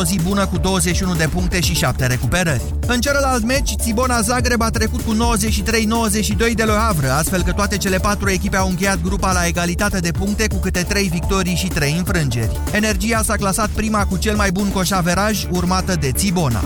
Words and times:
o 0.00 0.04
zi 0.04 0.18
bună 0.22 0.46
cu 0.46 0.58
21 0.58 1.14
de 1.14 1.28
puncte 1.32 1.60
și 1.60 1.74
7 1.74 2.06
recuperări. 2.06 2.62
În 2.86 3.00
celălalt 3.00 3.44
meci, 3.44 3.74
Țibona 3.80 4.20
Zagreb 4.20 4.62
a 4.62 4.70
trecut 4.70 5.00
cu 5.00 5.14
93-92 5.14 6.54
de 6.54 6.62
Le 6.62 6.72
Havre, 6.72 7.08
astfel 7.08 7.42
că 7.42 7.52
toate 7.52 7.76
cele 7.76 7.98
patru 7.98 8.30
echipe 8.30 8.56
au 8.56 8.68
încheiat 8.68 9.02
grupa 9.02 9.32
la 9.32 9.46
egalitate 9.46 9.98
de 9.98 10.10
puncte 10.10 10.48
cu 10.48 10.56
câte 10.56 10.82
3 10.82 11.08
victorii 11.08 11.54
și 11.54 11.66
3 11.66 11.94
înfrângeri. 11.98 12.60
Energia 12.72 13.22
s-a 13.22 13.34
clasat 13.34 13.68
prima 13.68 14.04
cu 14.04 14.16
cel 14.16 14.36
mai 14.36 14.50
bun 14.50 14.68
coșaveraj, 14.68 15.46
urmată 15.50 15.94
de 16.00 16.12
Țibona. 16.12 16.64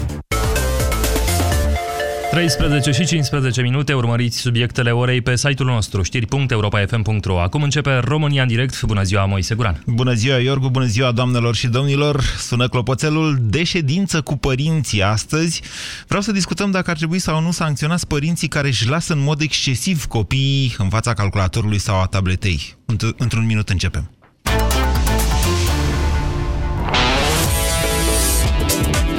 13 2.35 2.91
și 2.91 3.05
15 3.05 3.62
minute, 3.62 3.93
urmăriți 3.93 4.39
subiectele 4.39 4.91
orei 4.91 5.21
pe 5.21 5.37
site-ul 5.37 5.69
nostru, 5.69 6.03
știri.europa.fm.ro. 6.03 7.41
Acum 7.41 7.62
începe 7.62 7.98
România 7.98 8.43
în 8.43 8.48
direct. 8.48 8.83
Bună 8.83 9.03
ziua, 9.03 9.25
Moise 9.25 9.55
Guran. 9.55 9.83
Bună 9.87 10.12
ziua, 10.12 10.39
Iorgu, 10.39 10.69
bună 10.70 10.84
ziua, 10.84 11.12
doamnelor 11.12 11.55
și 11.55 11.66
domnilor. 11.66 12.23
Sună 12.39 12.69
clopoțelul 12.69 13.39
de 13.41 13.65
ședință 13.65 14.20
cu 14.20 14.37
părinții 14.37 15.02
astăzi. 15.02 15.62
Vreau 16.06 16.23
să 16.23 16.33
discutăm 16.33 16.70
dacă 16.70 16.91
ar 16.91 16.97
trebui 16.97 17.19
sau 17.19 17.41
nu 17.41 17.51
sancționați 17.51 18.06
părinții 18.06 18.48
care 18.48 18.69
își 18.69 18.89
lasă 18.89 19.12
în 19.12 19.23
mod 19.23 19.41
excesiv 19.41 20.05
copiii 20.05 20.75
în 20.78 20.89
fața 20.89 21.12
calculatorului 21.12 21.78
sau 21.78 22.01
a 22.01 22.06
tabletei. 22.06 22.77
Într-un 23.16 23.47
minut 23.47 23.69
începem. 23.69 24.11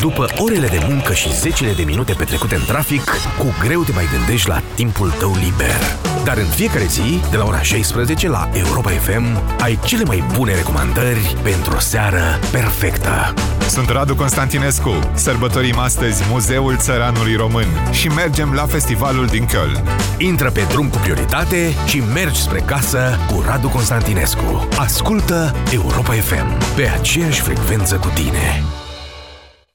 După 0.00 0.26
orele 0.36 0.66
de 0.66 0.80
muncă 0.88 1.12
și 1.12 1.34
zecile 1.34 1.72
de 1.72 1.82
minute 1.82 2.12
petrecute 2.12 2.54
în 2.54 2.64
trafic, 2.66 3.04
cu 3.38 3.54
greu 3.60 3.82
te 3.82 3.92
mai 3.92 4.08
gândești 4.16 4.48
la 4.48 4.62
timpul 4.74 5.10
tău 5.10 5.34
liber. 5.42 5.80
Dar 6.24 6.36
în 6.36 6.46
fiecare 6.46 6.84
zi, 6.84 7.20
de 7.30 7.36
la 7.36 7.44
ora 7.44 7.62
16 7.62 8.28
la 8.28 8.48
Europa 8.52 8.90
FM, 8.90 9.42
ai 9.60 9.78
cele 9.84 10.04
mai 10.04 10.24
bune 10.32 10.54
recomandări 10.54 11.36
pentru 11.42 11.76
o 11.76 11.78
seară 11.78 12.38
perfectă. 12.52 13.34
Sunt 13.68 13.88
Radu 13.88 14.14
Constantinescu. 14.14 14.98
Sărbătorim 15.14 15.78
astăzi 15.78 16.22
Muzeul 16.30 16.76
Țăranului 16.76 17.34
Român 17.34 17.66
și 17.90 18.08
mergem 18.08 18.52
la 18.52 18.66
festivalul 18.66 19.26
din 19.26 19.46
Köln. 19.46 19.82
Intră 20.18 20.50
pe 20.50 20.66
drum 20.68 20.88
cu 20.88 20.98
prioritate 20.98 21.74
și 21.86 22.02
mergi 22.14 22.40
spre 22.40 22.60
casă 22.60 23.18
cu 23.32 23.44
Radu 23.46 23.68
Constantinescu. 23.68 24.68
Ascultă 24.78 25.54
Europa 25.72 26.12
FM 26.12 26.74
pe 26.76 26.88
aceeași 26.98 27.40
frecvență 27.40 27.94
cu 27.94 28.08
tine. 28.14 28.62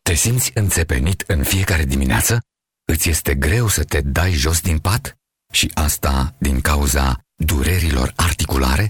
Te 0.10 0.14
simți 0.14 0.52
înțepenit 0.54 1.24
în 1.28 1.44
fiecare 1.44 1.86
dimineață? 1.86 2.42
Îți 2.86 3.10
este 3.10 3.36
greu 3.36 3.68
să 3.68 3.84
te 3.84 4.02
dai 4.02 4.32
jos 4.32 4.62
din 4.62 4.80
pat? 4.80 5.18
Și 5.52 5.72
asta 5.74 6.36
din 6.38 6.62
cauza 6.62 7.20
durerilor 7.36 8.14
articulare? 8.16 8.90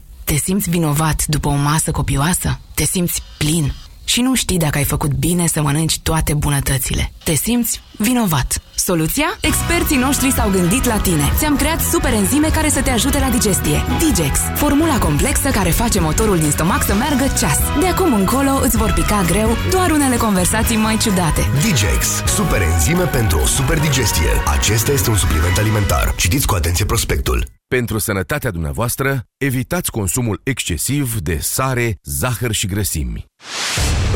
Te 0.31 0.37
simți 0.37 0.69
vinovat 0.69 1.25
după 1.25 1.47
o 1.47 1.55
masă 1.55 1.91
copioasă? 1.91 2.59
Te 2.73 2.83
simți 2.83 3.23
plin 3.37 3.73
și 4.03 4.21
nu 4.21 4.35
știi 4.35 4.57
dacă 4.57 4.77
ai 4.77 4.83
făcut 4.83 5.11
bine 5.13 5.47
să 5.47 5.61
mănânci 5.61 5.99
toate 5.99 6.33
bunătățile. 6.33 7.11
Te 7.23 7.33
simți 7.33 7.81
vinovat. 7.97 8.61
Soluția? 8.75 9.37
Experții 9.41 9.97
noștri 9.97 10.31
s-au 10.31 10.49
gândit 10.49 10.83
la 10.83 10.97
tine. 10.97 11.31
Ți-am 11.37 11.55
creat 11.55 11.81
super 11.81 12.13
enzime 12.13 12.47
care 12.47 12.69
să 12.69 12.81
te 12.81 12.89
ajute 12.89 13.19
la 13.19 13.29
digestie. 13.29 13.83
Digex, 13.99 14.39
formula 14.55 14.97
complexă 14.99 15.49
care 15.49 15.69
face 15.69 15.99
motorul 15.99 16.39
din 16.39 16.51
stomac 16.51 16.83
să 16.83 16.93
meargă 16.93 17.33
ceas. 17.39 17.59
De 17.79 17.87
acum 17.87 18.13
încolo 18.13 18.59
îți 18.61 18.77
vor 18.77 18.91
pica 18.93 19.23
greu 19.27 19.49
doar 19.71 19.91
unele 19.91 20.15
conversații 20.15 20.77
mai 20.77 20.97
ciudate. 20.97 21.41
Digex, 21.61 22.07
super 22.35 22.61
enzime 22.61 23.03
pentru 23.03 23.39
o 23.39 23.45
super 23.45 23.79
digestie. 23.79 24.31
Acesta 24.45 24.91
este 24.91 25.09
un 25.09 25.17
supliment 25.17 25.57
alimentar. 25.57 26.13
Citiți 26.15 26.47
cu 26.47 26.55
atenție 26.55 26.85
prospectul. 26.85 27.59
Pentru 27.77 27.97
sănătatea 27.97 28.51
dumneavoastră, 28.51 29.23
evitați 29.37 29.91
consumul 29.91 30.41
excesiv 30.43 31.19
de 31.19 31.37
sare, 31.41 31.97
zahăr 32.03 32.51
și 32.51 32.67
grăsimi. 32.67 33.25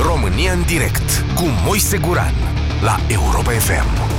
România 0.01 0.51
în 0.51 0.63
direct 0.65 1.25
cu 1.35 1.43
Moise 1.65 1.97
Guran 1.97 2.33
la 2.81 2.99
Europa 3.07 3.51
FM. 3.51 4.15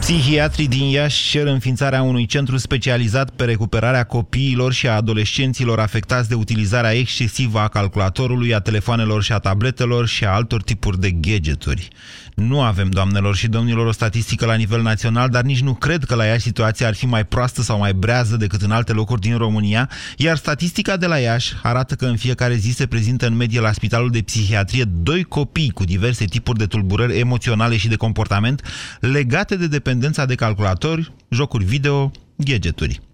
Psihiatrii 0.00 0.68
din 0.68 0.84
Iași 0.84 1.30
cer 1.30 1.46
înființarea 1.46 2.02
unui 2.02 2.26
centru 2.26 2.56
specializat 2.56 3.30
pe 3.30 3.44
recuperarea 3.44 4.04
copiilor 4.04 4.72
și 4.72 4.88
a 4.88 4.94
adolescenților 4.94 5.80
afectați 5.80 6.28
de 6.28 6.34
utilizarea 6.34 6.92
excesivă 6.92 7.58
a 7.58 7.68
calculatorului, 7.68 8.54
a 8.54 8.60
telefoanelor 8.60 9.22
și 9.22 9.32
a 9.32 9.38
tabletelor 9.38 10.06
și 10.06 10.24
a 10.24 10.30
altor 10.30 10.62
tipuri 10.62 11.00
de 11.00 11.10
gadgeturi. 11.10 11.88
Nu 12.34 12.62
avem, 12.62 12.90
doamnelor 12.90 13.36
și 13.36 13.48
domnilor, 13.48 13.86
o 13.86 13.92
statistică 13.92 14.46
la 14.46 14.54
nivel 14.54 14.82
național, 14.82 15.28
dar 15.28 15.42
nici 15.42 15.60
nu 15.60 15.74
cred 15.74 16.04
că 16.04 16.14
la 16.14 16.24
Iași 16.24 16.40
situația 16.40 16.86
ar 16.86 16.94
fi 16.94 17.06
mai 17.06 17.24
proastă 17.24 17.62
sau 17.62 17.78
mai 17.78 17.92
brează 17.92 18.36
decât 18.36 18.62
în 18.62 18.70
alte 18.70 18.92
locuri 18.92 19.20
din 19.20 19.36
România, 19.36 19.90
iar 20.16 20.36
statistica 20.36 20.96
de 20.96 21.06
la 21.06 21.18
Iași 21.18 21.54
arată 21.62 21.94
că 21.94 22.06
în 22.06 22.16
fiecare 22.16 22.54
zi 22.54 22.70
se 22.70 22.86
prezintă 22.86 23.26
în 23.26 23.36
medie 23.36 23.60
la 23.60 23.72
Spitalul 23.72 24.10
de 24.10 24.22
Psihiatrie 24.22 24.84
doi 24.84 25.22
copii 25.22 25.70
cu 25.70 25.84
diverse 25.84 26.24
tipuri 26.24 26.58
de 26.58 26.66
tulburări 26.66 27.18
emoționale 27.18 27.76
și 27.76 27.88
de 27.88 27.96
comportament 27.96 28.62
legate 29.00 29.56
de 29.56 29.66
dependența 29.66 30.24
de 30.24 30.34
calculatori, 30.34 31.12
jocuri 31.28 31.64
video, 31.64 32.10
gadgeturi. 32.36 33.09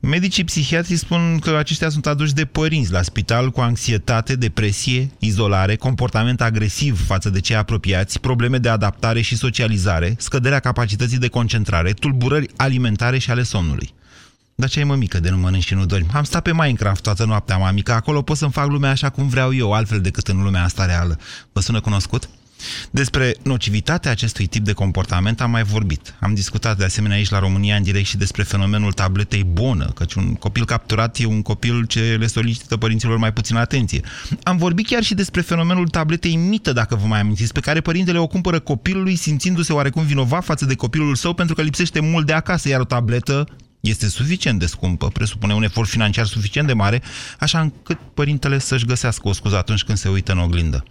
Medicii 0.00 0.44
psihiatri 0.44 0.96
spun 0.96 1.38
că 1.38 1.56
aceștia 1.56 1.88
sunt 1.88 2.06
aduși 2.06 2.34
de 2.34 2.44
părinți 2.44 2.92
la 2.92 3.02
spital 3.02 3.50
cu 3.50 3.60
anxietate, 3.60 4.36
depresie, 4.36 5.10
izolare, 5.18 5.76
comportament 5.76 6.40
agresiv 6.40 7.06
față 7.06 7.30
de 7.30 7.40
cei 7.40 7.56
apropiați, 7.56 8.20
probleme 8.20 8.58
de 8.58 8.68
adaptare 8.68 9.20
și 9.20 9.36
socializare, 9.36 10.14
scăderea 10.18 10.60
capacității 10.60 11.18
de 11.18 11.28
concentrare, 11.28 11.92
tulburări 11.92 12.48
alimentare 12.56 13.18
și 13.18 13.30
ale 13.30 13.42
somnului. 13.42 13.94
Dar 14.54 14.68
ce 14.68 14.78
ai 14.78 14.84
mămică 14.84 15.20
de 15.20 15.30
nu 15.30 15.36
mănânci 15.36 15.64
și 15.64 15.74
nu 15.74 15.86
dormi? 15.86 16.06
Am 16.12 16.24
stat 16.24 16.42
pe 16.42 16.52
Minecraft 16.52 17.02
toată 17.02 17.24
noaptea, 17.24 17.56
mamică, 17.56 17.92
acolo 17.92 18.22
pot 18.22 18.36
să-mi 18.36 18.52
fac 18.52 18.68
lumea 18.68 18.90
așa 18.90 19.10
cum 19.10 19.28
vreau 19.28 19.54
eu, 19.54 19.72
altfel 19.72 20.00
decât 20.00 20.28
în 20.28 20.42
lumea 20.42 20.64
asta 20.64 20.86
reală. 20.86 21.18
Vă 21.52 21.60
sună 21.60 21.80
cunoscut? 21.80 22.28
Despre 22.90 23.34
nocivitatea 23.42 24.10
acestui 24.10 24.46
tip 24.46 24.64
de 24.64 24.72
comportament 24.72 25.40
am 25.40 25.50
mai 25.50 25.62
vorbit. 25.62 26.14
Am 26.20 26.34
discutat 26.34 26.78
de 26.78 26.84
asemenea 26.84 27.16
aici 27.16 27.30
la 27.30 27.38
România 27.38 27.76
în 27.76 27.82
direct 27.82 28.06
și 28.06 28.16
despre 28.16 28.42
fenomenul 28.42 28.92
tabletei 28.92 29.44
bonă, 29.44 29.84
căci 29.94 30.14
un 30.14 30.34
copil 30.34 30.64
capturat 30.64 31.18
e 31.18 31.26
un 31.26 31.42
copil 31.42 31.86
ce 31.86 32.16
le 32.18 32.26
solicită 32.26 32.76
părinților 32.76 33.18
mai 33.18 33.32
puțin 33.32 33.56
atenție. 33.56 34.00
Am 34.42 34.56
vorbit 34.56 34.86
chiar 34.86 35.02
și 35.02 35.14
despre 35.14 35.40
fenomenul 35.40 35.88
tabletei 35.88 36.36
mită, 36.36 36.72
dacă 36.72 36.96
vă 36.96 37.06
mai 37.06 37.20
amintiți, 37.20 37.52
pe 37.52 37.60
care 37.60 37.80
părintele 37.80 38.18
o 38.18 38.26
cumpără 38.26 38.58
copilului 38.58 39.16
simțindu-se 39.16 39.72
oarecum 39.72 40.04
vinovat 40.04 40.44
față 40.44 40.64
de 40.64 40.74
copilul 40.74 41.14
său 41.14 41.34
pentru 41.34 41.54
că 41.54 41.62
lipsește 41.62 42.00
mult 42.00 42.26
de 42.26 42.32
acasă, 42.32 42.68
iar 42.68 42.80
o 42.80 42.84
tabletă 42.84 43.46
este 43.88 44.08
suficient 44.08 44.58
de 44.58 44.66
scumpă, 44.66 45.08
presupune 45.08 45.54
un 45.54 45.62
efort 45.62 45.88
financiar 45.88 46.26
suficient 46.26 46.66
de 46.66 46.72
mare, 46.72 47.02
așa 47.38 47.60
încât 47.60 47.98
părintele 48.14 48.58
să-și 48.58 48.84
găsească 48.84 49.28
o 49.28 49.32
scuză 49.32 49.56
atunci 49.56 49.82
când 49.82 49.98
se 49.98 50.08
uită 50.08 50.32
în 50.32 50.38
oglindă. 50.38 50.84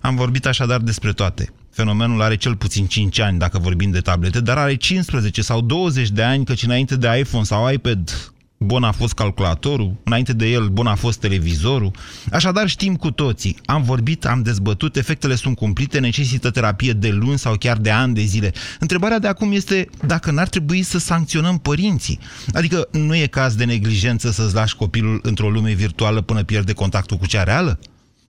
Am 0.00 0.16
vorbit 0.16 0.46
așadar 0.46 0.80
despre 0.80 1.12
toate. 1.12 1.52
Fenomenul 1.70 2.22
are 2.22 2.36
cel 2.36 2.56
puțin 2.56 2.86
5 2.86 3.18
ani, 3.18 3.38
dacă 3.38 3.58
vorbim 3.58 3.90
de 3.90 4.00
tablete, 4.00 4.40
dar 4.40 4.58
are 4.58 4.74
15 4.74 5.42
sau 5.42 5.60
20 5.60 6.10
de 6.10 6.22
ani, 6.22 6.44
căci 6.44 6.62
înainte 6.62 6.96
de 6.96 7.18
iPhone 7.18 7.44
sau 7.44 7.72
iPad 7.72 8.32
bun 8.58 8.84
a 8.84 8.92
fost 8.92 9.12
calculatorul, 9.12 9.96
înainte 10.04 10.32
de 10.32 10.46
el 10.46 10.68
bun 10.68 10.86
a 10.86 10.94
fost 10.94 11.20
televizorul. 11.20 11.90
Așadar 12.32 12.68
știm 12.68 12.96
cu 12.96 13.10
toții, 13.10 13.56
am 13.64 13.82
vorbit, 13.82 14.24
am 14.26 14.42
dezbătut, 14.42 14.96
efectele 14.96 15.34
sunt 15.34 15.56
cumplite, 15.56 15.98
necesită 15.98 16.50
terapie 16.50 16.92
de 16.92 17.08
luni 17.08 17.38
sau 17.38 17.56
chiar 17.56 17.76
de 17.76 17.90
ani 17.90 18.14
de 18.14 18.22
zile. 18.22 18.52
Întrebarea 18.78 19.18
de 19.18 19.26
acum 19.26 19.52
este 19.52 19.88
dacă 20.06 20.30
n-ar 20.30 20.48
trebui 20.48 20.82
să 20.82 20.98
sancționăm 20.98 21.58
părinții. 21.58 22.18
Adică 22.52 22.88
nu 22.92 23.16
e 23.16 23.26
caz 23.26 23.54
de 23.54 23.64
neglijență 23.64 24.30
să-ți 24.30 24.54
lași 24.54 24.76
copilul 24.76 25.20
într-o 25.22 25.50
lume 25.50 25.72
virtuală 25.72 26.20
până 26.20 26.42
pierde 26.42 26.72
contactul 26.72 27.16
cu 27.16 27.26
cea 27.26 27.42
reală? 27.42 27.78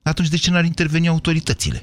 Atunci 0.02 0.28
de 0.28 0.36
ce 0.36 0.50
n-ar 0.50 0.64
interveni 0.64 1.08
autoritățile? 1.08 1.82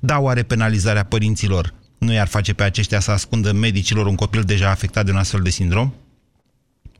Da, 0.00 0.18
oare 0.18 0.42
penalizarea 0.42 1.04
părinților 1.04 1.74
nu 1.98 2.12
i-ar 2.12 2.26
face 2.26 2.52
pe 2.52 2.62
aceștia 2.62 3.00
să 3.00 3.10
ascundă 3.10 3.52
medicilor 3.52 4.06
un 4.06 4.14
copil 4.14 4.42
deja 4.42 4.70
afectat 4.70 5.04
de 5.04 5.10
un 5.10 5.16
astfel 5.16 5.40
de 5.40 5.50
sindrom? 5.50 5.92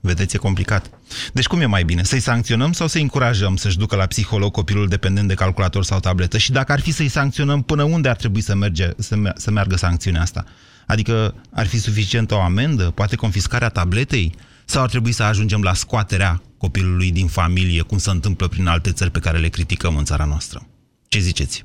Vedeți, 0.00 0.36
e 0.36 0.38
complicat. 0.38 0.90
Deci 1.32 1.46
cum 1.46 1.60
e 1.60 1.66
mai 1.66 1.84
bine? 1.84 2.02
Să-i 2.02 2.20
sancționăm 2.20 2.72
sau 2.72 2.86
să-i 2.86 3.02
încurajăm 3.02 3.56
să-și 3.56 3.78
ducă 3.78 3.96
la 3.96 4.06
psiholog 4.06 4.52
copilul 4.52 4.88
dependent 4.88 5.28
de 5.28 5.34
calculator 5.34 5.84
sau 5.84 6.00
tabletă? 6.00 6.38
Și 6.38 6.52
dacă 6.52 6.72
ar 6.72 6.80
fi 6.80 6.90
să-i 6.90 7.08
sancționăm, 7.08 7.62
până 7.62 7.82
unde 7.82 8.08
ar 8.08 8.16
trebui 8.16 8.40
să, 8.40 8.54
merge, 8.54 8.90
să, 8.98 9.32
să 9.36 9.50
meargă 9.50 9.76
sancțiunea 9.76 10.20
asta? 10.20 10.44
Adică 10.86 11.34
ar 11.52 11.66
fi 11.66 11.78
suficientă 11.78 12.34
o 12.34 12.40
amendă? 12.40 12.90
Poate 12.90 13.16
confiscarea 13.16 13.68
tabletei? 13.68 14.34
Sau 14.64 14.82
ar 14.82 14.88
trebui 14.88 15.12
să 15.12 15.22
ajungem 15.22 15.62
la 15.62 15.74
scoaterea 15.74 16.42
copilului 16.58 17.12
din 17.12 17.26
familie, 17.26 17.82
cum 17.82 17.98
se 17.98 18.10
întâmplă 18.10 18.48
prin 18.48 18.66
alte 18.66 18.92
țări 18.92 19.10
pe 19.10 19.18
care 19.18 19.38
le 19.38 19.48
criticăm 19.48 19.96
în 19.96 20.04
țara 20.04 20.24
noastră? 20.24 20.66
Ce 21.08 21.18
ziceți? 21.18 21.64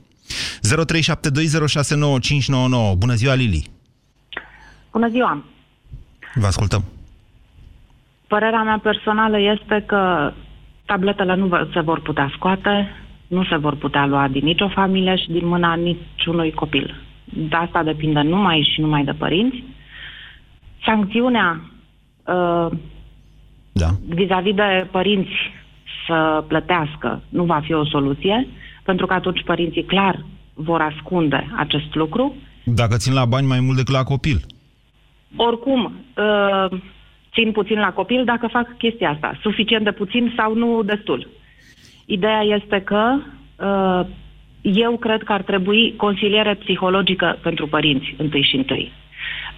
0372069599. 0.67 0.69
Bună 2.97 3.13
ziua, 3.13 3.33
Lili! 3.33 3.69
Bună 4.91 5.09
ziua! 5.09 5.45
Vă 6.35 6.45
ascultăm. 6.45 6.83
Părerea 8.35 8.63
mea 8.63 8.79
personală 8.83 9.39
este 9.39 9.83
că 9.85 10.31
tabletele 10.85 11.35
nu 11.35 11.49
se 11.73 11.79
vor 11.79 11.99
putea 11.99 12.31
scoate, 12.35 12.89
nu 13.27 13.43
se 13.43 13.55
vor 13.55 13.75
putea 13.75 14.05
lua 14.05 14.27
din 14.27 14.45
nicio 14.45 14.67
familie 14.67 15.15
și 15.15 15.31
din 15.31 15.47
mâna 15.47 15.73
niciunui 15.73 16.51
copil. 16.51 16.95
De 17.23 17.55
asta 17.55 17.83
depinde 17.83 18.21
numai 18.21 18.69
și 18.73 18.81
numai 18.81 19.03
de 19.03 19.11
părinți. 19.11 19.63
Sancțiunea 20.85 21.61
uh, 22.25 22.67
da. 23.71 23.87
vis-a-vis 24.07 24.55
de 24.55 24.87
părinți 24.91 25.35
să 26.07 26.43
plătească 26.47 27.21
nu 27.29 27.43
va 27.43 27.59
fi 27.63 27.73
o 27.73 27.85
soluție, 27.85 28.47
pentru 28.83 29.05
că 29.05 29.13
atunci 29.13 29.43
părinții 29.43 29.83
clar 29.83 30.25
vor 30.53 30.81
ascunde 30.81 31.47
acest 31.57 31.95
lucru. 31.95 32.35
Dacă 32.63 32.95
țin 32.97 33.13
la 33.13 33.25
bani 33.25 33.47
mai 33.47 33.59
mult 33.59 33.77
decât 33.77 33.93
la 33.93 34.03
copil. 34.03 34.45
Oricum, 35.35 35.93
uh, 36.17 36.79
țin 37.35 37.51
puțin 37.51 37.79
la 37.79 37.91
copil 37.91 38.23
dacă 38.25 38.47
fac 38.47 38.77
chestia 38.77 39.09
asta. 39.09 39.39
Suficient 39.41 39.83
de 39.83 39.91
puțin 39.91 40.33
sau 40.37 40.55
nu 40.55 40.83
destul. 40.83 41.29
Ideea 42.05 42.41
este 42.41 42.81
că 42.85 43.03
uh, 43.55 44.05
eu 44.61 44.97
cred 44.97 45.23
că 45.23 45.33
ar 45.33 45.41
trebui 45.41 45.93
consiliere 45.97 46.53
psihologică 46.55 47.39
pentru 47.41 47.67
părinți, 47.67 48.15
întâi 48.17 48.47
și 48.49 48.55
întâi. 48.55 48.91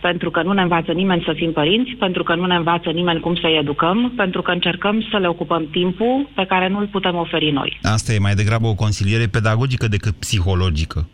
Pentru 0.02 0.32
că 0.32 0.42
nu 0.42 0.52
ne 0.54 0.62
învață 0.62 0.92
nimeni 0.92 1.24
să 1.26 1.34
fim 1.36 1.52
părinți, 1.52 1.92
pentru 1.92 2.24
că 2.24 2.36
nu 2.36 2.46
ne 2.46 2.56
învață 2.56 2.90
nimeni 2.90 3.20
cum 3.20 3.36
să-i 3.36 3.58
educăm, 3.58 4.14
pentru 4.16 4.42
că 4.42 4.52
încercăm 4.52 5.08
să 5.12 5.18
le 5.18 5.28
ocupăm 5.28 5.68
timpul 5.72 6.30
pe 6.36 6.46
care 6.46 6.68
nu 6.68 6.80
îl 6.80 6.88
putem 6.88 7.16
oferi 7.16 7.52
noi. 7.52 7.80
Asta 7.82 8.14
e 8.14 8.20
mai 8.20 8.34
degrabă 8.34 8.68
o 8.68 8.76
consiliere 8.76 9.28
pedagogică 9.28 9.88
decât 9.88 10.14
psihologică 10.14 11.08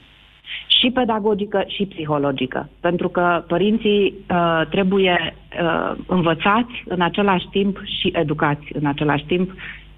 și 0.84 0.92
pedagogică 0.92 1.64
și 1.68 1.86
psihologică. 1.86 2.70
Pentru 2.80 3.10
că 3.10 3.44
părinții 3.48 4.14
uh, 4.30 4.62
trebuie 4.70 5.36
uh, 5.36 5.96
învățați 6.08 6.74
în 6.86 7.02
același 7.02 7.48
timp 7.52 7.78
și 8.00 8.12
educați 8.14 8.66
în 8.74 8.86
același 8.86 9.26
timp 9.26 9.52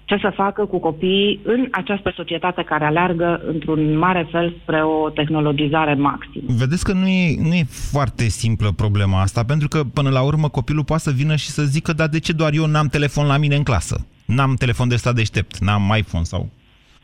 ce 0.04 0.16
să 0.20 0.32
facă 0.34 0.64
cu 0.64 0.78
copiii 0.78 1.40
în 1.42 1.68
această 1.70 2.12
societate 2.16 2.62
care 2.62 2.84
aleargă 2.84 3.40
într-un 3.46 3.98
mare 3.98 4.28
fel 4.30 4.56
spre 4.62 4.82
o 4.84 5.10
tehnologizare 5.10 5.94
maximă. 5.94 6.44
Vedeți 6.46 6.84
că 6.84 6.92
nu 6.92 7.08
e, 7.08 7.36
nu 7.38 7.54
e 7.54 7.64
foarte 7.68 8.28
simplă 8.28 8.72
problema 8.76 9.20
asta, 9.20 9.44
pentru 9.44 9.68
că 9.68 9.84
până 9.94 10.10
la 10.10 10.22
urmă 10.22 10.48
copilul 10.48 10.84
poate 10.84 11.02
să 11.02 11.10
vină 11.10 11.36
și 11.36 11.48
să 11.48 11.62
zică, 11.62 11.92
dar 11.92 12.08
de 12.08 12.18
ce 12.18 12.32
doar 12.32 12.52
eu 12.52 12.66
n-am 12.66 12.86
telefon 12.86 13.26
la 13.26 13.36
mine 13.36 13.56
în 13.56 13.62
clasă? 13.62 14.06
N-am 14.26 14.54
telefon 14.54 14.88
de 14.88 14.94
ăsta 14.94 15.12
deștept, 15.12 15.58
n-am 15.58 15.94
iPhone 15.98 16.24
sau 16.24 16.48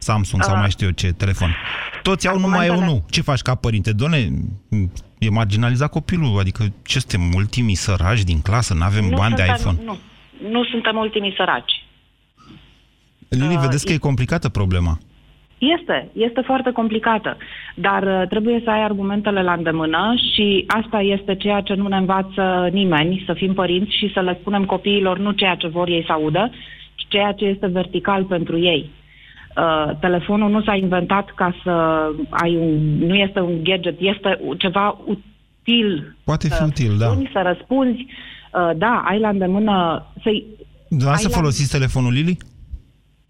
Samsung 0.02 0.42
sau 0.42 0.56
mai 0.56 0.70
știu 0.70 0.86
eu 0.86 0.92
ce 0.92 1.12
telefon. 1.12 1.50
Toți 2.02 2.28
au 2.28 2.38
numai 2.38 2.66
eu 2.66 2.84
nu. 2.84 3.04
Ce 3.10 3.22
faci 3.22 3.40
ca 3.40 3.54
părinte? 3.54 3.92
Doamne, 3.92 4.28
e 5.18 5.30
marginalizat 5.30 5.90
copilul, 5.90 6.38
adică 6.38 6.62
ce 6.84 6.98
suntem 6.98 7.34
ultimii 7.34 7.74
săraci 7.74 8.22
din 8.22 8.40
clasă, 8.40 8.74
nu 8.74 8.84
avem 8.84 9.08
bani 9.08 9.34
de 9.34 9.42
iPhone? 9.42 9.78
Nu, 9.84 9.96
nu 10.50 10.64
suntem 10.64 10.96
ultimii 10.96 11.34
săraci. 11.36 11.84
Lili, 13.28 13.54
uh, 13.54 13.60
vedeți 13.60 13.86
că 13.86 13.92
e 13.92 13.98
complicată 13.98 14.48
problema. 14.48 14.98
Este, 15.58 16.08
este 16.12 16.40
foarte 16.40 16.70
complicată, 16.70 17.36
dar 17.74 18.02
uh, 18.02 18.28
trebuie 18.28 18.60
să 18.64 18.70
ai 18.70 18.82
argumentele 18.82 19.42
la 19.42 19.52
îndemână 19.52 20.14
și 20.32 20.64
asta 20.66 21.00
este 21.00 21.34
ceea 21.34 21.60
ce 21.60 21.74
nu 21.74 21.88
ne 21.88 21.96
învață 21.96 22.68
nimeni, 22.72 23.22
să 23.26 23.32
fim 23.32 23.54
părinți 23.54 23.96
și 23.98 24.10
să 24.14 24.20
le 24.20 24.36
spunem 24.40 24.64
copiilor 24.64 25.18
nu 25.18 25.30
ceea 25.30 25.54
ce 25.54 25.66
vor 25.66 25.88
ei 25.88 26.04
să 26.06 26.12
audă, 26.12 26.50
ci 26.94 27.04
ceea 27.08 27.32
ce 27.32 27.44
este 27.44 27.66
vertical 27.66 28.24
pentru 28.24 28.58
ei. 28.58 28.90
Uh, 29.56 29.98
telefonul 30.00 30.50
nu 30.50 30.62
s-a 30.62 30.74
inventat 30.74 31.32
ca 31.34 31.56
să 31.64 31.70
ai 32.30 32.56
un... 32.56 32.98
nu 32.98 33.14
este 33.14 33.40
un 33.40 33.64
gadget, 33.64 33.96
este 33.98 34.40
ceva 34.58 34.98
util. 35.04 36.16
Poate 36.24 36.48
fi 36.48 36.62
util, 36.62 36.96
da. 36.98 37.06
Să 37.32 37.42
răspunzi, 37.44 38.00
uh, 38.00 38.70
da, 38.76 39.02
ai 39.06 39.18
la 39.18 39.28
îndemână 39.28 40.06
să-i... 40.22 40.46
Da, 40.88 41.14
să 41.14 41.28
folosiți 41.28 41.72
la... 41.72 41.78
telefonul, 41.78 42.12
Lili? 42.12 42.36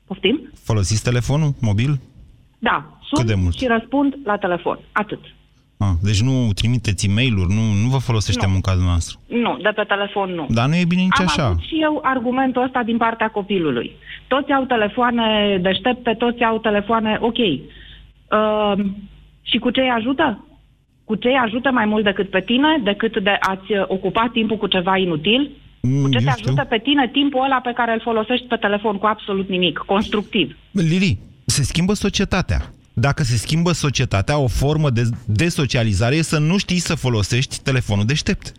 Poftim? 0.07 0.51
Folosiți 0.63 1.03
telefonul 1.03 1.55
mobil? 1.61 2.01
Da, 2.59 2.99
sun 3.01 3.19
Cât 3.19 3.27
de 3.27 3.35
mult? 3.35 3.57
și 3.57 3.67
răspund 3.67 4.15
la 4.25 4.37
telefon. 4.37 4.79
Atât. 4.93 5.21
Ah, 5.83 5.95
deci 6.03 6.21
nu 6.29 6.35
trimiteți 6.55 7.07
e 7.07 7.13
mail 7.13 7.35
nu, 7.35 7.65
nu 7.83 7.89
vă 7.95 7.99
folosește 7.99 8.47
nu. 8.47 8.53
munca 8.53 8.73
noastră. 8.75 9.19
Nu, 9.27 9.53
de 9.63 9.73
pe 9.77 9.83
telefon 9.83 10.31
nu. 10.35 10.47
Dar 10.49 10.67
nu 10.69 10.77
e 10.77 10.85
bine 10.93 11.03
nici 11.03 11.19
Am 11.19 11.27
așa. 11.29 11.47
Am 11.47 11.63
și 11.69 11.77
eu 11.81 12.01
argumentul 12.03 12.63
ăsta 12.63 12.83
din 12.83 12.97
partea 12.97 13.29
copilului. 13.29 13.91
Toți 14.29 14.53
au 14.53 14.65
telefoane 14.65 15.59
deștepte, 15.63 16.15
toți 16.19 16.43
au 16.43 16.59
telefoane 16.59 17.19
ok. 17.21 17.39
Uh, 17.39 18.85
și 19.43 19.59
cu 19.59 19.71
ce 19.71 19.81
îi 19.81 19.95
ajută? 19.99 20.45
Cu 21.05 21.15
ce 21.15 21.29
îi 21.29 21.41
ajută 21.45 21.71
mai 21.71 21.85
mult 21.85 22.05
decât 22.05 22.31
pe 22.31 22.41
tine, 22.41 22.81
decât 22.83 23.23
de 23.23 23.37
a-ți 23.41 23.73
ocupa 23.87 24.31
timpul 24.33 24.57
cu 24.57 24.67
ceva 24.67 24.97
inutil? 24.97 25.51
Mm, 25.81 26.03
cu 26.03 26.09
ce 26.09 26.19
te 26.19 26.31
ajută 26.31 26.67
pe 26.69 26.79
tine 26.79 27.09
timpul 27.13 27.45
ăla 27.45 27.57
pe 27.57 27.73
care 27.75 27.93
îl 27.93 28.01
folosești 28.01 28.47
pe 28.47 28.57
telefon 28.57 28.97
cu 28.97 29.07
absolut 29.07 29.49
nimic, 29.49 29.79
constructiv? 29.79 30.57
Lili, 30.71 31.19
se 31.45 31.63
schimbă 31.63 31.93
societatea 31.93 32.61
dacă 32.93 33.23
se 33.23 33.37
schimbă 33.37 33.73
societatea, 33.73 34.39
o 34.39 34.47
formă 34.47 34.91
de 34.91 35.03
desocializare 35.27 36.15
e 36.15 36.23
să 36.23 36.39
nu 36.39 36.59
știi 36.59 36.79
să 36.79 36.95
folosești 36.95 37.63
telefonul 37.63 38.05
deștept. 38.05 38.53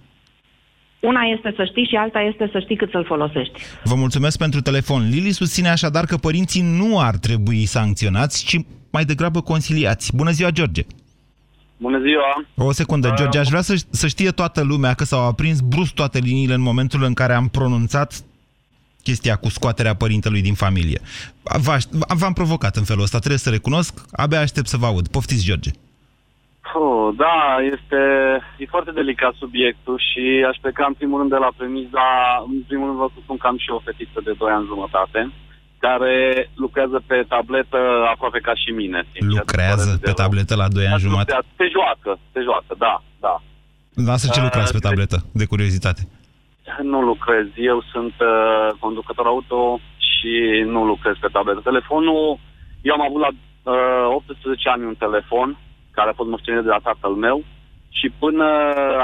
Una 0.99 1.21
este 1.35 1.53
să 1.55 1.65
știi 1.65 1.87
și 1.89 1.95
alta 1.95 2.19
este 2.19 2.49
să 2.51 2.59
știi 2.59 2.75
cât 2.75 2.89
să-l 2.91 3.05
folosești. 3.05 3.61
Vă 3.83 3.95
mulțumesc 3.95 4.37
pentru 4.37 4.61
telefon. 4.61 5.09
Lili 5.09 5.31
susține 5.31 5.69
așadar 5.69 6.05
că 6.05 6.17
părinții 6.17 6.61
nu 6.61 6.99
ar 6.99 7.15
trebui 7.17 7.65
sancționați, 7.65 8.45
ci 8.45 8.59
mai 8.91 9.05
degrabă 9.05 9.41
conciliați. 9.41 10.15
Bună 10.15 10.31
ziua, 10.31 10.49
George! 10.49 10.81
Bună 11.77 11.99
ziua! 11.99 12.67
O 12.67 12.71
secundă, 12.71 13.13
George, 13.15 13.37
aș 13.39 13.47
vrea 13.47 13.61
să, 13.61 13.83
să 13.89 14.07
știe 14.07 14.29
toată 14.29 14.63
lumea 14.63 14.93
că 14.93 15.03
s-au 15.03 15.27
aprins 15.27 15.59
brusc 15.59 15.93
toate 15.93 16.19
liniile 16.19 16.53
în 16.53 16.61
momentul 16.61 17.03
în 17.03 17.13
care 17.13 17.33
am 17.33 17.47
pronunțat 17.47 18.23
chestia 19.03 19.35
cu 19.35 19.49
scoaterea 19.49 19.95
părintelui 19.95 20.41
din 20.41 20.53
familie. 20.53 20.99
V-am 22.21 22.33
provocat 22.33 22.75
în 22.75 22.83
felul 22.83 23.03
ăsta, 23.03 23.17
trebuie 23.17 23.45
să 23.45 23.49
recunosc, 23.49 23.93
abia 24.11 24.39
aștept 24.39 24.67
să 24.67 24.77
vă 24.77 24.85
aud. 24.85 25.07
Poftiți, 25.07 25.45
George. 25.45 25.71
Oh, 26.81 27.09
da, 27.25 27.37
este 27.75 27.99
e 28.61 28.73
foarte 28.75 28.91
delicat 28.91 29.33
subiectul 29.43 29.97
și 30.09 30.23
aș 30.49 30.57
pleca 30.61 30.85
în 30.87 30.93
primul 30.99 31.17
rând 31.19 31.31
de 31.35 31.41
la 31.45 31.51
premiza, 31.57 32.07
în 32.53 32.61
primul 32.69 32.87
rând 32.87 32.99
vă 32.99 33.07
spun 33.23 33.37
că 33.37 33.47
am 33.47 33.57
și 33.63 33.69
o 33.77 33.79
fetiță 33.87 34.19
de 34.27 34.33
2 34.37 34.51
ani 34.57 34.69
jumătate, 34.73 35.21
care 35.85 36.15
lucrează 36.63 36.97
pe 37.09 37.17
tabletă 37.33 37.79
aproape 38.13 38.39
ca 38.47 38.53
și 38.61 38.69
mine. 38.81 38.99
Sincer, 39.11 39.37
lucrează 39.39 39.99
pe 40.01 40.11
tabletă 40.11 40.55
la 40.55 40.67
2 40.67 40.87
ani 40.87 41.05
jumătate? 41.07 41.45
Se 41.59 41.65
joacă, 41.75 42.11
se 42.33 42.39
joacă, 42.47 42.73
da, 42.85 43.03
da. 43.25 43.35
Lasă 44.09 44.25
ce 44.33 44.41
lucrați 44.41 44.71
pe 44.71 44.85
tabletă, 44.87 45.17
de 45.31 45.45
curiozitate. 45.45 46.01
Nu 46.81 47.01
lucrez. 47.01 47.47
Eu 47.55 47.83
sunt 47.91 48.13
uh, 48.19 48.69
conducător 48.79 49.25
auto 49.25 49.79
și 50.09 50.63
nu 50.65 50.85
lucrez 50.85 51.15
pe 51.19 51.27
tabletă. 51.31 51.59
Telefonul, 51.63 52.39
eu 52.81 52.93
am 52.93 53.01
avut 53.01 53.21
la 53.25 53.31
uh, 53.31 54.15
18 54.15 54.69
ani 54.69 54.85
un 54.85 54.95
telefon 54.95 55.57
care 55.91 56.09
a 56.09 56.13
fost 56.19 56.29
moștenit 56.29 56.63
de 56.63 56.69
la 56.69 56.85
tatăl 56.89 57.11
meu 57.11 57.43
și 57.99 58.07
până 58.19 58.45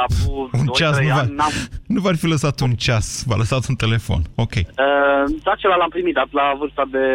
acum 0.06 0.50
un 0.60 0.66
2, 0.66 0.74
ceas 0.74 1.00
nu, 1.00 1.14
ani, 1.20 1.36
n-am... 1.36 1.54
nu 1.94 2.00
v-ar 2.02 2.16
fi 2.16 2.28
lăsat 2.28 2.60
un 2.60 2.72
ceas, 2.72 3.24
v-a 3.28 3.36
lăsat 3.36 3.68
un 3.70 3.76
telefon. 3.76 4.22
Ok. 4.36 4.56
Uh, 4.56 5.24
da, 5.44 5.52
acela 5.52 5.76
l-am 5.76 5.90
primit 5.90 6.16
la 6.32 6.56
vârsta 6.60 6.84
de 6.92 7.06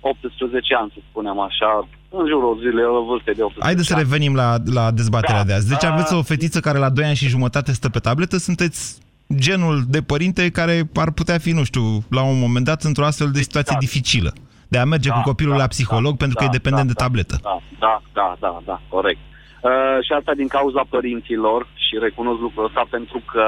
18 0.00 0.74
ani, 0.74 0.92
să 0.94 1.00
spunem 1.10 1.38
așa, 1.40 1.88
în 2.10 2.26
jurul 2.26 2.58
zilei, 2.58 2.84
vârstei 3.08 3.34
de 3.34 3.42
18 3.42 3.64
Haideți 3.68 3.88
să 3.88 3.94
revenim 3.96 4.34
la, 4.34 4.48
la 4.78 4.90
dezbaterea 4.90 5.44
da. 5.44 5.46
de 5.46 5.52
azi. 5.52 5.68
Deci 5.68 5.84
aveți 5.84 6.14
o 6.14 6.22
fetiță 6.22 6.60
care 6.60 6.78
la 6.78 6.90
2 6.90 7.04
ani 7.04 7.14
și 7.14 7.28
jumătate 7.28 7.72
stă 7.72 7.88
pe 7.88 7.98
tabletă, 7.98 8.36
sunteți 8.36 8.98
genul 9.34 9.82
de 9.88 10.02
părinte 10.02 10.50
care 10.50 10.82
ar 10.94 11.10
putea 11.10 11.38
fi, 11.38 11.50
nu 11.52 11.64
știu, 11.64 11.82
la 12.10 12.22
un 12.22 12.38
moment 12.38 12.64
dat 12.64 12.82
într-o 12.82 13.04
astfel 13.04 13.30
de 13.30 13.40
situație 13.40 13.74
exact. 13.76 13.92
dificilă. 13.92 14.32
De 14.68 14.78
a 14.78 14.84
merge 14.84 15.08
da, 15.08 15.14
cu 15.14 15.20
copilul 15.22 15.52
da, 15.52 15.58
la 15.58 15.66
psiholog 15.66 16.10
da, 16.10 16.16
pentru 16.16 16.36
că 16.36 16.44
da, 16.44 16.50
e 16.50 16.58
dependent 16.58 16.86
da, 16.86 16.92
de 16.92 17.02
tabletă. 17.02 17.38
Da, 17.42 17.58
da, 17.78 18.02
da, 18.12 18.36
da, 18.40 18.60
da 18.64 18.80
corect. 18.88 19.18
Uh, 19.60 20.04
și 20.06 20.12
asta 20.12 20.32
din 20.34 20.48
cauza 20.48 20.82
părinților 20.88 21.66
și 21.74 21.98
recunosc 22.00 22.40
lucrul 22.40 22.64
ăsta 22.64 22.86
pentru 22.90 23.22
că 23.32 23.44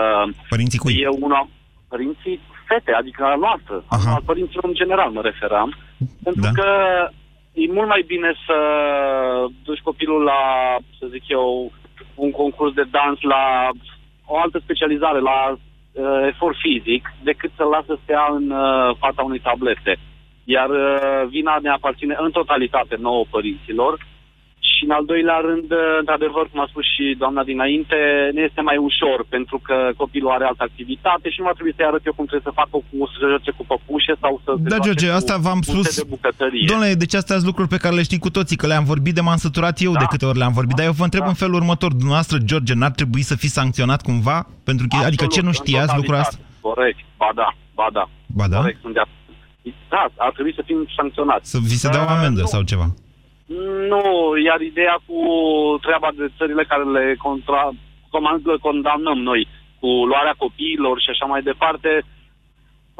Părinții 0.48 0.78
cui? 0.78 1.00
eu 1.00 1.16
una, 1.20 1.48
părinții 1.88 2.40
fete, 2.68 2.92
adică 2.92 3.24
a 3.24 3.34
noastră, 3.34 3.84
Aha. 3.86 4.14
al 4.14 4.22
părinților 4.24 4.64
în 4.64 4.74
general 4.74 5.10
mă 5.10 5.20
referam, 5.20 5.74
pentru 6.22 6.42
da. 6.42 6.50
că 6.50 6.68
e 7.52 7.72
mult 7.72 7.88
mai 7.88 8.04
bine 8.06 8.30
să 8.46 8.56
duci 9.64 9.86
copilul 9.88 10.22
la, 10.22 10.40
să 10.98 11.06
zic 11.10 11.24
eu, 11.26 11.72
un 12.14 12.30
concurs 12.30 12.72
de 12.74 12.86
dans 12.90 13.18
la 13.20 13.68
o 14.24 14.38
altă 14.38 14.58
specializare, 14.62 15.20
la 15.20 15.58
uh, 15.98 16.26
efort 16.26 16.56
fizic 16.56 17.12
decât 17.22 17.50
să 17.56 17.64
lasă 17.64 17.84
să 17.86 17.98
stea 18.02 18.26
în 18.30 18.50
uh, 18.50 18.96
fața 18.98 19.22
unei 19.22 19.38
tablete. 19.38 19.96
Iar 20.44 20.68
uh, 20.70 21.28
vina 21.28 21.58
ne 21.62 21.68
aparține 21.68 22.14
în 22.18 22.30
totalitate 22.30 22.96
nouă 22.98 23.24
părinților 23.30 23.98
și 24.78 24.84
în 24.88 24.94
al 24.98 25.04
doilea 25.12 25.38
rând, 25.48 25.68
uh, 25.72 25.82
într-adevăr, 26.02 26.44
cum 26.50 26.60
a 26.64 26.66
spus 26.72 26.84
și 26.94 27.04
doamna 27.22 27.42
dinainte, 27.52 27.98
ne 28.36 28.40
este 28.48 28.60
mai 28.68 28.78
ușor 28.88 29.18
pentru 29.36 29.56
că 29.66 29.76
copilul 30.02 30.30
are 30.36 30.44
altă 30.50 30.62
activitate 30.68 31.26
și 31.30 31.38
nu 31.40 31.46
va 31.48 31.54
trebui 31.56 31.74
să-i 31.76 31.88
arăt 31.90 32.02
eu 32.08 32.14
cum 32.18 32.26
trebuie 32.30 32.48
să 32.50 32.58
facă 32.60 32.74
cu, 32.88 32.96
să 33.10 33.16
se 33.20 33.26
joace 33.32 33.50
cu 33.58 33.64
păpușe 33.72 34.14
sau 34.22 34.32
să 34.44 34.50
se 34.56 34.68
Da, 34.72 34.78
George, 34.86 35.08
cu 35.10 35.18
asta 35.20 35.34
v-am 35.46 35.60
unte 35.60 35.70
spus. 35.72 35.96
de 36.02 36.06
bucătărie. 36.14 36.66
Domnule, 36.72 36.94
deci 37.04 37.14
astea 37.20 37.36
sunt 37.38 37.48
lucruri 37.50 37.72
pe 37.74 37.82
care 37.82 37.94
le 37.98 38.08
știi 38.08 38.24
cu 38.26 38.30
toții, 38.36 38.60
că 38.60 38.66
le-am 38.72 38.86
vorbit 38.92 39.14
de 39.18 39.22
m-am 39.26 39.40
săturat 39.46 39.76
eu 39.86 39.92
Da. 39.96 39.98
de 40.02 40.06
câte 40.12 40.26
ori 40.30 40.38
le-am 40.42 40.54
vorbit. 40.60 40.76
Dar 40.78 40.86
eu 40.90 40.96
vă 41.00 41.06
întreb 41.08 41.24
Da. 41.26 41.32
în 41.32 41.38
felul 41.42 41.58
următor, 41.62 41.90
dumneavoastră, 42.00 42.36
George, 42.50 42.74
n-ar 42.80 42.94
trebui 43.00 43.22
să 43.30 43.34
fiți 43.42 43.56
sancționat 43.60 44.00
cumva? 44.08 44.38
Pentru 44.68 44.84
că, 44.90 44.96
adică 45.08 45.26
ce 45.34 45.40
nu 45.40 45.48
Absolut, 45.48 45.58
în 45.58 45.64
știați 45.64 45.92
lucrul 45.98 46.14
totalitate. 46.16 46.42
asta? 46.42 46.66
Corect, 46.68 46.98
ba 47.22 47.30
da, 47.40 47.48
ba 47.78 47.86
da. 47.98 48.04
Ba 48.38 48.46
da? 48.52 48.58
Corect, 48.62 48.80
sunt 48.80 48.94
de 48.98 49.02
acord. 49.04 49.16
Da, 49.94 50.02
ar 50.26 50.32
trebui 50.32 50.54
să 50.58 50.62
fim 50.66 50.78
sancționați. 50.96 51.50
Să 51.50 51.58
vi 51.62 51.78
se 51.82 51.88
dea 51.88 52.00
o 52.00 52.04
Uh, 52.04 52.16
amendă 52.18 52.40
nu. 52.40 52.46
sau 52.46 52.62
ceva? 52.62 52.86
Nu, 53.92 54.02
iar 54.48 54.60
ideea 54.60 54.96
cu 55.06 55.20
treaba 55.86 56.10
de 56.18 56.26
țările 56.38 56.64
care 56.70 56.84
le 56.96 57.04
contra, 57.26 57.62
comand, 58.14 58.40
le 58.46 58.56
condamnăm 58.66 59.18
noi, 59.30 59.48
cu 59.80 59.88
luarea 60.10 60.34
copiilor 60.44 61.00
și 61.00 61.10
așa 61.10 61.26
mai 61.32 61.42
departe, 61.50 61.90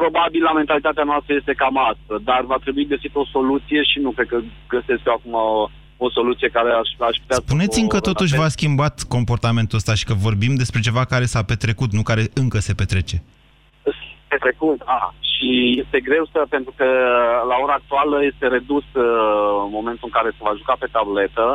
probabil 0.00 0.43
la 0.43 0.52
mentalitatea 0.52 1.05
noastră 1.11 1.35
este 1.35 1.52
cam 1.62 1.76
asta, 1.90 2.14
dar 2.31 2.43
va 2.52 2.59
trebui 2.64 2.93
găsit 2.95 3.12
o 3.14 3.25
soluție 3.35 3.81
și 3.90 3.99
nu 4.05 4.11
cred 4.11 4.28
că 4.33 4.38
găsesc 4.75 5.02
eu 5.07 5.12
acum 5.19 5.33
o, 5.33 5.69
o 5.97 6.11
soluție 6.11 6.49
care 6.49 6.71
aș, 6.81 6.88
aș 7.09 7.17
putea 7.23 7.37
să 7.37 7.43
Spuneți-mi 7.47 7.90
o 7.90 7.93
că 7.95 8.00
totuși 8.00 8.33
relatez. 8.33 8.40
v-a 8.40 8.57
schimbat 8.59 8.95
comportamentul 9.17 9.78
ăsta 9.81 9.95
și 9.95 10.05
că 10.05 10.14
vorbim 10.14 10.55
despre 10.55 10.81
ceva 10.81 11.05
care 11.05 11.25
s-a 11.25 11.43
petrecut, 11.43 11.90
nu 11.93 12.02
care 12.02 12.25
încă 12.35 12.59
se 12.59 12.75
petrece. 12.75 13.17
Pe 14.29 14.37
trecut, 14.45 14.81
a, 14.85 15.15
și 15.31 15.49
este 15.83 15.99
greu 16.09 16.25
să, 16.33 16.41
pentru 16.49 16.73
că 16.79 16.87
la 17.51 17.57
ora 17.65 17.75
actuală 17.81 18.17
este 18.31 18.47
redus 18.57 18.87
uh, 18.95 19.05
momentul 19.77 20.07
în 20.09 20.15
care 20.19 20.29
se 20.31 20.43
va 20.47 20.53
juca 20.61 20.75
pe 20.79 20.89
tabletă 20.97 21.47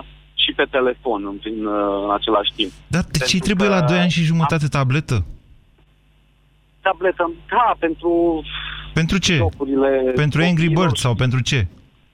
și 0.43 0.51
pe 0.59 0.65
telefon 0.75 1.19
în, 1.31 1.37
în, 1.51 1.57
uh, 1.65 2.03
în 2.05 2.11
același 2.19 2.51
timp. 2.59 2.71
Dar 2.87 3.03
de 3.11 3.17
ce 3.17 3.23
Pentru 3.37 3.45
trebuie 3.47 3.67
că- 3.69 3.73
la 3.77 3.81
2 3.91 3.97
ani 4.03 4.15
și 4.17 4.23
jumătate 4.31 4.67
tabletă? 4.67 5.17
Tabletă, 6.81 7.31
da, 7.49 7.75
pentru 7.79 8.41
Pentru 8.93 9.17
ce? 9.17 9.33
jocurile... 9.35 9.89
Pentru 10.15 10.41
Angry 10.41 10.51
copiilor. 10.63 10.85
Birds 10.85 10.99
sau 11.01 11.13
pentru 11.15 11.41
ce? 11.41 11.67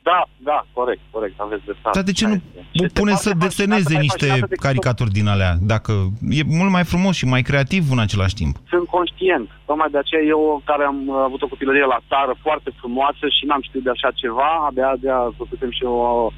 Da, 0.03 0.23
da, 0.37 0.65
corect, 0.73 0.99
corect, 1.11 1.39
aveți 1.39 1.63
dreptate. 1.63 1.95
Dar 1.97 2.03
de 2.03 2.11
ce 2.11 2.25
nu 2.27 2.33
Este. 2.33 2.45
Și 2.71 2.79
o 2.81 2.83
este 2.83 2.99
pune 2.99 3.11
foarte 3.11 3.29
să 3.29 3.35
deseneze 3.45 3.81
fascinată, 3.81 3.93
mai 3.93 4.01
niște 4.01 4.25
fascinată 4.25 4.47
decât 4.49 4.63
caricaturi 4.65 5.11
din 5.11 5.27
alea? 5.27 5.55
Dacă 5.61 5.91
e 6.29 6.41
mult 6.45 6.69
mai 6.71 6.83
frumos 6.83 7.15
și 7.15 7.25
mai 7.25 7.41
creativ 7.41 7.91
în 7.91 7.99
același 7.99 8.33
timp. 8.33 8.55
Sunt 8.89 8.97
conștient. 8.97 9.47
Tocmai 9.67 9.89
de 9.95 9.97
aceea 10.01 10.23
eu, 10.33 10.41
care 10.69 10.83
am 10.91 10.99
uh, 11.07 11.15
avut 11.27 11.41
o 11.41 11.51
copilărie 11.53 11.85
la 11.95 11.99
țară 12.11 12.33
foarte 12.45 12.69
frumoasă 12.79 13.25
și 13.35 13.43
n-am 13.47 13.63
știut 13.67 13.83
de 13.83 13.93
așa 13.95 14.09
ceva, 14.21 14.49
abia 14.69 14.91
de 15.03 15.09
a 15.19 15.21
făcutem 15.41 15.71
și 15.77 15.83
eu 15.89 15.95
o 16.07 16.31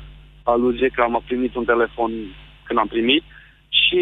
aluzie 0.53 0.89
că 0.95 1.01
am 1.01 1.15
primit 1.29 1.53
un 1.55 1.65
telefon 1.71 2.11
când 2.67 2.79
am 2.79 2.87
primit 2.95 3.23
și 3.81 3.99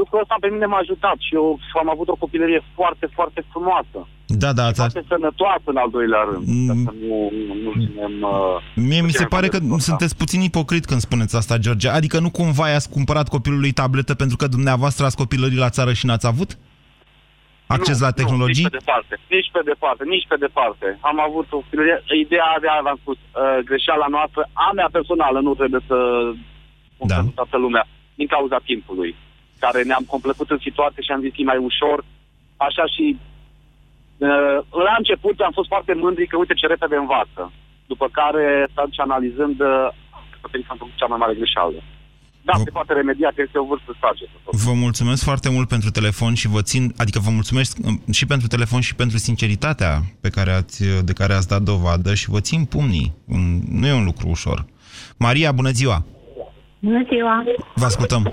lucrul 0.00 0.20
ăsta 0.24 0.36
pe 0.40 0.48
mine 0.54 0.66
m-a 0.66 0.82
ajutat 0.84 1.16
și 1.26 1.34
eu 1.34 1.46
am 1.82 1.90
avut 1.94 2.08
o 2.08 2.20
copilărie 2.24 2.60
foarte, 2.78 3.06
foarte 3.16 3.40
frumoasă. 3.50 3.98
Da, 4.26 4.52
da, 4.52 4.64
ați- 4.66 4.78
Foarte 4.84 5.04
sănătoasă 5.08 5.66
în 5.74 5.76
al 5.76 5.90
doilea 5.90 6.22
rând. 6.30 6.44
Mm. 6.46 6.66
Ca 6.68 6.74
să 6.86 6.92
nu, 7.08 7.16
nu, 7.48 7.54
nu 7.64 7.70
ținem... 7.82 8.14
Uh, 8.22 8.84
Mie 8.90 9.00
mi 9.00 9.10
se 9.10 9.16
ținem 9.16 9.28
pare 9.28 9.48
că 9.48 9.58
cont 9.58 9.68
de 9.68 9.74
asta. 9.74 9.88
sunteți 9.90 10.16
puțin 10.16 10.40
ipocrit 10.40 10.84
când 10.84 11.00
spuneți 11.00 11.36
asta, 11.36 11.56
George. 11.58 11.88
Adică 11.88 12.18
nu 12.18 12.30
cumva 12.30 12.68
i-ați 12.68 12.90
cumpărat 12.90 13.28
copilului 13.28 13.72
tabletă 13.72 14.14
pentru 14.14 14.36
că 14.36 14.46
dumneavoastră 14.46 15.04
ați 15.04 15.16
copilării 15.16 15.58
la 15.58 15.68
țară 15.68 15.92
și 15.92 16.06
n-ați 16.06 16.26
avut? 16.26 16.58
Acces 17.66 17.98
Nu, 18.00 18.04
la 18.06 18.12
Nu, 18.16 18.18
tehnologii? 18.20 18.62
nici 18.62 18.72
pe 18.72 18.78
departe, 18.78 19.14
nici 19.36 19.50
pe 19.52 19.60
departe, 19.64 20.02
nici 20.04 20.26
pe 20.28 20.36
departe. 20.46 20.98
Am 21.00 21.18
avut 21.20 21.46
o 21.52 21.62
ideea 22.24 22.56
de 22.60 22.68
a, 22.68 22.82
v-am 22.82 22.98
spus, 23.00 23.16
uh, 23.16 23.58
greșeala 23.64 24.06
noastră, 24.16 24.42
a 24.52 24.70
mea 24.74 24.88
personală, 24.92 25.40
nu 25.40 25.54
trebuie 25.54 25.80
să 25.86 25.96
spun 26.94 27.06
Da. 27.08 27.14
pentru 27.14 27.32
toată 27.34 27.56
lumea, 27.56 27.84
din 28.14 28.26
cauza 28.26 28.58
timpului, 28.70 29.14
care 29.58 29.82
ne-am 29.82 30.04
complecut 30.14 30.50
în 30.50 30.58
situație 30.66 31.02
și 31.02 31.10
am 31.12 31.20
zis 31.20 31.30
că 31.30 31.40
e 31.40 31.52
mai 31.52 31.60
ușor, 31.70 32.04
așa 32.56 32.84
și 32.94 33.04
uh, 34.18 34.56
la 34.86 34.94
început 34.98 35.36
am 35.40 35.52
fost 35.58 35.68
foarte 35.68 35.94
mândri 35.94 36.26
că 36.26 36.36
uite 36.36 36.54
ce 36.54 36.66
repede 36.66 36.96
învață. 36.96 37.52
După 37.86 38.06
care, 38.18 38.68
stăm 38.70 38.88
și 38.90 39.00
analizând, 39.00 39.60
uh, 39.60 39.88
cred 40.50 40.62
că 40.64 40.70
am 40.72 40.76
făcut 40.76 40.96
cea 40.96 41.06
mai 41.12 41.18
mare 41.18 41.34
greșeală. 41.34 41.78
Da, 42.46 42.52
Vă- 42.56 42.62
se 42.64 42.70
poate 42.70 42.92
remedia, 42.92 43.28
că 43.34 43.42
este 43.46 43.58
o 43.58 43.64
vârstă 43.64 43.96
sage. 44.00 44.24
Vă 44.64 44.72
mulțumesc 44.72 45.22
foarte 45.24 45.50
mult 45.50 45.68
pentru 45.68 45.90
telefon 45.90 46.34
și 46.34 46.48
vă 46.48 46.62
țin, 46.62 46.94
adică 46.96 47.18
vă 47.18 47.30
mulțumesc 47.30 47.78
um, 47.84 48.00
și 48.12 48.26
pentru 48.26 48.46
telefon 48.48 48.80
și 48.80 48.94
pentru 48.94 49.18
sinceritatea 49.18 50.00
pe 50.20 50.28
care 50.30 50.50
ați, 50.52 50.84
de 51.04 51.12
care 51.12 51.32
ați 51.32 51.48
dat 51.48 51.62
dovadă 51.62 52.14
și 52.14 52.30
vă 52.30 52.40
țin 52.40 52.64
pumnii. 52.64 53.12
Un- 53.28 53.60
Nu 53.70 53.86
e 53.86 53.92
un 53.92 54.04
lucru 54.04 54.28
ușor. 54.28 54.64
Maria, 55.18 55.52
bună 55.52 55.70
ziua! 55.70 56.04
Bună 56.78 57.02
ziua! 57.12 57.44
Vă 57.74 57.84
ascultăm. 57.84 58.32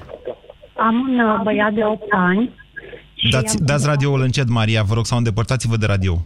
Am 0.77 0.96
un 1.10 1.20
uh, 1.20 1.41
băiat 1.44 1.74
de 1.74 1.84
8 1.86 2.01
ani. 2.12 2.53
și 3.13 3.30
Dați, 3.30 3.58
am- 3.60 3.65
dați 3.65 3.86
radioul 3.86 4.22
încet, 4.22 4.50
Maria, 4.50 4.84
vă 4.84 4.94
rog, 4.94 5.06
sau 5.06 5.18
îndepărtați-vă 5.18 5.77
de 5.77 5.86
radio. 5.86 6.25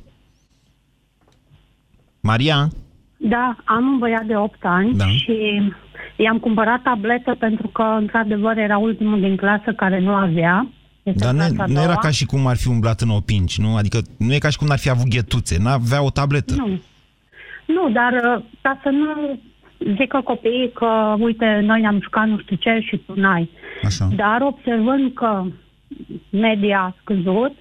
Maria? 2.22 2.68
Da, 3.18 3.56
am 3.65 3.88
un 3.88 3.98
băiat 3.98 4.24
de 4.25 4.36
8 4.38 4.58
ani 4.62 4.94
Da. 4.96 5.08
și 5.08 5.62
i-am 6.16 6.38
cumpărat 6.40 6.82
tabletă 6.82 7.36
pentru 7.40 7.68
că, 7.68 7.82
într-adevăr, 7.82 8.58
era 8.58 8.78
ultimul 8.78 9.20
din 9.20 9.36
clasă 9.36 9.74
care 9.76 10.00
nu 10.00 10.14
avea. 10.14 10.68
Este 11.04 11.24
Dar 11.24 11.34
clasa 11.34 11.54
nu, 11.54 11.62
a 11.62 11.66
nu 11.66 11.74
doua. 11.74 11.86
era 11.86 11.96
ca 11.96 12.10
și 12.10 12.26
cum 12.26 12.48
ar 12.48 12.56
fi 12.58 12.68
umblat 12.68 13.02
în 13.02 13.10
opinci, 13.10 13.58
nu? 13.58 13.76
Adică 13.76 13.98
nu 14.18 14.34
e 14.34 14.38
ca 14.38 14.50
și 14.50 14.58
cum 14.58 14.68
n-ar 14.68 14.78
fi 14.78 14.90
avut 14.90 15.08
ghetuțe, 15.08 15.58
n-avea 15.60 16.04
o 16.04 16.10
tabletă. 16.10 16.54
Nu. 16.58 16.80
Nu, 17.66 17.90
dar 17.90 18.14
uh, 18.14 18.44
ca 18.62 18.80
să 18.84 18.90
nu 18.90 19.40
zică 19.98 20.22
copiii 20.24 20.72
că, 20.74 21.16
uite, 21.20 21.60
noi 21.64 21.82
ne-am 21.82 22.00
jucat 22.02 22.28
nu 22.28 22.38
știu 22.40 22.56
ce 22.56 22.80
și 22.82 22.98
tu 22.98 23.14
n-ai. 23.20 23.50
Așa. 23.84 24.08
Dar 24.16 24.42
observând 24.42 25.14
că 25.14 25.44
media 26.30 26.80
a 26.80 26.96
scăzut, 27.02 27.52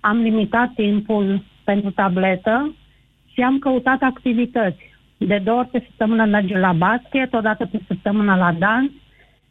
am 0.00 0.16
limitat 0.16 0.72
timpul 0.74 1.44
pentru 1.64 1.90
tabletă 1.90 2.74
și 3.32 3.40
am 3.40 3.58
căutat 3.58 4.00
activități. 4.00 4.82
De 5.26 5.40
două 5.44 5.58
ori 5.58 5.68
pe 5.68 5.82
săptămână 5.86 6.24
merge 6.24 6.58
la 6.58 6.72
basket, 6.72 7.32
o 7.32 7.40
dată 7.40 7.68
pe 7.72 7.80
săptămână 7.86 8.34
la 8.34 8.52
dans 8.52 8.90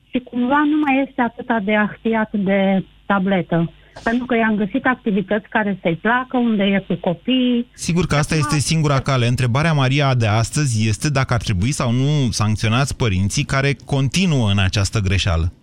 și 0.09 0.19
cumva 0.19 0.61
nu 0.69 0.77
mai 0.85 1.05
este 1.07 1.21
atât 1.21 1.65
de 1.65 1.75
ahtiat 1.75 2.29
de 2.31 2.83
tabletă. 3.05 3.71
Pentru 4.03 4.25
că 4.25 4.35
i-am 4.35 4.55
găsit 4.55 4.85
activități 4.85 5.49
care 5.49 5.77
să-i 5.81 5.95
placă, 5.95 6.37
unde 6.37 6.63
e 6.63 6.83
cu 6.87 6.93
copii. 6.93 7.67
Sigur 7.73 8.05
că 8.05 8.15
asta 8.15 8.35
este 8.35 8.55
singura 8.55 8.99
cale. 8.99 9.27
Întrebarea 9.27 9.73
Maria 9.73 10.15
de 10.15 10.27
astăzi 10.27 10.87
este 10.87 11.09
dacă 11.09 11.33
ar 11.33 11.41
trebui 11.41 11.71
sau 11.71 11.91
nu 11.91 12.29
sancționați 12.29 12.97
părinții 12.97 13.43
care 13.43 13.75
continuă 13.85 14.49
în 14.51 14.59
această 14.59 14.99
greșeală. 14.99 15.53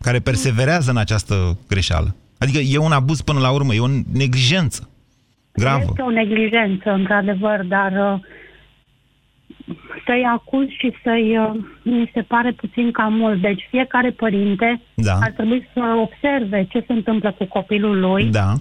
Care 0.00 0.18
perseverează 0.18 0.90
în 0.90 0.96
această 0.96 1.58
greșeală. 1.68 2.14
Adică 2.38 2.58
e 2.58 2.78
un 2.78 2.92
abuz 2.92 3.20
până 3.20 3.38
la 3.38 3.50
urmă, 3.50 3.74
e 3.74 3.80
o 3.80 3.88
neglijență 4.12 4.88
gravă. 5.52 5.84
Este 5.88 6.02
o 6.02 6.10
neglijență, 6.10 6.90
într-adevăr, 6.90 7.64
dar 7.64 7.92
uh, 7.92 8.20
să-i 10.06 10.24
acuz 10.36 10.66
și 10.68 10.92
să-i... 11.02 11.38
Uh, 11.38 11.50
mi 11.82 12.10
se 12.14 12.22
pare 12.22 12.52
puțin 12.52 12.90
cam 12.90 13.12
mult. 13.14 13.40
Deci 13.40 13.66
fiecare 13.70 14.10
părinte 14.10 14.80
Da. 14.94 15.12
ar 15.20 15.30
trebui 15.30 15.68
să 15.74 15.80
observe 15.80 16.66
ce 16.70 16.84
se 16.86 16.92
întâmplă 16.92 17.32
cu 17.38 17.44
copilul 17.44 18.00
lui 18.00 18.24
Da, 18.24 18.52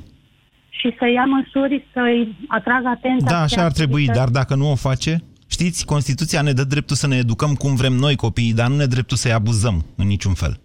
și 0.69 0.95
să 0.99 1.07
ia 1.09 1.25
măsuri 1.25 1.85
să-i 1.93 2.35
atragă 2.47 2.87
atenția. 2.87 3.27
da, 3.31 3.35
spre 3.47 3.59
așa 3.59 3.65
ar 3.65 3.71
trebui, 3.71 4.01
activități. 4.01 4.19
dar 4.19 4.29
dacă 4.43 4.55
nu 4.55 4.71
o 4.71 4.75
face, 4.75 5.17
știți, 5.49 5.85
Constituția 5.85 6.41
ne 6.41 6.51
dă 6.51 6.63
dreptul 6.63 6.95
să 6.95 7.07
ne 7.07 7.15
educăm 7.15 7.53
cum 7.53 7.75
vrem 7.75 7.93
noi 7.93 8.15
copiii, 8.15 8.53
dar 8.53 8.67
nu 8.67 8.75
ne 8.75 8.85
dreptul 8.85 9.17
să-i 9.17 9.31
abuzăm 9.31 9.85
în 9.97 10.07
niciun 10.07 10.33
fel. 10.33 10.59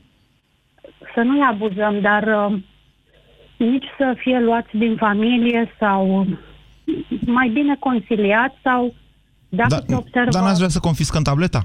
Să 1.15 1.21
nu-i 1.21 1.47
abuzăm, 1.51 2.01
dar 2.01 2.23
uh, 2.23 2.59
nici 3.57 3.87
să 3.99 4.15
fie 4.19 4.41
luați 4.41 4.77
din 4.77 4.97
familie 4.97 5.71
sau 5.79 6.21
uh, 6.21 6.27
mai 7.27 7.49
bine 7.49 7.77
conciliați 7.81 8.57
sau 8.63 8.95
dacă 9.55 9.69
Da, 9.69 9.83
se 9.87 9.95
observă... 9.95 10.31
dar 10.31 10.43
n-ați 10.43 10.57
vrea 10.57 10.69
să 10.69 10.79
confiscăm 10.79 11.23
tableta? 11.23 11.63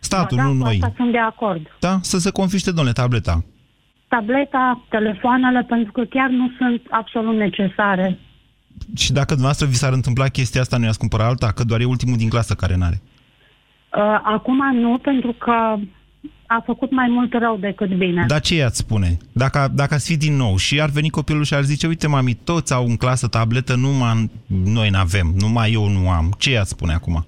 Statul, 0.00 0.36
da, 0.36 0.42
nu 0.42 0.48
cu 0.48 0.54
noi. 0.54 0.74
Asta 0.74 0.92
sunt 0.96 1.12
de 1.12 1.18
acord. 1.18 1.66
Da? 1.80 1.98
Să 2.02 2.18
se 2.18 2.30
confiște, 2.30 2.70
domnule, 2.70 2.92
tableta. 2.92 3.44
tableta, 4.08 4.84
telefoanele, 4.88 5.62
pentru 5.68 5.92
că 5.92 6.04
chiar 6.04 6.28
nu 6.28 6.50
sunt 6.58 6.82
absolut 6.90 7.36
necesare. 7.36 8.18
Și 8.96 9.12
dacă 9.12 9.26
dumneavoastră 9.26 9.66
vi 9.66 9.74
s-ar 9.74 9.92
întâmpla 9.92 10.28
chestia 10.28 10.60
asta, 10.60 10.76
nu 10.76 10.84
i-ați 10.84 10.98
cumpăra 10.98 11.26
alta? 11.26 11.52
Că 11.52 11.64
doar 11.64 11.80
e 11.80 11.84
ultimul 11.84 12.16
din 12.16 12.28
clasă 12.28 12.54
care 12.54 12.76
n-are. 12.76 13.00
Uh, 13.02 14.20
acum 14.22 14.74
nu, 14.74 14.98
pentru 14.98 15.32
că 15.32 15.74
a 16.50 16.62
făcut 16.66 16.90
mai 16.90 17.08
mult 17.08 17.32
rău 17.32 17.56
decât 17.56 17.94
bine. 17.94 18.24
Dar 18.26 18.40
ce 18.40 18.54
i-ați 18.54 18.76
spune? 18.76 19.08
Dacă, 19.32 19.68
dacă 19.74 19.94
ați 19.94 20.10
fi 20.10 20.16
din 20.16 20.36
nou 20.36 20.56
și 20.56 20.80
ar 20.80 20.88
veni 20.88 21.10
copilul 21.10 21.44
și 21.44 21.54
ar 21.54 21.62
zice, 21.62 21.86
uite, 21.86 22.08
mami, 22.08 22.38
toți 22.44 22.72
au 22.74 22.84
în 22.84 22.96
clasă 22.96 23.26
tabletă, 23.28 23.74
numai 23.76 24.30
noi 24.64 24.88
n-avem, 24.90 25.26
numai 25.40 25.72
eu 25.72 25.88
nu 25.88 26.10
am. 26.10 26.26
Ce 26.38 26.50
i-ați 26.50 26.70
spune 26.70 26.92
acum? 26.92 27.26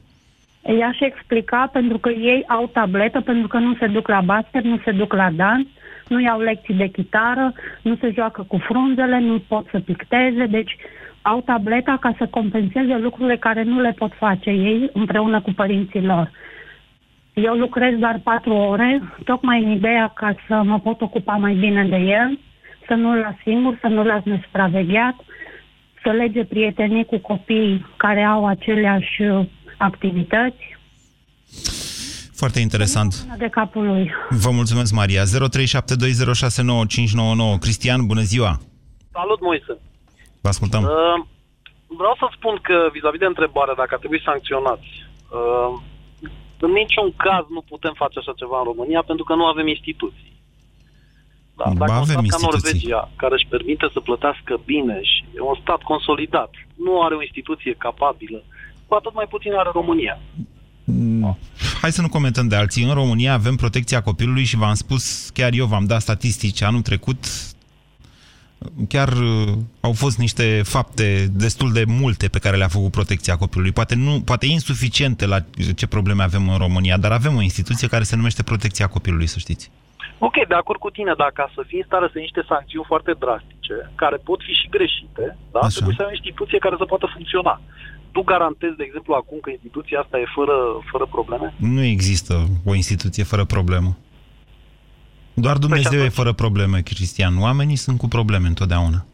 I-aș 0.79 0.99
explica 1.01 1.69
pentru 1.73 1.99
că 1.99 2.09
ei 2.09 2.45
au 2.49 2.71
tabletă, 2.73 3.21
pentru 3.21 3.49
că 3.49 3.59
nu 3.59 3.75
se 3.81 3.87
duc 3.87 4.09
la 4.09 4.21
basket, 4.21 4.65
nu 4.65 4.79
se 4.85 4.91
duc 4.91 5.13
la 5.13 5.31
dans, 5.31 5.67
nu 6.09 6.21
iau 6.21 6.41
lecții 6.41 6.75
de 6.75 6.89
chitară, 6.89 7.53
nu 7.83 7.97
se 8.01 8.13
joacă 8.15 8.43
cu 8.43 8.57
frunzele, 8.69 9.19
nu 9.21 9.43
pot 9.49 9.67
să 9.71 9.79
picteze, 9.81 10.47
deci 10.47 10.77
au 11.23 11.41
tableta 11.41 11.97
ca 12.01 12.15
să 12.19 12.27
compenseze 12.27 12.97
lucrurile 13.01 13.37
care 13.37 13.63
nu 13.63 13.81
le 13.81 13.95
pot 13.99 14.13
face 14.19 14.51
ei 14.51 14.91
împreună 14.93 15.41
cu 15.41 15.53
părinții 15.53 16.03
lor. 16.03 16.31
Eu 17.35 17.55
lucrez 17.55 17.99
doar 17.99 18.21
patru 18.25 18.53
ore, 18.55 19.15
tocmai 19.25 19.65
în 19.65 19.71
ideea 19.71 20.13
ca 20.15 20.35
să 20.49 20.55
mă 20.65 20.79
pot 20.81 21.01
ocupa 21.01 21.33
mai 21.33 21.55
bine 21.55 21.85
de 21.89 21.97
el, 21.97 22.39
să 22.87 22.95
nu-l 22.95 23.17
las 23.17 23.35
singur, 23.43 23.79
să 23.81 23.87
nu-l 23.87 24.07
las 24.07 24.23
nesupravegheat, 24.25 25.15
să 26.03 26.11
lege 26.11 26.45
prietenii 26.45 27.05
cu 27.05 27.19
copii 27.19 27.87
care 27.97 28.23
au 28.23 28.47
aceleași 28.47 29.23
activități. 29.79 30.79
Foarte 32.35 32.61
interesant. 32.61 33.13
De 33.39 33.49
capul 33.49 33.87
lui. 33.87 34.13
Vă 34.29 34.51
mulțumesc, 34.51 34.93
Maria. 34.95 35.23
0372069599. 35.23 35.29
Cristian, 37.61 38.07
bună 38.07 38.21
ziua! 38.21 38.53
Salut, 39.13 39.41
Moise! 39.41 39.79
Vă 40.41 40.49
ascultăm. 40.49 40.83
Uh, 40.83 40.89
vreau 41.87 42.15
să 42.19 42.27
spun 42.37 42.59
că, 42.63 42.77
vis-a-vis 42.93 43.19
de 43.19 43.33
întrebare, 43.35 43.73
dacă 43.77 43.91
ar 43.93 43.99
trebui 43.99 44.23
sancționați, 44.25 44.89
uh, 45.39 45.73
în 46.67 46.73
niciun 46.81 47.09
caz 47.27 47.45
nu 47.57 47.63
putem 47.73 47.95
face 48.03 48.19
așa 48.19 48.33
ceva 48.41 48.59
în 48.59 48.69
România 48.71 49.03
pentru 49.11 49.25
că 49.25 49.35
nu 49.35 49.45
avem 49.47 49.67
instituții. 49.77 50.33
Da, 51.57 51.73
dacă 51.83 51.93
avem 51.93 52.19
un 52.19 52.27
stat 52.27 52.41
ca 52.41 52.47
Norvegia, 52.51 53.11
care 53.17 53.35
își 53.35 53.51
permite 53.55 53.87
să 53.93 54.01
plătească 54.01 54.61
bine 54.65 54.97
și 55.03 55.25
e 55.37 55.41
un 55.41 55.59
stat 55.63 55.81
consolidat, 55.83 56.51
nu 56.85 57.03
are 57.03 57.15
o 57.15 57.23
instituție 57.23 57.75
capabilă, 57.87 58.43
cu 58.87 58.95
atât 58.95 59.15
mai 59.15 59.27
puțin 59.35 59.53
are 59.53 59.71
România. 59.73 60.19
Mm, 60.85 61.39
hai 61.81 61.93
să 61.93 62.01
nu 62.01 62.09
comentăm 62.09 62.49
de 62.49 62.57
alții. 62.57 62.85
În 62.85 62.95
România 62.95 63.33
avem 63.33 63.57
protecția 63.57 64.03
copilului 64.03 64.45
și 64.45 64.57
v-am 64.57 64.75
spus, 64.75 65.31
chiar 65.35 65.53
eu 65.53 65.67
v-am 65.67 65.85
dat 65.85 66.01
statistici 66.01 66.63
anul 66.63 66.81
trecut, 66.81 67.19
chiar 68.89 69.09
uh, 69.09 69.53
au 69.81 69.93
fost 69.93 70.19
niște 70.19 70.63
fapte 70.65 71.27
destul 71.33 71.73
de 71.73 71.85
multe 71.87 72.29
pe 72.29 72.39
care 72.39 72.57
le-a 72.57 72.69
făcut 72.69 72.91
protecția 72.91 73.37
copilului. 73.37 73.73
Poate, 73.73 73.95
nu, 73.95 74.23
poate 74.25 74.47
insuficiente 74.47 75.27
la 75.27 75.39
ce 75.75 75.87
probleme 75.87 76.23
avem 76.23 76.49
în 76.49 76.59
România, 76.59 76.97
dar 76.97 77.13
avem 77.13 77.37
o 77.37 77.43
instituție 77.43 77.89
care 77.89 78.03
se 78.03 78.17
numește 78.17 78.43
protecția 78.43 78.87
copilului, 78.87 79.27
să 79.27 79.39
știți. 79.39 79.71
Ok, 80.19 80.37
de 80.49 80.55
acord 80.55 80.79
cu 80.79 80.91
tine, 80.91 81.13
dar 81.17 81.31
ca 81.35 81.51
să 81.55 81.63
fii 81.67 81.79
în 81.79 81.85
stare 81.87 82.07
să 82.07 82.17
iei 82.17 82.29
niște 82.29 82.45
sancțiuni 82.53 82.91
foarte 82.93 83.13
drastice, 83.19 83.77
care 83.95 84.17
pot 84.17 84.41
fi 84.47 84.53
și 84.61 84.69
greșite, 84.77 85.25
da? 85.53 85.61
trebuie 85.77 85.99
să 85.99 86.03
ai 86.03 86.13
o 86.13 86.17
instituție 86.19 86.59
care 86.59 86.77
să 86.79 86.85
poată 86.85 87.07
funcționa. 87.15 87.61
Tu 88.13 88.21
garantezi, 88.33 88.77
de 88.77 88.85
exemplu, 88.87 89.15
acum 89.15 89.39
că 89.41 89.51
instituția 89.51 90.01
asta 90.01 90.19
e 90.19 90.35
fără, 90.39 90.57
fără 90.91 91.07
probleme? 91.17 91.55
Nu 91.57 91.83
există 91.83 92.35
o 92.65 92.75
instituție 92.75 93.25
fără 93.33 93.45
problemă. 93.45 93.97
Doar 95.35 95.57
păi 95.57 95.61
Dumnezeu 95.67 95.99
păi 95.99 96.07
e 96.07 96.19
fără 96.21 96.33
probleme, 96.33 96.81
Cristian. 96.81 97.39
Oamenii 97.39 97.77
sunt 97.77 97.99
cu 97.99 98.09
probleme 98.09 98.47
întotdeauna. 98.47 99.05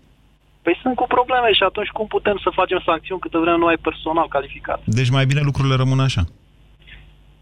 Păi 0.63 0.79
sunt 0.83 0.95
cu 0.95 1.07
probleme 1.09 1.53
și 1.53 1.63
atunci 1.63 1.89
cum 1.89 2.07
putem 2.07 2.41
să 2.43 2.51
facem 2.61 2.83
sancțiuni 2.85 3.21
câtă 3.21 3.39
vreme 3.39 3.57
nu 3.57 3.67
ai 3.67 3.77
personal 3.77 4.29
calificat? 4.29 4.81
Deci 4.85 5.11
mai 5.11 5.27
bine 5.27 5.41
lucrurile 5.41 5.75
rămân 5.75 6.01
așa. 6.01 6.25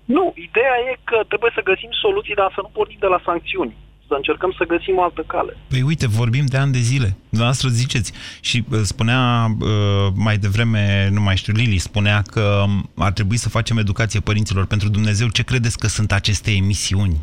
Nu, 0.04 0.32
ideea 0.48 0.76
e 0.90 0.98
că 1.04 1.18
trebuie 1.28 1.52
să 1.54 1.68
găsim 1.70 1.90
soluții, 2.04 2.34
dar 2.34 2.50
să 2.54 2.60
nu 2.62 2.70
pornim 2.76 2.96
de 3.00 3.06
la 3.06 3.20
sancțiuni. 3.24 3.76
Să 4.08 4.14
încercăm 4.16 4.54
să 4.58 4.64
găsim 4.64 4.96
o 4.96 5.02
altă 5.02 5.22
cale. 5.26 5.56
Păi 5.68 5.82
uite, 5.82 6.06
vorbim 6.06 6.44
de 6.46 6.56
ani 6.56 6.72
de 6.72 6.78
zile. 6.78 7.16
Dumneavoastră 7.28 7.68
ziceți. 7.68 8.12
Și 8.40 8.64
uh, 8.70 8.78
spunea 8.82 9.46
uh, 9.60 9.68
mai 10.14 10.36
devreme, 10.36 11.08
nu 11.12 11.20
mai 11.20 11.36
știu, 11.36 11.52
Lili, 11.52 11.78
spunea 11.78 12.22
că 12.22 12.62
um, 12.66 12.90
ar 12.96 13.12
trebui 13.12 13.36
să 13.36 13.48
facem 13.48 13.78
educație 13.78 14.20
părinților 14.20 14.66
pentru 14.66 14.88
Dumnezeu. 14.88 15.28
Ce 15.28 15.42
credeți 15.42 15.78
că 15.78 15.86
sunt 15.86 16.12
aceste 16.12 16.50
emisiuni? 16.50 17.20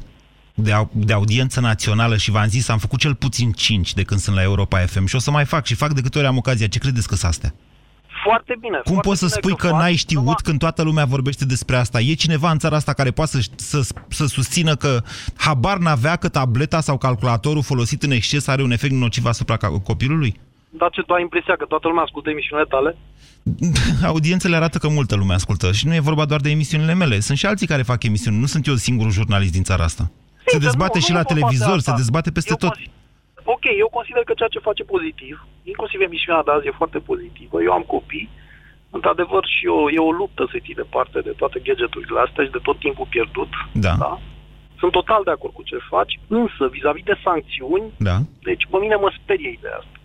De, 0.55 0.71
au, 0.71 0.89
de 0.93 1.13
audiență 1.13 1.59
națională 1.59 2.17
și 2.17 2.31
v-am 2.31 2.47
zis, 2.47 2.69
am 2.69 2.77
făcut 2.77 2.99
cel 2.99 3.15
puțin 3.15 3.51
5 3.51 3.93
de 3.93 4.03
când 4.03 4.19
sunt 4.19 4.35
la 4.35 4.41
Europa 4.41 4.79
FM 4.79 5.05
și 5.05 5.15
o 5.15 5.19
să 5.19 5.31
mai 5.31 5.45
fac 5.45 5.65
și 5.65 5.75
fac 5.75 5.93
de 5.93 6.01
câte 6.01 6.17
ori 6.17 6.27
am 6.27 6.37
ocazia. 6.37 6.67
Ce 6.67 6.79
credeți 6.79 7.07
că 7.07 7.15
sunt 7.15 7.31
astea? 7.31 7.53
Foarte 8.23 8.55
bine. 8.59 8.79
Cum 8.83 8.93
foarte 8.93 9.07
poți 9.07 9.19
să 9.19 9.25
bine 9.25 9.37
spui 9.37 9.55
că, 9.55 9.67
că 9.67 9.73
n-ai 9.73 9.95
știut 9.95 10.21
numai... 10.21 10.35
când 10.43 10.59
toată 10.59 10.83
lumea 10.83 11.05
vorbește 11.05 11.45
despre 11.45 11.75
asta? 11.75 11.99
E 11.99 12.13
cineva 12.13 12.51
în 12.51 12.57
țara 12.57 12.75
asta 12.75 12.93
care 12.93 13.11
poate 13.11 13.31
să, 13.31 13.49
să, 13.55 13.93
să 14.07 14.25
susțină 14.25 14.75
că 14.75 15.01
habar 15.37 15.77
n-avea 15.77 16.15
că 16.15 16.29
tableta 16.29 16.79
sau 16.79 16.97
calculatorul 16.97 17.63
folosit 17.63 18.03
în 18.03 18.11
exces 18.11 18.47
are 18.47 18.63
un 18.63 18.71
efect 18.71 18.93
nociv 18.93 19.25
asupra 19.25 19.57
copilului? 19.57 20.39
Dar 20.69 20.89
ce 20.89 21.01
tu 21.01 21.13
ai 21.13 21.21
impresia 21.21 21.55
că 21.55 21.65
toată 21.65 21.87
lumea 21.87 22.03
ascultă 22.03 22.29
emisiunile 22.29 22.67
tale? 22.69 22.97
Audiențele 24.11 24.55
arată 24.55 24.77
că 24.77 24.89
multă 24.89 25.15
lume 25.15 25.33
ascultă 25.33 25.71
și 25.71 25.87
nu 25.87 25.93
e 25.93 25.99
vorba 25.99 26.25
doar 26.25 26.39
de 26.39 26.49
emisiunile 26.49 26.93
mele. 26.93 27.19
Sunt 27.19 27.37
și 27.37 27.45
alții 27.45 27.67
care 27.67 27.81
fac 27.81 28.03
emisiuni. 28.03 28.37
Nu 28.37 28.45
sunt 28.45 28.67
eu 28.67 28.75
singurul 28.75 29.11
jurnalist 29.11 29.51
din 29.51 29.63
țara 29.63 29.83
asta. 29.83 30.11
Se 30.53 30.65
dezbate 30.67 30.97
nu, 30.99 31.05
și 31.05 31.11
nu 31.11 31.17
la 31.17 31.29
televizor, 31.33 31.77
se 31.79 31.93
dezbate 32.01 32.29
peste 32.37 32.53
eu 32.55 32.61
tot. 32.63 32.75
Ok, 33.55 33.65
eu 33.83 33.89
consider 33.97 34.23
că 34.25 34.33
ceea 34.35 34.53
ce 34.55 34.67
face 34.69 34.83
pozitiv, 34.93 35.35
inclusiv 35.71 35.99
emisiunea 36.01 36.45
de 36.45 36.51
azi 36.53 36.67
e 36.67 36.81
foarte 36.81 36.99
pozitivă. 37.09 37.55
Eu 37.67 37.73
am 37.79 37.85
copii, 37.95 38.29
într-adevăr 38.95 39.43
și 39.53 39.61
eu, 39.71 39.77
e 39.95 40.09
o 40.09 40.17
luptă 40.21 40.43
să 40.51 40.57
ții 40.63 40.81
departe 40.83 41.19
de 41.27 41.33
toate 41.41 41.57
gadgeturile 41.65 42.19
astea 42.25 42.43
și 42.45 42.55
de 42.57 42.61
tot 42.67 42.77
timpul 42.85 43.07
pierdut. 43.15 43.51
Da. 43.85 43.93
da? 44.05 44.13
Sunt 44.81 44.91
total 44.99 45.21
de 45.27 45.33
acord 45.33 45.53
cu 45.53 45.63
ce 45.69 45.77
faci, 45.93 46.13
însă 46.41 46.63
vis-a-vis 46.75 47.03
de 47.11 47.15
sancțiuni, 47.25 47.87
da. 48.09 48.17
deci 48.49 48.63
pe 48.71 48.77
mine 48.83 48.95
mă 49.03 49.09
sperie 49.19 49.51
ideea 49.57 49.77
asta. 49.81 49.97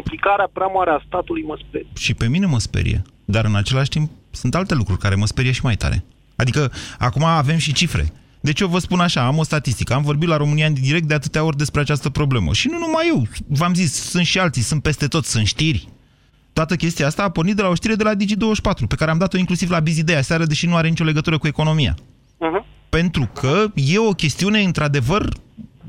Implicarea 0.00 0.48
prea 0.52 0.70
mare 0.76 0.90
a 0.90 1.00
statului 1.06 1.44
mă 1.50 1.56
sperie. 1.64 1.92
Și 2.04 2.14
pe 2.14 2.26
mine 2.34 2.46
mă 2.46 2.58
sperie, 2.58 2.98
dar 3.24 3.44
în 3.44 3.56
același 3.62 3.88
timp 3.94 4.10
sunt 4.30 4.54
alte 4.54 4.74
lucruri 4.74 4.98
care 5.04 5.14
mă 5.14 5.26
sperie 5.26 5.52
și 5.52 5.64
mai 5.68 5.74
tare. 5.82 5.98
Adică 6.36 6.72
acum 6.98 7.24
avem 7.24 7.56
și 7.56 7.72
cifre. 7.72 8.04
Deci 8.40 8.60
eu 8.60 8.68
vă 8.68 8.78
spun 8.78 9.00
așa, 9.00 9.26
am 9.26 9.38
o 9.38 9.42
statistică, 9.42 9.94
am 9.94 10.02
vorbit 10.02 10.28
la 10.28 10.36
România 10.36 10.66
în 10.66 10.74
direct 10.74 11.06
de 11.06 11.14
atâtea 11.14 11.44
ori 11.44 11.56
despre 11.56 11.80
această 11.80 12.10
problemă. 12.10 12.52
Și 12.52 12.68
nu 12.68 12.78
numai 12.78 13.04
eu, 13.08 13.26
v-am 13.46 13.74
zis, 13.74 13.92
sunt 13.92 14.26
și 14.26 14.38
alții, 14.38 14.62
sunt 14.62 14.82
peste 14.82 15.06
tot, 15.06 15.24
sunt 15.24 15.46
știri. 15.46 15.88
Toată 16.52 16.76
chestia 16.76 17.06
asta 17.06 17.22
a 17.22 17.30
pornit 17.30 17.56
de 17.56 17.62
la 17.62 17.68
o 17.68 17.74
știre 17.74 17.94
de 17.94 18.02
la 18.02 18.14
Digi24, 18.14 18.86
pe 18.88 18.94
care 18.94 19.10
am 19.10 19.18
dat-o 19.18 19.38
inclusiv 19.38 19.70
la 19.70 19.80
Bizidea 19.80 20.22
seară, 20.22 20.44
deși 20.44 20.66
nu 20.66 20.76
are 20.76 20.88
nicio 20.88 21.04
legătură 21.04 21.38
cu 21.38 21.46
economia. 21.46 21.94
Uh-huh. 21.94 22.88
Pentru 22.88 23.30
că 23.34 23.64
e 23.74 23.98
o 23.98 24.10
chestiune, 24.10 24.60
într-adevăr, 24.60 25.32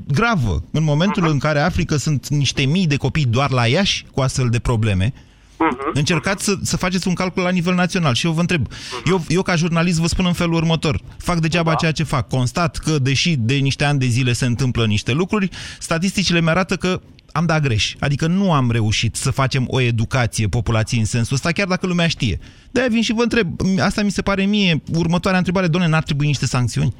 gravă. 0.06 0.64
În 0.70 0.82
momentul 0.82 1.26
uh-huh. 1.26 1.30
în 1.30 1.38
care 1.38 1.60
Africa 1.60 1.96
sunt 1.96 2.28
niște 2.28 2.62
mii 2.62 2.86
de 2.86 2.96
copii 2.96 3.24
doar 3.24 3.50
la 3.50 3.66
Iași 3.66 4.04
cu 4.12 4.20
astfel 4.20 4.48
de 4.48 4.58
probleme, 4.58 5.12
Uh-huh. 5.60 5.92
Încercați 5.92 6.44
să, 6.44 6.58
să 6.62 6.76
faceți 6.76 7.08
un 7.08 7.14
calcul 7.14 7.42
la 7.42 7.50
nivel 7.50 7.74
național. 7.74 8.14
Și 8.14 8.26
eu 8.26 8.32
vă 8.32 8.40
întreb, 8.40 8.68
uh-huh. 8.68 9.10
eu, 9.10 9.24
eu 9.28 9.42
ca 9.42 9.56
jurnalist 9.56 9.98
vă 9.98 10.06
spun 10.06 10.26
în 10.26 10.32
felul 10.32 10.54
următor. 10.54 11.00
Fac 11.18 11.38
degeaba 11.38 11.70
da. 11.70 11.76
ceea 11.76 11.92
ce 11.92 12.02
fac. 12.02 12.28
Constat 12.28 12.76
că, 12.76 12.98
deși 12.98 13.36
de 13.36 13.54
niște 13.54 13.84
ani 13.84 13.98
de 13.98 14.06
zile 14.06 14.32
se 14.32 14.46
întâmplă 14.46 14.86
niște 14.86 15.12
lucruri, 15.12 15.48
statisticile 15.78 16.40
mi-arată 16.40 16.76
că 16.76 17.00
am 17.32 17.46
dat 17.46 17.62
greș. 17.62 17.94
Adică 17.98 18.26
nu 18.26 18.52
am 18.52 18.70
reușit 18.70 19.16
să 19.16 19.30
facem 19.30 19.64
o 19.68 19.80
educație 19.80 20.48
populației 20.48 21.00
în 21.00 21.06
sensul 21.06 21.34
ăsta, 21.34 21.52
chiar 21.52 21.66
dacă 21.66 21.86
lumea 21.86 22.08
știe. 22.08 22.38
De-aia 22.70 22.88
vin 22.88 23.02
și 23.02 23.12
vă 23.12 23.22
întreb, 23.22 23.48
asta 23.80 24.02
mi 24.02 24.10
se 24.10 24.22
pare 24.22 24.44
mie, 24.44 24.82
următoarea 24.94 25.38
întrebare, 25.38 25.66
doamne, 25.66 25.88
n-ar 25.88 26.02
trebui 26.02 26.26
niște 26.26 26.46
sancțiuni? 26.46 26.94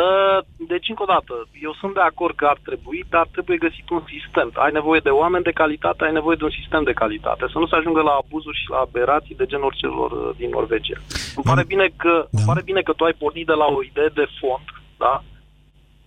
Uh, 0.00 0.38
deci, 0.72 0.88
încă 0.88 1.02
o 1.02 1.12
dată, 1.14 1.34
eu 1.66 1.72
sunt 1.80 1.94
de 1.94 2.00
acord 2.00 2.34
că 2.36 2.46
ar 2.46 2.58
trebui, 2.68 3.04
dar 3.14 3.26
trebuie 3.32 3.64
găsit 3.66 3.90
un 3.90 4.02
sistem. 4.14 4.50
Ai 4.54 4.72
nevoie 4.72 5.00
de 5.04 5.16
oameni 5.22 5.48
de 5.48 5.58
calitate, 5.62 6.04
ai 6.04 6.18
nevoie 6.18 6.36
de 6.40 6.44
un 6.44 6.56
sistem 6.60 6.82
de 6.82 6.98
calitate. 7.02 7.44
Să 7.52 7.58
nu 7.58 7.66
se 7.66 7.76
ajungă 7.76 8.00
la 8.02 8.14
abuzuri 8.22 8.60
și 8.62 8.70
la 8.70 8.78
aberații 8.86 9.40
de 9.40 9.46
genul 9.52 9.72
celor 9.76 10.10
uh, 10.10 10.30
din 10.36 10.50
Norvegia. 10.50 10.98
Îmi 11.36 11.44
pare, 11.50 11.64
bine 11.72 11.86
că, 12.02 12.14
da. 12.18 12.38
îmi 12.38 12.46
pare 12.50 12.62
bine 12.70 12.80
că 12.82 12.92
tu 12.92 13.04
ai 13.04 13.20
pornit 13.22 13.46
de 13.46 13.56
la 13.62 13.66
o 13.76 13.82
idee 13.82 14.10
de 14.20 14.26
fond, 14.40 14.66
da? 15.04 15.14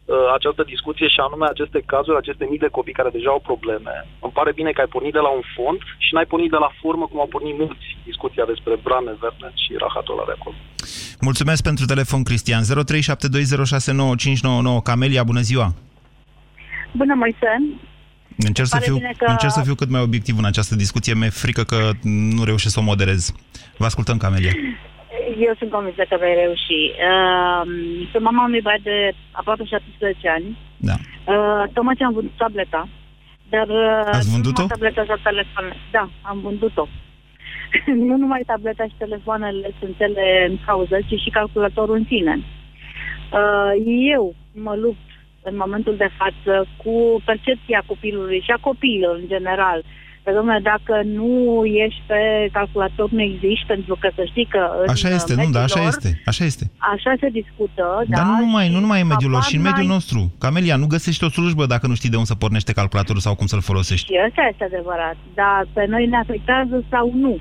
Uh, 0.07 0.15
această 0.37 0.63
discuție 0.73 1.07
și 1.13 1.19
anume 1.27 1.45
aceste 1.49 1.79
cazuri, 1.93 2.17
aceste 2.17 2.45
mii 2.49 2.63
de 2.65 2.75
copii 2.77 2.99
care 2.99 3.15
deja 3.17 3.29
au 3.35 3.41
probleme. 3.49 3.93
Îmi 4.25 4.35
pare 4.37 4.51
bine 4.59 4.71
că 4.71 4.81
ai 4.81 4.93
pornit 4.95 5.13
de 5.17 5.23
la 5.27 5.31
un 5.37 5.43
fond 5.55 5.79
și 6.05 6.13
n-ai 6.13 6.31
pornit 6.31 6.51
de 6.55 6.61
la 6.65 6.71
formă 6.81 7.05
cum 7.07 7.19
au 7.19 7.29
pornit 7.35 7.55
mulți 7.63 7.87
discuția 8.09 8.45
despre 8.51 8.73
Brame, 8.85 9.13
Vernet 9.21 9.55
și 9.63 9.71
Rahatola 9.83 10.23
de 10.29 10.35
acolo. 10.37 10.55
Mulțumesc 11.29 11.61
pentru 11.69 11.85
telefon, 11.85 12.21
Cristian. 12.23 12.63
0372069599. 12.63 12.67
Camelia, 14.89 15.23
bună 15.31 15.43
ziua! 15.49 15.67
Bună, 16.99 17.13
Moise! 17.21 17.51
Încerc 18.37 18.67
să, 18.67 18.79
fiu, 18.81 18.97
că... 19.17 19.25
încerc 19.27 19.51
să 19.51 19.61
fiu 19.63 19.75
cât 19.75 19.89
mai 19.89 20.01
obiectiv 20.01 20.37
în 20.37 20.45
această 20.45 20.75
discuție. 20.75 21.13
Mi-e 21.13 21.29
frică 21.29 21.63
că 21.63 21.91
nu 22.35 22.43
reușesc 22.43 22.73
să 22.73 22.79
o 22.79 22.83
moderez. 22.83 23.33
Vă 23.77 23.85
ascultăm, 23.85 24.17
Camelia. 24.17 24.51
Eu 25.45 25.53
sunt 25.59 25.71
convinsă 25.71 26.03
că 26.09 26.17
vei 26.19 26.35
reuși. 26.41 26.81
Uh, 27.09 27.61
sunt 28.11 28.23
mama 28.23 28.43
unui 28.45 28.61
băiat 28.61 28.81
de 28.81 28.97
aproape 29.31 29.63
17 29.63 30.29
ani. 30.29 30.57
Da. 30.77 30.95
Uh, 31.33 31.63
tocmai 31.73 31.95
ce 31.95 32.03
am 32.03 32.13
vândut 32.13 32.37
tableta. 32.37 32.87
Dar, 33.49 33.67
uh, 33.67 34.17
Ați 34.17 34.31
vândut-o? 34.31 34.65
Tableta 34.65 35.03
sau 35.07 35.19
telefon. 35.23 35.65
Da, 35.91 36.09
am 36.21 36.39
vândut-o. 36.39 36.87
nu 38.07 38.15
numai 38.17 38.43
tableta 38.45 38.83
și 38.83 39.01
telefoanele 39.03 39.69
sunt 39.79 39.97
cele 39.97 40.45
în 40.49 40.57
cauză, 40.65 40.97
ci 41.07 41.19
și 41.23 41.29
calculatorul 41.29 41.95
în 41.95 42.05
sine. 42.07 42.35
Uh, 43.31 43.71
eu 44.15 44.35
mă 44.53 44.75
lupt 44.75 45.07
în 45.41 45.55
momentul 45.57 45.95
de 45.97 46.09
față 46.17 46.67
cu 46.83 47.21
percepția 47.25 47.83
copilului 47.85 48.39
și 48.45 48.51
a 48.51 48.65
copiilor 48.69 49.15
în 49.15 49.27
general 49.27 49.83
Că, 50.27 50.33
domnule, 50.33 50.59
dacă 50.73 50.95
nu 51.19 51.31
ești 51.85 52.01
pe 52.11 52.21
calculator, 52.51 53.07
nu 53.09 53.21
existi, 53.21 53.65
pentru 53.67 53.95
că 54.01 54.07
să 54.15 54.23
știi 54.31 54.47
că 54.53 54.61
în 54.83 54.89
Așa 54.95 55.09
este, 55.09 55.33
nu, 55.35 55.49
da, 55.57 55.63
așa 55.63 55.79
mediul 55.79 55.79
lor, 55.79 55.87
este, 55.87 56.21
așa 56.31 56.43
este. 56.51 56.65
Așa 56.93 57.11
se 57.21 57.29
discută, 57.39 57.83
Dar 58.13 58.23
da, 58.23 58.29
nu 58.29 58.35
numai, 58.45 58.65
nu 58.75 58.79
numai 58.79 59.01
în 59.01 59.07
mediul 59.13 59.31
lor, 59.35 59.41
habar 59.41 59.49
și 59.51 59.57
în 59.59 59.67
mediul 59.69 59.87
n-ai. 59.87 59.95
nostru. 59.97 60.19
Camelia, 60.45 60.75
nu 60.81 60.87
găsești 60.95 61.23
o 61.27 61.29
slujbă 61.29 61.63
dacă 61.73 61.85
nu 61.87 61.95
știi 61.99 62.09
de 62.13 62.19
unde 62.21 62.31
să 62.33 62.41
pornește 62.43 62.77
calculatorul 62.79 63.25
sau 63.27 63.35
cum 63.35 63.47
să-l 63.51 63.67
folosești. 63.69 64.07
Și 64.07 64.19
ăsta 64.27 64.41
este 64.51 64.63
adevărat. 64.63 65.17
Dar 65.39 65.61
pe 65.73 65.83
noi 65.93 66.03
ne 66.13 66.17
afectează 66.23 66.75
sau 66.93 67.05
nu. 67.23 67.33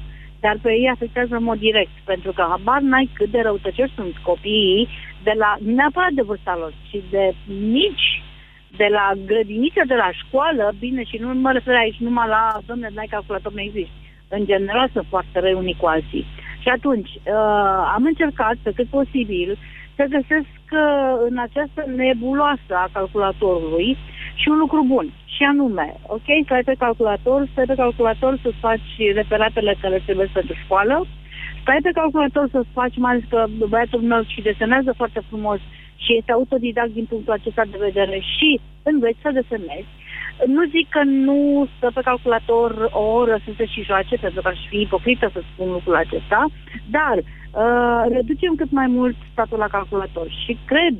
Dar 0.44 0.56
pe 0.62 0.70
ei 0.70 0.90
afectează 0.96 1.34
în 1.36 1.44
mod 1.50 1.58
direct. 1.58 1.94
Pentru 2.12 2.30
că 2.36 2.42
habar 2.52 2.80
n-ai 2.80 3.10
cât 3.18 3.30
de 3.30 3.40
răutăcioși 3.46 3.96
sunt 3.98 4.14
copiii 4.30 4.88
de 5.26 5.34
la, 5.42 5.50
nu 5.66 5.72
neapărat 5.78 6.12
de 6.18 6.22
vârsta 6.30 6.54
lor, 6.62 6.72
ci 6.88 6.98
de 7.10 7.24
mici, 7.76 8.08
de 8.76 8.88
la 8.90 9.12
grădiniță, 9.26 9.82
de 9.86 9.94
la 9.94 10.10
școală, 10.22 10.74
bine, 10.78 11.02
și 11.04 11.16
nu 11.16 11.34
mă 11.34 11.52
refer 11.52 11.74
aici 11.74 12.04
numai 12.06 12.28
la, 12.28 12.58
domnule, 12.66 12.90
n-ai 12.94 13.14
calculator, 13.16 13.52
nu 13.52 13.60
există. 13.60 13.94
În 14.28 14.44
general 14.44 14.88
sunt 14.92 15.06
foarte 15.08 15.40
răi 15.40 15.52
unii 15.52 15.76
cu 15.80 15.86
alții. 15.86 16.26
Și 16.62 16.68
atunci, 16.68 17.08
uh, 17.08 17.80
am 17.96 18.04
încercat, 18.04 18.56
pe 18.62 18.72
cât 18.76 18.86
posibil, 18.86 19.58
să 19.96 20.04
găsesc 20.16 20.56
uh, 20.72 21.14
în 21.28 21.38
această 21.38 21.80
nebuloasă 21.96 22.72
a 22.74 22.88
calculatorului 22.92 23.96
și 24.34 24.48
un 24.48 24.58
lucru 24.58 24.84
bun. 24.86 25.06
Și 25.34 25.42
anume, 25.42 25.94
ok, 26.06 26.28
stai 26.44 26.62
pe 26.64 26.74
calculator, 26.78 27.48
stai 27.52 27.64
pe 27.64 27.74
calculator 27.74 28.38
să-ți 28.42 28.64
faci 28.66 28.90
reperatele 29.14 29.76
care 29.80 30.02
trebuie 30.04 30.28
pentru 30.32 30.54
școală, 30.64 31.06
stai 31.62 31.78
pe 31.82 31.96
calculator 32.00 32.48
să-ți 32.50 32.72
faci, 32.72 32.96
mai 32.96 33.10
ales 33.10 33.24
că 33.28 33.44
băiatul 33.68 34.00
meu 34.00 34.22
și 34.22 34.40
desenează 34.42 34.92
foarte 34.96 35.20
frumos 35.28 35.60
și 35.96 36.16
este 36.16 36.32
autodidact 36.32 36.92
din 36.98 37.04
punctul 37.04 37.32
acesta 37.32 37.64
de 37.70 37.76
vedere 37.80 38.18
și 38.36 38.60
înveți 38.82 39.18
să 39.22 39.30
desenezi. 39.32 39.92
Nu 40.46 40.64
zic 40.64 40.88
că 40.88 41.02
nu 41.02 41.68
stă 41.76 41.90
pe 41.94 42.00
calculator 42.00 42.88
o 42.92 43.02
oră 43.02 43.38
să 43.44 43.50
se 43.56 43.64
și 43.66 43.82
joace, 43.82 44.16
pentru 44.16 44.42
că 44.42 44.48
aș 44.48 44.58
fi 44.68 44.80
ipocrită 44.80 45.30
să 45.32 45.40
spun 45.52 45.70
lucrul 45.70 45.94
acesta, 45.94 46.46
dar 46.90 47.16
uh, 47.18 48.02
reducem 48.08 48.54
cât 48.54 48.70
mai 48.70 48.86
mult 48.86 49.16
statul 49.32 49.58
la 49.58 49.68
calculator 49.68 50.26
și 50.44 50.58
cred, 50.66 50.96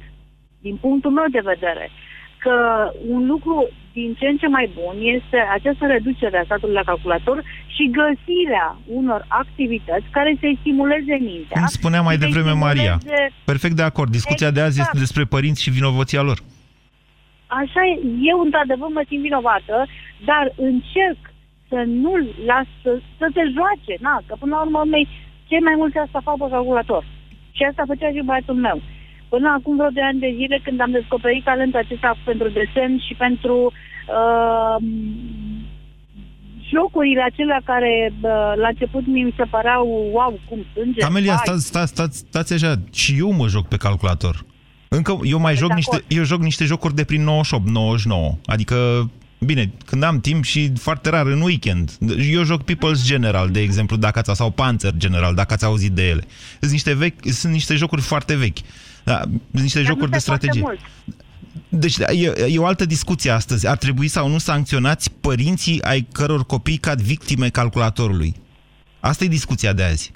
din 0.61 0.76
punctul 0.76 1.11
meu 1.11 1.24
de 1.30 1.40
vedere, 1.44 1.90
că 2.38 2.90
un 3.09 3.26
lucru 3.26 3.68
din 3.98 4.11
ce 4.18 4.26
în 4.32 4.37
ce 4.42 4.48
mai 4.56 4.66
bun 4.78 4.94
este 5.16 5.38
această 5.59 5.85
reducere 5.87 6.38
a 6.38 6.44
statului 6.48 6.74
la 6.80 6.88
calculator 6.92 7.38
și 7.74 7.85
găsirea 8.00 8.68
unor 8.98 9.20
activități 9.42 10.06
care 10.16 10.30
să-i 10.40 10.59
stimuleze 10.61 11.14
mintea. 11.30 11.56
Cum 11.61 11.66
spunea 11.78 12.02
mai 12.02 12.14
și 12.14 12.20
să-i 12.20 12.32
devreme 12.32 12.52
Maria. 12.66 12.94
stimuleze- 12.98 13.32
Perfect 13.52 13.76
de 13.80 13.87
acord. 13.90 14.11
Discuția 14.18 14.50
de 14.56 14.61
azi 14.61 14.78
este 14.82 14.90
Exact. 14.94 15.04
despre 15.04 15.24
părinți 15.35 15.62
și 15.64 15.70
vinovăția 15.78 16.22
lor. 16.28 16.38
Așa 17.62 17.80
e, 17.90 17.94
eu 18.32 18.38
într-adevăr 18.46 18.88
mă 18.96 19.02
simt 19.09 19.22
vinovată, 19.28 19.76
dar 20.30 20.44
încerc 20.68 21.20
să 21.70 21.78
nu-l 22.02 22.24
las 22.50 22.66
să, 22.82 22.90
să 23.18 23.26
se 23.35 23.42
joace, 23.56 23.94
na, 24.06 24.16
că 24.26 24.35
până 24.42 24.52
la 24.54 24.62
urmă 24.66 24.78
urmei, 24.85 25.06
cei 25.48 25.62
mai 25.68 25.74
mulți 25.80 25.98
asta 26.04 26.20
fac 26.28 26.37
pe 26.42 26.46
calculator. 26.56 27.02
Și 27.56 27.62
asta 27.70 27.82
făcea 27.92 28.09
și 28.14 28.22
băiatul 28.28 28.54
meu. 28.68 28.78
Până 29.37 29.49
acum 29.59 29.77
vreo 29.77 29.92
de 29.99 30.05
ani 30.11 30.20
de 30.27 30.33
zile, 30.38 30.61
când 30.64 30.81
am 30.81 30.90
descoperit 30.90 31.44
talentul 31.44 31.83
acesta 31.85 32.16
pentru 32.25 32.49
desen 32.49 32.92
și 33.07 33.14
pentru 33.25 33.57
uh, 34.18 34.77
jocurile 36.72 37.22
acelea 37.22 37.61
care 37.64 37.92
uh, 38.12 38.53
la 38.62 38.68
început 38.68 39.07
mi 39.07 39.35
se 39.37 39.44
păreau, 39.51 39.87
wow, 40.12 40.40
cum 40.49 40.61
sânge. 40.72 41.01
Camelia, 41.01 41.35
vai. 41.35 41.42
stați, 41.44 41.66
stați, 41.66 41.90
stați, 41.90 42.16
stați 42.18 42.53
așa. 42.53 42.75
Și 42.92 43.14
eu 43.18 43.31
mă 43.33 43.46
joc 43.49 43.66
pe 43.68 43.77
calculator. 43.77 44.44
Încă 44.88 45.18
eu 45.22 45.38
mai 45.38 45.55
joc 45.55 45.68
de 45.68 45.75
niște, 45.75 45.94
acord. 45.94 46.12
eu 46.18 46.22
joc 46.22 46.40
niște 46.40 46.64
jocuri 46.64 46.94
de 46.94 47.05
prin 47.05 47.22
98, 47.22 47.68
99. 47.68 48.33
Adică, 48.46 48.77
bine, 49.38 49.72
când 49.87 50.03
am 50.03 50.20
timp 50.20 50.44
și 50.44 50.72
foarte 50.77 51.11
rar 51.11 51.27
în 51.27 51.40
weekend. 51.40 51.99
Eu 52.33 52.42
joc 52.42 52.62
People's 52.62 53.05
General, 53.05 53.49
de 53.51 53.61
exemplu, 53.61 53.96
dacă 53.96 54.18
ați, 54.18 54.35
sau 54.35 54.51
Panzer 54.51 54.92
General, 54.96 55.35
dacă 55.35 55.53
ați 55.53 55.64
auzit 55.64 55.92
de 55.92 56.09
ele. 56.09 56.25
Sunt 56.61 56.70
niște, 56.70 56.94
vechi, 56.94 57.25
sunt 57.25 57.53
niște 57.53 57.75
jocuri 57.75 58.01
foarte 58.01 58.37
vechi. 58.37 58.59
Da, 59.07 59.21
sunt 59.21 59.62
niște 59.62 59.83
Dar 59.83 59.88
nu 59.88 59.95
jocuri 59.95 60.11
de 60.11 60.19
se 60.19 60.27
poate 60.27 60.47
strategie. 60.47 60.61
mult. 60.61 60.81
Deci 61.69 61.97
e, 61.99 62.53
e 62.55 62.59
o 62.59 62.66
altă 62.66 62.85
discuție 62.85 63.31
astăzi. 63.31 63.69
Ar 63.69 63.77
trebui 63.77 64.09
sau 64.09 64.29
nu 64.29 64.38
sancționați 64.38 65.12
părinții 65.12 65.83
ai 65.83 66.07
căror 66.12 66.47
copii 66.47 66.77
cad 66.77 67.01
victime 67.01 67.49
calculatorului? 67.49 68.35
Asta 69.01 69.25
e 69.25 69.29
discuția 69.29 69.73
de 69.73 69.83
azi. 69.83 70.12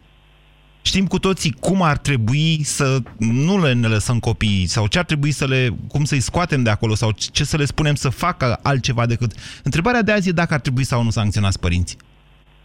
Știm 0.82 1.06
cu 1.06 1.18
toții 1.18 1.52
cum 1.60 1.82
ar 1.82 1.98
trebui 1.98 2.62
să 2.62 2.98
nu 3.18 3.62
le 3.62 3.72
ne 3.72 3.86
lăsăm 3.86 4.18
copiii 4.18 4.66
sau 4.66 4.86
ce 4.86 4.98
ar 4.98 5.04
trebui 5.04 5.30
să 5.30 5.46
le, 5.46 5.68
cum 5.88 6.04
să-i 6.04 6.20
scoatem 6.20 6.62
de 6.62 6.70
acolo 6.70 6.94
sau 6.94 7.10
ce 7.32 7.44
să 7.44 7.56
le 7.56 7.64
spunem 7.64 7.94
să 7.94 8.08
facă 8.08 8.58
altceva 8.62 9.06
decât... 9.06 9.32
Întrebarea 9.62 10.02
de 10.02 10.12
azi 10.12 10.28
e 10.28 10.32
dacă 10.32 10.54
ar 10.54 10.60
trebui 10.60 10.84
sau 10.84 11.02
nu 11.02 11.10
sancționați 11.10 11.60
părinții. 11.60 11.98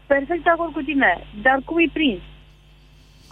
Perfect 0.08 0.44
de 0.44 0.50
acord 0.50 0.74
cu 0.74 0.82
tine, 0.82 1.28
dar 1.42 1.62
cum 1.66 1.76
îi 1.76 1.90
prins? 1.94 2.20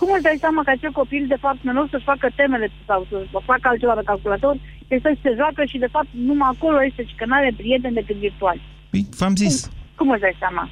Cum 0.04 0.14
îți 0.14 0.24
dai 0.28 0.38
seama 0.40 0.62
că 0.64 0.70
acel 0.70 0.92
copil, 1.02 1.24
de 1.28 1.38
fapt, 1.46 1.60
în 1.64 1.74
loc 1.80 1.88
să-și 1.90 2.04
facă 2.12 2.28
temele 2.36 2.68
sau 2.90 3.00
să 3.10 3.16
facă 3.52 3.66
altceva 3.68 3.94
pe 3.94 4.02
calculator, 4.12 4.56
este 4.88 5.10
să 5.14 5.20
se 5.22 5.34
joacă 5.36 5.62
și, 5.72 5.78
de 5.78 5.88
fapt, 5.96 6.08
numai 6.30 6.50
acolo 6.56 6.78
este 6.84 7.02
și 7.10 7.16
că 7.16 7.26
nu 7.26 7.36
are 7.36 7.54
prieteni 7.58 7.94
decât 7.94 8.16
virtuali. 8.16 8.62
Păi, 8.90 9.06
v-am 9.20 9.36
zis, 9.36 9.72
Cum 9.96 10.10
îți 10.10 10.22
dai 10.22 10.36
seama? 10.40 10.70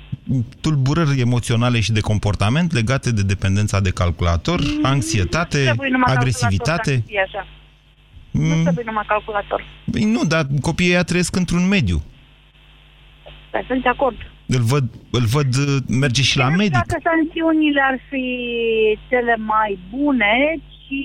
tulburări 0.61 1.19
emoționale 1.19 1.79
și 1.79 1.91
de 1.91 1.99
comportament 1.99 2.73
legate 2.73 3.11
de 3.11 3.21
dependența 3.21 3.79
de 3.79 3.89
calculator, 3.89 4.59
anxietate, 4.81 5.57
Trebuie 5.63 5.89
numai 5.89 6.13
agresivitate. 6.15 6.91
calculator 6.91 6.95
ca 6.95 7.01
să 7.01 7.07
fie 7.07 7.23
așa. 7.27 7.47
Nu 8.31 8.55
Mm, 8.55 8.61
trebuie 8.63 8.83
numai 8.87 9.03
calculator. 9.07 9.63
Păi 9.91 10.03
nu, 10.03 10.23
dar 10.23 10.45
copiii 10.61 10.89
ăia 10.91 11.03
trăiesc 11.03 11.35
într-un 11.35 11.67
mediu. 11.67 12.01
Dar 13.51 13.63
sunt 13.67 13.81
de 13.83 13.89
acord. 13.89 14.15
Îl 14.55 14.63
văd, 14.73 14.85
îl 15.17 15.25
văd 15.35 15.51
uh, 15.65 15.75
merge 16.03 16.21
și 16.29 16.37
la 16.37 16.43
Nu 16.43 16.49
știu 16.51 16.61
medic. 16.63 16.73
Dacă 16.83 16.97
sancțiunile 17.09 17.81
ar 17.91 17.97
fi 18.09 18.25
cele 19.09 19.35
mai 19.53 19.79
bune, 19.93 20.35
ci 20.81 21.01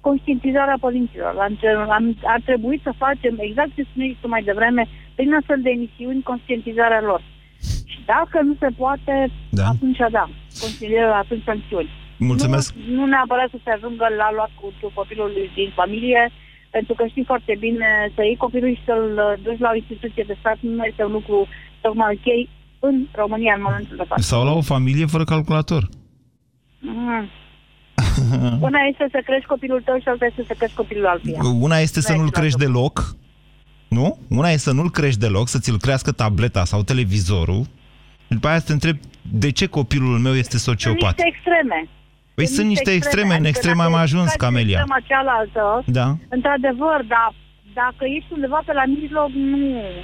conștientizarea 0.00 0.78
părinților. 0.80 1.32
Am, 1.46 1.58
am, 1.90 2.04
ar 2.34 2.40
trebui 2.44 2.80
să 2.82 3.00
facem 3.04 3.34
exact 3.38 3.70
ce 3.74 3.86
spuneai 3.90 4.18
tu 4.20 4.28
mai 4.28 4.42
devreme, 4.42 4.88
prin 5.14 5.34
astfel 5.34 5.60
de 5.62 5.70
emisiuni, 5.70 6.22
conștientizarea 6.22 7.02
lor. 7.10 7.22
Și 7.90 7.98
dacă 8.04 8.36
nu 8.48 8.54
se 8.62 8.68
poate, 8.76 9.14
Da. 9.50 9.64
atunci 9.72 10.02
da, 10.10 10.24
consilieră 10.60 11.12
atunci 11.12 11.42
sancțiuni. 11.42 11.90
Mulțumesc. 12.16 12.74
Nu, 12.74 12.94
nu 12.94 13.06
neapărat 13.06 13.48
să 13.50 13.58
se 13.64 13.70
ajungă 13.70 14.06
la 14.16 14.28
luat 14.36 14.50
cu 14.60 14.66
cu 14.80 14.90
copilul 14.94 15.32
din 15.54 15.70
familie, 15.74 16.22
pentru 16.70 16.94
că 16.94 17.02
știi 17.06 17.30
foarte 17.32 17.54
bine 17.58 17.88
să 18.14 18.20
iei 18.22 18.36
copilul 18.36 18.74
și 18.74 18.84
să-l 18.84 19.06
uh, 19.16 19.42
duci 19.42 19.64
la 19.64 19.70
o 19.72 19.78
instituție 19.82 20.24
de 20.26 20.36
stat 20.38 20.58
nu 20.60 20.84
este 20.84 21.04
un 21.04 21.12
lucru 21.12 21.48
tocmai 21.80 22.14
ok 22.14 22.48
în 22.78 23.06
România 23.12 23.54
în 23.56 23.62
momentul 23.62 23.96
de 23.96 24.04
față. 24.08 24.22
Sau 24.22 24.44
la 24.44 24.52
o 24.52 24.60
familie 24.60 25.06
fără 25.06 25.24
calculator. 25.24 25.88
Mm. 26.80 27.28
Una 28.68 28.78
este 28.90 29.06
să 29.10 29.20
crești 29.24 29.46
copilul 29.46 29.82
tău 29.84 29.98
și 29.98 30.08
alta 30.08 30.24
este 30.26 30.44
să 30.46 30.54
crești 30.58 30.76
copilul 30.76 31.06
altuia. 31.06 31.38
Una 31.60 31.78
este 31.78 32.00
să 32.00 32.12
Nu 32.12 32.16
nu-l 32.18 32.26
este 32.26 32.36
la 32.38 32.42
crești 32.42 32.58
fel. 32.58 32.72
deloc, 32.72 33.16
nu? 33.88 34.18
Una 34.28 34.48
este 34.48 34.68
să 34.68 34.72
nu-l 34.72 34.90
crești 34.90 35.20
deloc, 35.20 35.48
să 35.48 35.58
ți-l 35.58 35.78
crească 35.78 36.12
tableta 36.12 36.64
sau 36.64 36.82
televizorul. 36.82 37.62
Și 38.26 38.28
după 38.36 38.48
aia 38.48 38.58
să 38.58 38.66
te 38.66 38.72
întreb 38.72 38.96
de 39.32 39.50
ce 39.50 39.66
copilul 39.66 40.18
meu 40.18 40.34
este 40.34 40.58
Sunt 40.58 40.78
sociopat. 40.78 41.14
niște 41.16 41.26
extreme. 41.34 41.88
Păi 42.34 42.46
sunt 42.46 42.66
niște 42.66 42.90
extreme, 42.90 43.26
în 43.28 43.32
Adică 43.32 43.48
extreme 43.48 43.76
dacă 43.82 43.88
am 43.88 43.94
ajuns, 43.94 44.26
faci 44.28 44.36
Camelia. 44.36 44.78
Extrema 44.78 45.00
cealaltă, 45.06 45.82
Da. 45.86 46.16
într-adevăr, 46.28 47.04
dar 47.08 47.34
dacă 47.74 48.04
ești 48.16 48.32
undeva 48.32 48.60
pe 48.66 48.72
la 48.72 48.84
mijloc, 48.84 49.30
nu, 49.30 49.56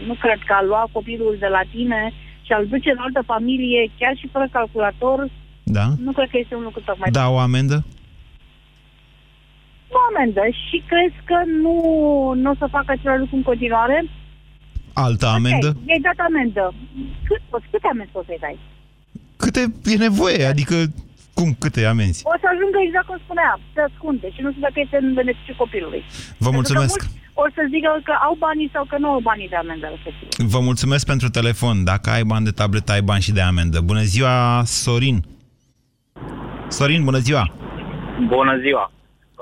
nu 0.07 0.15
cred 0.25 0.39
că 0.47 0.53
a 0.57 0.63
lua 0.63 0.89
copilul 0.93 1.37
de 1.39 1.47
la 1.47 1.61
tine 1.75 2.13
și 2.43 2.53
a-l 2.53 2.67
duce 2.67 2.91
în 2.91 2.99
altă 2.99 3.23
familie, 3.27 3.91
chiar 3.99 4.17
și 4.17 4.29
fără 4.33 4.47
calculator, 4.51 5.29
Da? 5.63 5.87
nu 6.07 6.13
cred 6.13 6.29
că 6.31 6.39
este 6.39 6.55
un 6.55 6.63
lucru 6.63 6.81
tocmai 6.85 7.11
Da, 7.11 7.29
o 7.29 7.39
amendă? 7.39 7.85
Nu 9.93 9.99
amendă 10.11 10.41
și 10.69 10.77
crezi 10.91 11.19
că 11.25 11.39
nu, 11.63 11.75
nu 12.43 12.51
o 12.51 12.55
să 12.59 12.67
facă 12.71 12.89
același 12.93 13.19
lucru 13.21 13.37
în 13.37 13.43
continuare? 13.43 14.05
Altă 14.93 15.27
amendă? 15.27 15.69
Ok, 15.69 15.87
i-ai 15.89 16.01
dat 16.09 16.19
amendă. 16.29 16.75
Cât, 17.29 17.41
poți, 17.51 17.67
câte 17.71 17.89
amenzi 17.91 18.13
poți 18.13 18.27
să-i 18.27 18.43
dai? 18.47 18.59
Câte 19.37 19.61
e 19.85 19.97
nevoie? 20.09 20.45
Adică, 20.45 20.77
cum, 21.35 21.49
câte 21.59 21.85
amenzi? 21.85 22.21
O 22.33 22.35
să 22.43 22.47
ajungă 22.55 22.79
exact 22.87 23.07
cum 23.07 23.19
spunea, 23.25 23.51
se 23.75 23.81
ascunde 23.89 24.27
și 24.35 24.41
nu 24.45 24.49
știu 24.51 24.63
dacă 24.69 24.79
este 24.85 24.97
în 25.03 25.15
beneficiul 25.21 25.61
copilului. 25.65 26.03
Vă 26.07 26.11
Pentru 26.11 26.49
că 26.49 26.55
mulțumesc. 26.59 26.99
mulți 27.03 27.15
O 27.42 27.44
să 27.55 27.62
zică 27.72 27.90
că 28.09 28.14
au 28.27 28.35
banii 28.38 28.70
sau 28.72 28.85
că 28.90 28.96
nu 28.99 29.09
au 29.14 29.20
banii 29.31 29.49
de 29.49 29.57
amendă 29.57 29.87
respectiv. 29.94 30.29
Vă 30.55 30.61
mulțumesc 30.61 31.07
pentru 31.07 31.29
telefon. 31.38 31.85
Dacă 31.85 32.11
ai 32.11 32.25
bani 32.33 32.44
de 32.44 32.51
tabletă, 32.61 32.92
ai 32.92 33.03
bani 33.11 33.27
și 33.27 33.33
de 33.38 33.40
amendă. 33.51 33.79
Bună 33.90 34.03
ziua, 34.14 34.62
Sorin. 34.64 35.18
Sorin, 36.68 37.05
bună 37.05 37.18
ziua. 37.18 37.44
Bună 38.37 38.55
ziua! 38.64 38.85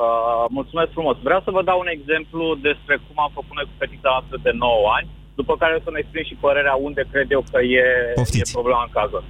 Uh, 0.05 0.45
mulțumesc 0.59 0.91
frumos. 0.97 1.17
Vreau 1.29 1.41
să 1.45 1.51
vă 1.57 1.63
dau 1.63 1.79
un 1.85 1.91
exemplu 1.97 2.45
despre 2.69 2.95
cum 3.05 3.17
am 3.25 3.31
făcut 3.39 3.55
noi 3.57 3.69
cu 3.71 3.75
fetița 3.83 4.09
noastră 4.15 4.37
de 4.47 4.53
9 4.55 4.69
ani, 4.99 5.09
după 5.41 5.53
care 5.61 5.73
o 5.79 5.83
să-mi 5.85 6.01
exprim 6.03 6.25
și 6.31 6.43
părerea 6.45 6.75
unde 6.87 7.03
cred 7.13 7.29
eu 7.37 7.43
că 7.53 7.59
e, 7.81 7.85
Poftiți. 8.21 8.51
e 8.51 8.57
problema 8.59 8.83
în 8.87 8.93
cazul. 8.99 9.23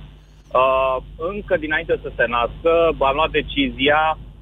Uh, 0.60 0.96
încă 1.32 1.54
dinainte 1.64 1.94
să 2.04 2.08
se 2.16 2.24
nască, 2.36 2.72
am 3.08 3.16
luat 3.18 3.32
decizia, 3.40 4.00
uh, 4.16 4.33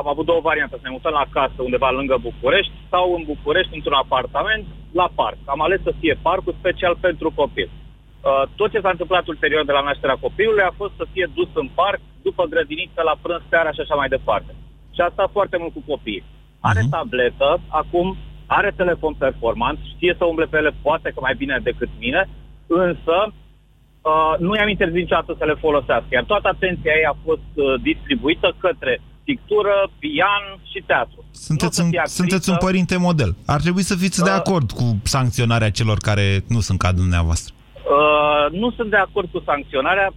am 0.00 0.08
avut 0.08 0.26
două 0.26 0.40
variante, 0.40 0.74
să 0.76 0.80
ne 0.84 0.96
mutăm 0.96 1.12
la 1.12 1.26
casă 1.30 1.58
undeva 1.58 1.90
lângă 1.90 2.16
București 2.20 2.72
sau 2.90 3.14
în 3.14 3.22
București 3.32 3.74
într-un 3.74 3.92
apartament 4.02 4.64
la 4.92 5.08
parc. 5.14 5.38
Am 5.44 5.60
ales 5.60 5.80
să 5.82 5.92
fie 6.00 6.18
parcul 6.22 6.54
special 6.58 6.96
pentru 7.00 7.32
copil. 7.34 7.68
Uh, 7.70 8.42
tot 8.56 8.70
ce 8.70 8.80
s-a 8.80 8.94
întâmplat 8.94 9.26
ulterior 9.26 9.64
de 9.64 9.72
la 9.72 9.86
nașterea 9.88 10.22
copilului 10.24 10.62
a 10.62 10.74
fost 10.76 10.92
să 10.96 11.04
fie 11.12 11.26
dus 11.34 11.48
în 11.54 11.68
parc, 11.74 12.00
după 12.22 12.44
grădiniță, 12.44 13.00
la 13.04 13.16
prânz, 13.22 13.42
seara 13.48 13.70
și 13.72 13.80
așa 13.80 13.94
mai 13.94 14.08
departe. 14.08 14.54
Și 14.94 15.00
asta 15.00 15.28
foarte 15.32 15.56
mult 15.60 15.72
cu 15.72 15.82
copiii. 15.86 16.24
Are 16.60 16.80
Mhm. 16.80 16.90
tabletă, 16.90 17.60
acum 17.68 18.16
are 18.46 18.70
telefon 18.76 19.14
performant, 19.14 19.78
știe 19.94 20.14
să 20.18 20.24
umble 20.24 20.46
pe 20.50 20.56
ele 20.56 20.72
poate 20.82 21.08
că 21.14 21.20
mai 21.20 21.34
bine 21.34 21.60
decât 21.62 21.88
mine, 21.98 22.28
însă 22.66 23.16
uh, 23.28 24.34
nu 24.38 24.54
i-am 24.54 24.68
interzis 24.68 25.00
niciodată 25.00 25.34
să 25.38 25.44
le 25.44 25.54
folosească. 25.54 26.08
Iar 26.10 26.24
toată 26.24 26.48
atenția 26.48 26.92
ei 26.96 27.04
a 27.04 27.16
fost 27.24 27.50
uh, 27.54 27.74
distribuită 27.82 28.54
către 28.58 29.00
pictură, 29.30 29.74
pian 30.02 30.44
și 30.70 30.78
teatru. 30.90 31.20
Sunteți 31.48 31.64
Nu 31.64 31.76
să 31.78 31.82
un, 31.82 31.88
fie 31.90 31.98
actriță, 31.98 32.20
sunteți 32.20 32.50
un 32.50 32.56
părinte 32.66 32.96
model. 33.08 33.30
Ar 33.54 33.60
trebui 33.66 33.82
să 33.90 33.94
fiți 34.02 34.22
de 34.28 34.32
Uh. 34.34 34.36
acord 34.40 34.68
cu 34.78 34.86
sancționarea 35.14 35.70
celor 35.78 35.98
care 36.08 36.26
nu 36.54 36.60
sunt 36.66 36.78
ca 36.84 36.90
dumneavoastră. 37.00 37.50
Uh, 37.96 38.44
nu 38.60 38.68
sunt 38.76 38.90
de 38.90 39.00
acord 39.06 39.28
cu 39.34 39.40
sancționarea 39.50 40.08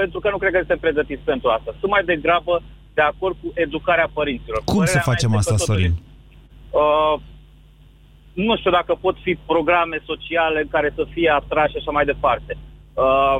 pentru 0.00 0.18
că 0.20 0.28
nu 0.30 0.38
cred 0.40 0.52
că 0.52 0.58
suntem 0.58 0.78
pregătiți 0.86 1.24
pentru 1.32 1.48
asta. 1.56 1.70
Sunt 1.80 1.90
mai 1.90 2.04
degrabă 2.12 2.54
de 2.94 3.02
acord 3.12 3.36
cu 3.42 3.48
educarea 3.54 4.08
părinților. 4.18 4.60
Cum 4.64 4.78
Părerea 4.78 4.92
să 4.96 5.02
mea 5.02 5.12
facem 5.12 5.30
este 5.32 5.48
că 5.48 5.54
asta, 5.54 5.56
totul- 5.56 5.74
Sorin? 5.74 5.94
Uh, 6.82 7.14
nu 8.46 8.56
știu 8.56 8.70
dacă 8.78 8.92
pot 9.04 9.16
fi 9.26 9.32
programe 9.52 9.98
sociale 10.10 10.60
care 10.74 10.92
să 10.98 11.02
fie 11.14 11.30
atrași 11.40 11.70
și 11.72 11.78
așa 11.80 11.90
mai 11.96 12.04
departe. 12.12 12.52
Uh, 13.04 13.36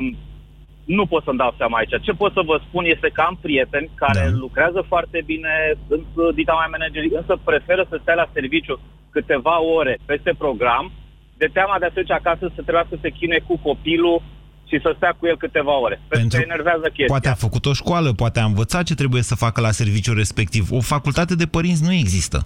nu 0.95 1.05
pot 1.05 1.23
să-mi 1.23 1.37
dau 1.43 1.53
seama 1.57 1.77
aici. 1.77 1.95
Ce 2.07 2.11
pot 2.21 2.31
să 2.33 2.41
vă 2.45 2.55
spun 2.67 2.83
este 2.85 3.09
că 3.13 3.21
am 3.21 3.37
prieteni 3.41 3.89
care 4.03 4.23
Da. 4.29 4.35
lucrează 4.43 4.79
foarte 4.87 5.19
bine, 5.25 5.51
sunt 5.87 6.05
uh, 6.13 6.33
dita 6.39 6.53
mai 6.53 6.67
manageri, 6.75 7.15
însă 7.19 7.33
preferă 7.43 7.85
să 7.89 7.95
stea 8.01 8.13
la 8.21 8.27
serviciu 8.33 8.79
câteva 9.15 9.55
ore 9.77 9.97
peste 10.05 10.31
program, 10.37 10.91
de 11.41 11.47
teama 11.53 11.75
de 11.79 11.85
a 11.85 11.91
se 11.93 12.01
duce 12.01 12.13
acasă 12.13 12.51
să 12.55 12.61
trebuiască 12.61 12.93
să 12.95 12.99
se 13.01 13.09
chinuie 13.09 13.43
cu 13.47 13.57
copilul 13.57 14.21
și 14.69 14.79
să 14.83 14.93
stea 14.95 15.15
cu 15.19 15.27
el 15.27 15.37
câteva 15.37 15.75
ore. 15.79 15.95
Pentru, 15.95 16.17
Pentru- 16.17 16.37
că 16.37 16.43
enervează 16.49 16.85
chestia. 16.87 17.05
Poate 17.15 17.29
a 17.29 17.43
făcut 17.45 17.65
o 17.65 17.73
școală, 17.73 18.09
poate 18.13 18.39
a 18.39 18.45
învățat 18.45 18.83
ce 18.85 18.95
trebuie 18.95 19.21
să 19.21 19.35
facă 19.35 19.61
la 19.61 19.71
serviciul 19.71 20.15
respectiv. 20.15 20.63
O 20.71 20.81
facultate 20.81 21.35
de 21.35 21.45
părinți 21.45 21.83
nu 21.83 21.93
există. 21.93 22.37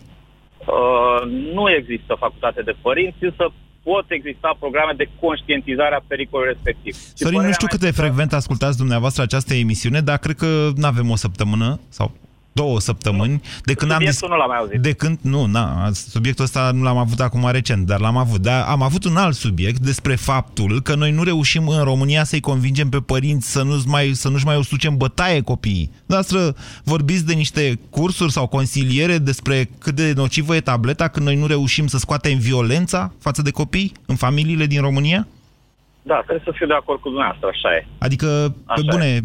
Uh, 0.65 1.21
nu 1.53 1.69
există 1.79 2.15
facultate 2.19 2.61
de 2.61 2.73
părinți, 2.81 3.23
însă 3.23 3.51
pot 3.83 4.05
exista 4.17 4.55
programe 4.59 4.93
de 4.97 5.09
conștientizare 5.19 5.95
a 5.95 6.03
pericolului 6.07 6.51
respectiv. 6.53 6.93
Și 6.95 7.01
Sorin, 7.15 7.31
nu 7.31 7.37
părerea 7.37 7.53
știu 7.59 7.67
mea 7.67 7.73
cât 7.75 7.81
de 7.85 7.87
este 7.87 7.99
că- 7.99 8.05
frecvent 8.05 8.33
ascultați 8.33 8.77
dumneavoastră 8.77 9.21
această 9.23 9.53
emisiune, 9.53 9.99
dar 10.01 10.17
cred 10.17 10.35
că 10.35 10.69
nu 10.75 10.85
avem 10.87 11.09
o 11.09 11.15
săptămână 11.15 11.79
sau 11.89 12.11
două 12.51 12.79
săptămâni 12.79 13.41
de 13.63 13.73
când 13.73 13.91
am 13.91 13.97
Subiectul 13.97 14.29
nu 14.29 14.35
l-am 14.35 14.47
mai 14.47 14.57
auzit. 14.57 14.79
De 14.79 14.91
când, 14.91 15.17
nu, 15.21 15.45
na, 15.45 15.89
subiectul 15.93 16.43
ăsta 16.43 16.71
nu 16.73 16.83
l-am 16.83 16.97
avut 16.97 17.19
acum 17.19 17.49
recent, 17.51 17.85
dar 17.85 17.99
l-am 17.99 18.17
avut. 18.17 18.41
Dar 18.41 18.65
am 18.67 18.81
avut 18.81 19.03
un 19.03 19.17
alt 19.17 19.35
subiect 19.35 19.79
despre 19.79 20.15
faptul 20.15 20.81
că 20.81 20.95
noi 20.95 21.11
nu 21.11 21.23
reușim 21.23 21.67
în 21.67 21.83
România 21.83 22.23
să-i 22.23 22.39
convingem 22.39 22.89
pe 22.89 22.97
părinți 22.97 23.51
să 23.51 23.63
nu-și 23.63 23.87
mai, 23.87 24.11
să 24.13 24.29
nu-și 24.29 24.45
mai 24.45 24.57
usucem 24.57 24.97
bătaie 24.97 25.41
copiii. 25.41 25.91
Noastră 26.05 26.55
vorbiți 26.83 27.25
de 27.25 27.33
niște 27.33 27.79
cursuri 27.89 28.31
sau 28.31 28.47
consiliere 28.47 29.17
despre 29.17 29.69
cât 29.79 29.95
de 29.95 30.13
nocivă 30.15 30.55
e 30.55 30.61
tableta 30.61 31.07
când 31.07 31.25
noi 31.25 31.35
nu 31.35 31.45
reușim 31.45 31.87
să 31.87 31.97
scoatem 31.97 32.37
violența 32.37 33.13
față 33.19 33.41
de 33.41 33.51
copii 33.51 33.91
în 34.05 34.15
familiile 34.15 34.65
din 34.65 34.81
România? 34.81 35.27
Da, 36.01 36.15
trebuie 36.15 36.43
să 36.45 36.51
fiu 36.55 36.67
de 36.67 36.73
acord 36.73 36.99
cu 36.99 37.09
dumneavoastră, 37.09 37.47
așa 37.47 37.69
e. 37.75 37.85
Adică, 37.97 38.55
pe 38.65 38.71
Așa 38.73 38.81
bune, 38.89 39.19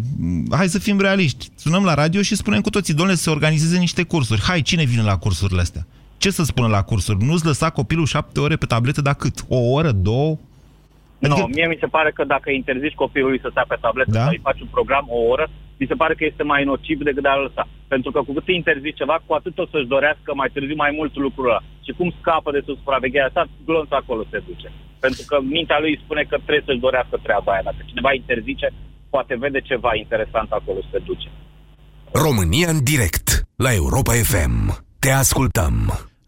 hai 0.51 0.69
să 0.69 0.79
fim 0.79 1.01
realiști. 1.01 1.49
Sunăm 1.55 1.85
la 1.85 1.95
radio 1.95 2.23
și 2.23 2.37
spunem 2.37 2.61
cu 2.61 2.71
toții, 2.71 2.95
domnule, 2.95 3.17
să 3.17 3.23
se 3.23 3.31
organizeze 3.31 3.79
niște 3.79 4.03
cursuri. 4.03 4.43
Hai, 4.43 4.61
cine 4.61 4.85
vine 4.85 5.03
la 5.03 5.19
cursurile 5.19 5.61
astea? 5.61 5.87
Ce 6.19 6.31
să 6.31 6.43
spună 6.45 6.69
la 6.69 6.83
cursuri? 6.83 7.25
Nu-ți 7.25 7.47
lăsa 7.47 7.71
copilul 7.71 8.07
șapte 8.07 8.41
ore 8.41 8.57
pe 8.57 8.67
tabletă, 8.67 9.01
dar 9.03 9.15
cât? 9.15 9.35
O 9.49 9.59
oră, 9.73 9.91
două? 9.91 10.39
Adică... 11.23 11.41
Nu, 11.41 11.47
mie 11.47 11.67
mi 11.67 11.77
se 11.81 11.87
pare 11.87 12.11
că 12.11 12.25
dacă 12.25 12.51
interzici 12.51 12.95
copilului 12.95 13.41
să 13.41 13.49
stea 13.51 13.65
pe 13.69 13.77
tabletă 13.81 14.11
Da? 14.11 14.21
sau 14.21 14.29
îi 14.29 14.47
faci 14.49 14.61
un 14.61 14.69
program 14.71 15.07
o 15.09 15.21
oră, 15.33 15.49
mi 15.77 15.87
se 15.87 15.95
pare 15.95 16.15
că 16.15 16.25
este 16.25 16.43
mai 16.43 16.65
nociv 16.65 17.03
decât 17.03 17.23
de 17.23 17.29
a 17.29 17.35
lăsa. 17.47 17.69
Pentru 17.89 18.11
că 18.11 18.21
cu 18.23 18.33
cât 18.33 18.49
îi 18.49 18.55
interzici 18.55 18.97
ceva, 18.97 19.23
cu 19.27 19.35
atât 19.35 19.59
o 19.59 19.67
să-și 19.71 19.93
dorească 19.95 20.31
mai 20.35 20.49
târziu 20.53 20.75
mai 20.77 20.93
mult 20.99 21.17
lucrul 21.17 21.49
ăla. 21.49 21.63
Și 21.87 21.93
cum 21.99 22.09
scapă 22.21 22.49
de 22.53 22.61
sub 22.67 22.77
supravegherea 22.81 23.31
sa, 23.35 23.43
glonțul 23.69 24.01
acolo 24.03 24.23
se 24.31 24.39
duce. 24.49 24.69
Pentru 25.05 25.23
că 25.29 25.37
mintea 25.57 25.79
lui 25.83 25.93
îi 25.95 26.03
spune 26.05 26.23
că 26.31 26.37
trebuie 26.45 26.67
să-și 26.67 26.85
dorească 26.87 27.17
treaba 27.27 27.51
aia. 27.53 27.65
Dacă 27.69 27.81
cineva 27.91 28.11
interzice, 28.21 28.67
poate 29.15 29.33
vede 29.45 29.61
ceva 29.71 29.91
interesant 30.05 30.49
acolo 30.59 30.81
se 30.93 30.99
duce. 31.09 31.29
România 32.25 32.69
în 32.75 32.81
direct 32.93 33.27
la 33.67 33.71
Europa 33.83 34.13
FM. 34.33 34.55
Te 34.99 35.11
ascultăm. 35.25 35.75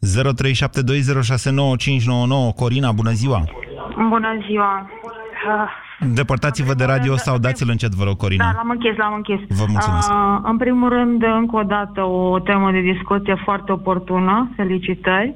0372069599 0.07 2.55
Corina, 2.57 2.93
bună 2.93 3.11
ziua! 3.11 3.45
Bună 4.09 4.39
ziua! 4.47 4.91
Ah, 5.49 5.71
Depărtați-vă 6.15 6.75
de 6.75 6.85
radio 6.85 7.17
sau 7.17 7.39
dați-l 7.39 7.69
încet, 7.71 7.93
vă 7.95 8.05
rog, 8.05 8.17
Da, 8.17 8.23
Corina. 8.23 8.53
l-am 8.53 8.71
închis, 8.71 8.97
l-am 8.97 9.15
închis. 9.15 9.41
Vă 9.59 9.65
mulțumesc. 9.69 10.11
Ah, 10.11 10.39
în 10.43 10.57
primul 10.57 10.89
rând, 10.89 11.23
încă 11.23 11.57
o 11.57 11.63
dată, 11.63 12.03
o 12.03 12.39
temă 12.39 12.71
de 12.71 12.81
discuție 12.81 13.35
foarte 13.45 13.73
oportună. 13.73 14.51
Felicitări. 14.57 15.35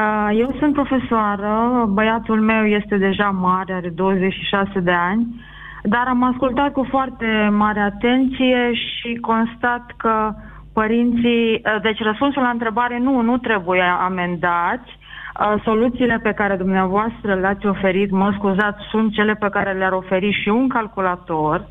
Ah, 0.00 0.30
eu 0.36 0.54
sunt 0.58 0.72
profesoară, 0.72 1.84
băiatul 1.88 2.40
meu 2.40 2.66
este 2.66 2.96
deja 2.96 3.30
mare, 3.30 3.72
are 3.72 3.88
26 3.88 4.80
de 4.80 4.90
ani, 4.90 5.44
dar 5.82 6.06
am 6.08 6.22
ascultat 6.22 6.72
cu 6.72 6.86
foarte 6.90 7.48
mare 7.52 7.80
atenție 7.80 8.72
și 8.74 9.14
constat 9.14 9.92
că 9.96 10.32
părinții... 10.72 11.60
ah, 11.64 11.80
Deci 11.82 11.98
răspunsul 11.98 12.42
la 12.42 12.48
întrebare 12.48 12.98
nu, 12.98 13.20
nu 13.20 13.38
trebuie 13.38 13.82
amendați. 13.82 14.98
Uh, 15.40 15.62
Soluțiile 15.64 16.18
pe 16.22 16.32
care 16.32 16.56
dumneavoastră 16.56 17.34
le-ați 17.34 17.66
oferit, 17.66 18.10
mă 18.10 18.32
scuzați, 18.36 18.82
sunt 18.90 19.12
cele 19.12 19.34
pe 19.34 19.48
care 19.48 19.72
le-ar 19.72 19.92
oferi 19.92 20.40
și 20.42 20.48
un 20.48 20.68
calculator. 20.68 21.68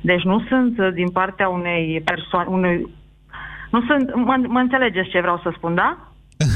Deci 0.00 0.22
nu 0.22 0.40
sunt 0.48 0.78
uh, 0.78 0.92
din 0.92 1.10
partea 1.10 1.48
unei 1.48 2.02
persoane, 2.04 2.48
unui... 2.50 2.86
Nu 3.70 3.80
sunt, 3.88 4.14
mă, 4.14 4.36
mă 4.46 4.58
înțelegeți 4.58 5.08
ce 5.08 5.20
vreau 5.20 5.40
să 5.42 5.52
spun, 5.56 5.74
da? 5.74 5.96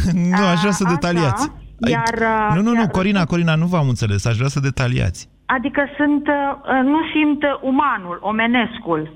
nu, 0.38 0.46
aș 0.53 0.61
vrea 0.61 0.77
să 0.81 0.85
Așa, 0.87 0.94
detaliați. 0.94 1.53
Ai- 1.85 1.90
iar, 1.90 2.14
uh, 2.14 2.55
nu, 2.57 2.62
nu, 2.62 2.70
nu, 2.70 2.81
iar- 2.81 2.90
Corina, 2.90 3.24
Corina, 3.24 3.55
nu 3.55 3.66
v-am 3.66 3.88
înțeles, 3.88 4.27
aș 4.27 4.37
vrea 4.37 4.48
să 4.48 4.61
detaliați. 4.61 5.29
Adică 5.46 5.83
sunt, 5.96 6.27
uh, 6.27 6.81
nu 6.85 7.01
simt 7.14 7.42
umanul, 7.61 8.18
omenescul 8.22 9.12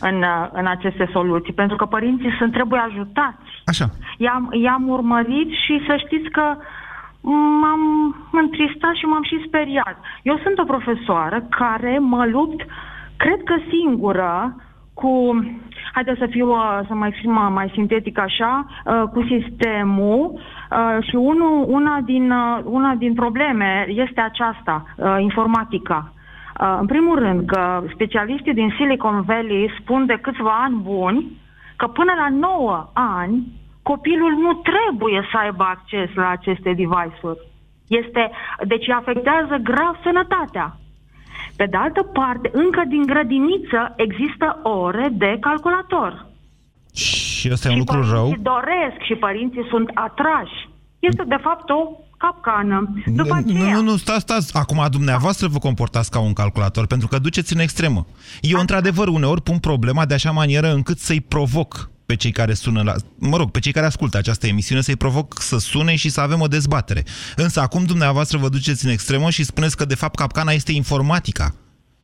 în, 0.00 0.16
uh, 0.16 0.48
în 0.52 0.66
aceste 0.66 1.08
soluții, 1.12 1.52
pentru 1.52 1.76
că 1.76 1.84
părinții 1.84 2.36
sunt, 2.38 2.52
trebuie 2.52 2.80
ajutați. 2.80 3.50
Așa. 3.64 3.86
I-am, 4.18 4.48
i-am 4.52 4.88
urmărit 4.88 5.50
și 5.64 5.84
să 5.86 5.94
știți 6.06 6.28
că 6.28 6.56
m-am 7.60 7.82
întristat 8.32 8.94
și 8.94 9.04
m-am 9.04 9.22
și 9.22 9.44
speriat. 9.46 9.96
Eu 10.22 10.40
sunt 10.44 10.58
o 10.58 10.70
profesoară 10.72 11.46
care 11.50 11.98
mă 11.98 12.26
lupt, 12.26 12.60
cred 13.16 13.40
că 13.44 13.54
singură, 13.68 14.56
cu, 15.00 15.10
haideți 15.92 16.18
să 16.18 16.26
fiu, 16.30 16.48
uh, 16.50 16.80
să 16.88 16.94
mai 16.94 17.12
fiu 17.12 17.30
mai- 17.32 17.50
mai 17.50 17.70
sintetic 17.72 18.18
așa, 18.18 18.64
uh, 18.84 19.02
cu 19.12 19.22
sistemul 19.22 20.32
uh, 20.32 21.04
și 21.08 21.14
unu, 21.14 21.64
una, 21.68 22.00
din, 22.04 22.30
uh, 22.30 22.58
una 22.64 22.94
din 22.94 23.14
probleme 23.14 23.84
este 23.88 24.20
aceasta, 24.20 24.84
uh, 24.96 25.16
informatica. 25.20 26.12
Uh, 26.60 26.76
În 26.80 26.86
primul 26.86 27.18
rând 27.18 27.46
că 27.46 27.82
specialiștii 27.94 28.54
din 28.54 28.72
Silicon 28.76 29.22
Valley 29.22 29.70
spun 29.80 30.06
de 30.06 30.18
câțiva 30.22 30.58
ani 30.62 30.80
buni 30.82 31.26
că 31.76 31.86
până 31.86 32.12
la 32.16 32.28
9 32.28 32.90
ani 32.92 33.46
copilul 33.82 34.32
nu 34.32 34.52
trebuie 34.52 35.28
să 35.32 35.38
aibă 35.38 35.64
acces 35.64 36.08
la 36.14 36.28
aceste 36.28 36.72
device-uri. 36.72 37.40
Este, 37.88 38.30
deci 38.66 38.86
îi 38.86 38.94
afectează 38.94 39.56
grav 39.62 39.98
sănătatea. 40.02 40.76
Pe 41.56 41.66
de 41.70 41.76
altă 41.76 42.02
parte, 42.02 42.50
încă 42.52 42.82
din 42.88 43.02
grădiniță 43.06 43.80
există 43.96 44.60
ore 44.62 45.08
de 45.12 45.36
calculator. 45.40 46.26
Și 46.94 47.48
ăsta 47.52 47.68
e 47.68 47.72
un 47.72 47.78
lucru 47.78 48.10
rău. 48.10 48.22
Părinții 48.22 48.42
doresc 48.42 48.98
și 49.08 49.14
părinții 49.14 49.66
sunt 49.70 49.90
atrași. 49.94 50.68
Este 50.98 51.24
de 51.28 51.38
fapt 51.42 51.70
o 51.70 51.80
capcană. 52.16 52.94
După 53.06 53.34
Nu, 53.34 53.52
aceea, 53.52 53.74
nu, 53.74 53.82
nu, 53.82 53.96
stați, 53.96 54.20
stați. 54.20 54.56
Acum 54.56 54.86
dumneavoastră 54.90 55.48
vă 55.48 55.58
comportați 55.58 56.10
ca 56.10 56.20
un 56.20 56.32
calculator, 56.32 56.86
pentru 56.86 57.08
că 57.08 57.18
duceți 57.18 57.52
în 57.52 57.60
extremă. 57.60 58.06
Eu, 58.40 58.60
într-adevăr, 58.60 59.08
uneori 59.08 59.42
pun 59.42 59.58
problema 59.58 60.06
de 60.06 60.14
așa 60.14 60.30
manieră 60.30 60.72
încât 60.72 60.98
să-i 60.98 61.20
provoc 61.20 61.90
pe 62.10 62.16
cei 62.16 62.30
care 62.40 62.52
sună 62.52 62.80
la... 62.88 62.94
Mă 63.30 63.36
rog, 63.36 63.48
pe 63.50 63.58
cei 63.64 63.72
care 63.72 63.86
ascultă 63.86 64.16
această 64.18 64.46
emisiune 64.46 64.80
să-i 64.80 65.02
provoc 65.04 65.26
să 65.50 65.58
sune 65.58 65.94
și 66.02 66.08
să 66.14 66.20
avem 66.20 66.40
o 66.40 66.46
dezbatere. 66.56 67.02
Însă 67.36 67.60
acum 67.60 67.82
dumneavoastră 67.84 68.38
vă 68.38 68.48
duceți 68.48 68.84
în 68.86 68.92
extremă 68.92 69.30
și 69.30 69.44
spuneți 69.44 69.76
că 69.76 69.84
de 69.84 69.94
fapt 70.02 70.16
capcana 70.22 70.52
este 70.52 70.72
informatica. 70.72 71.46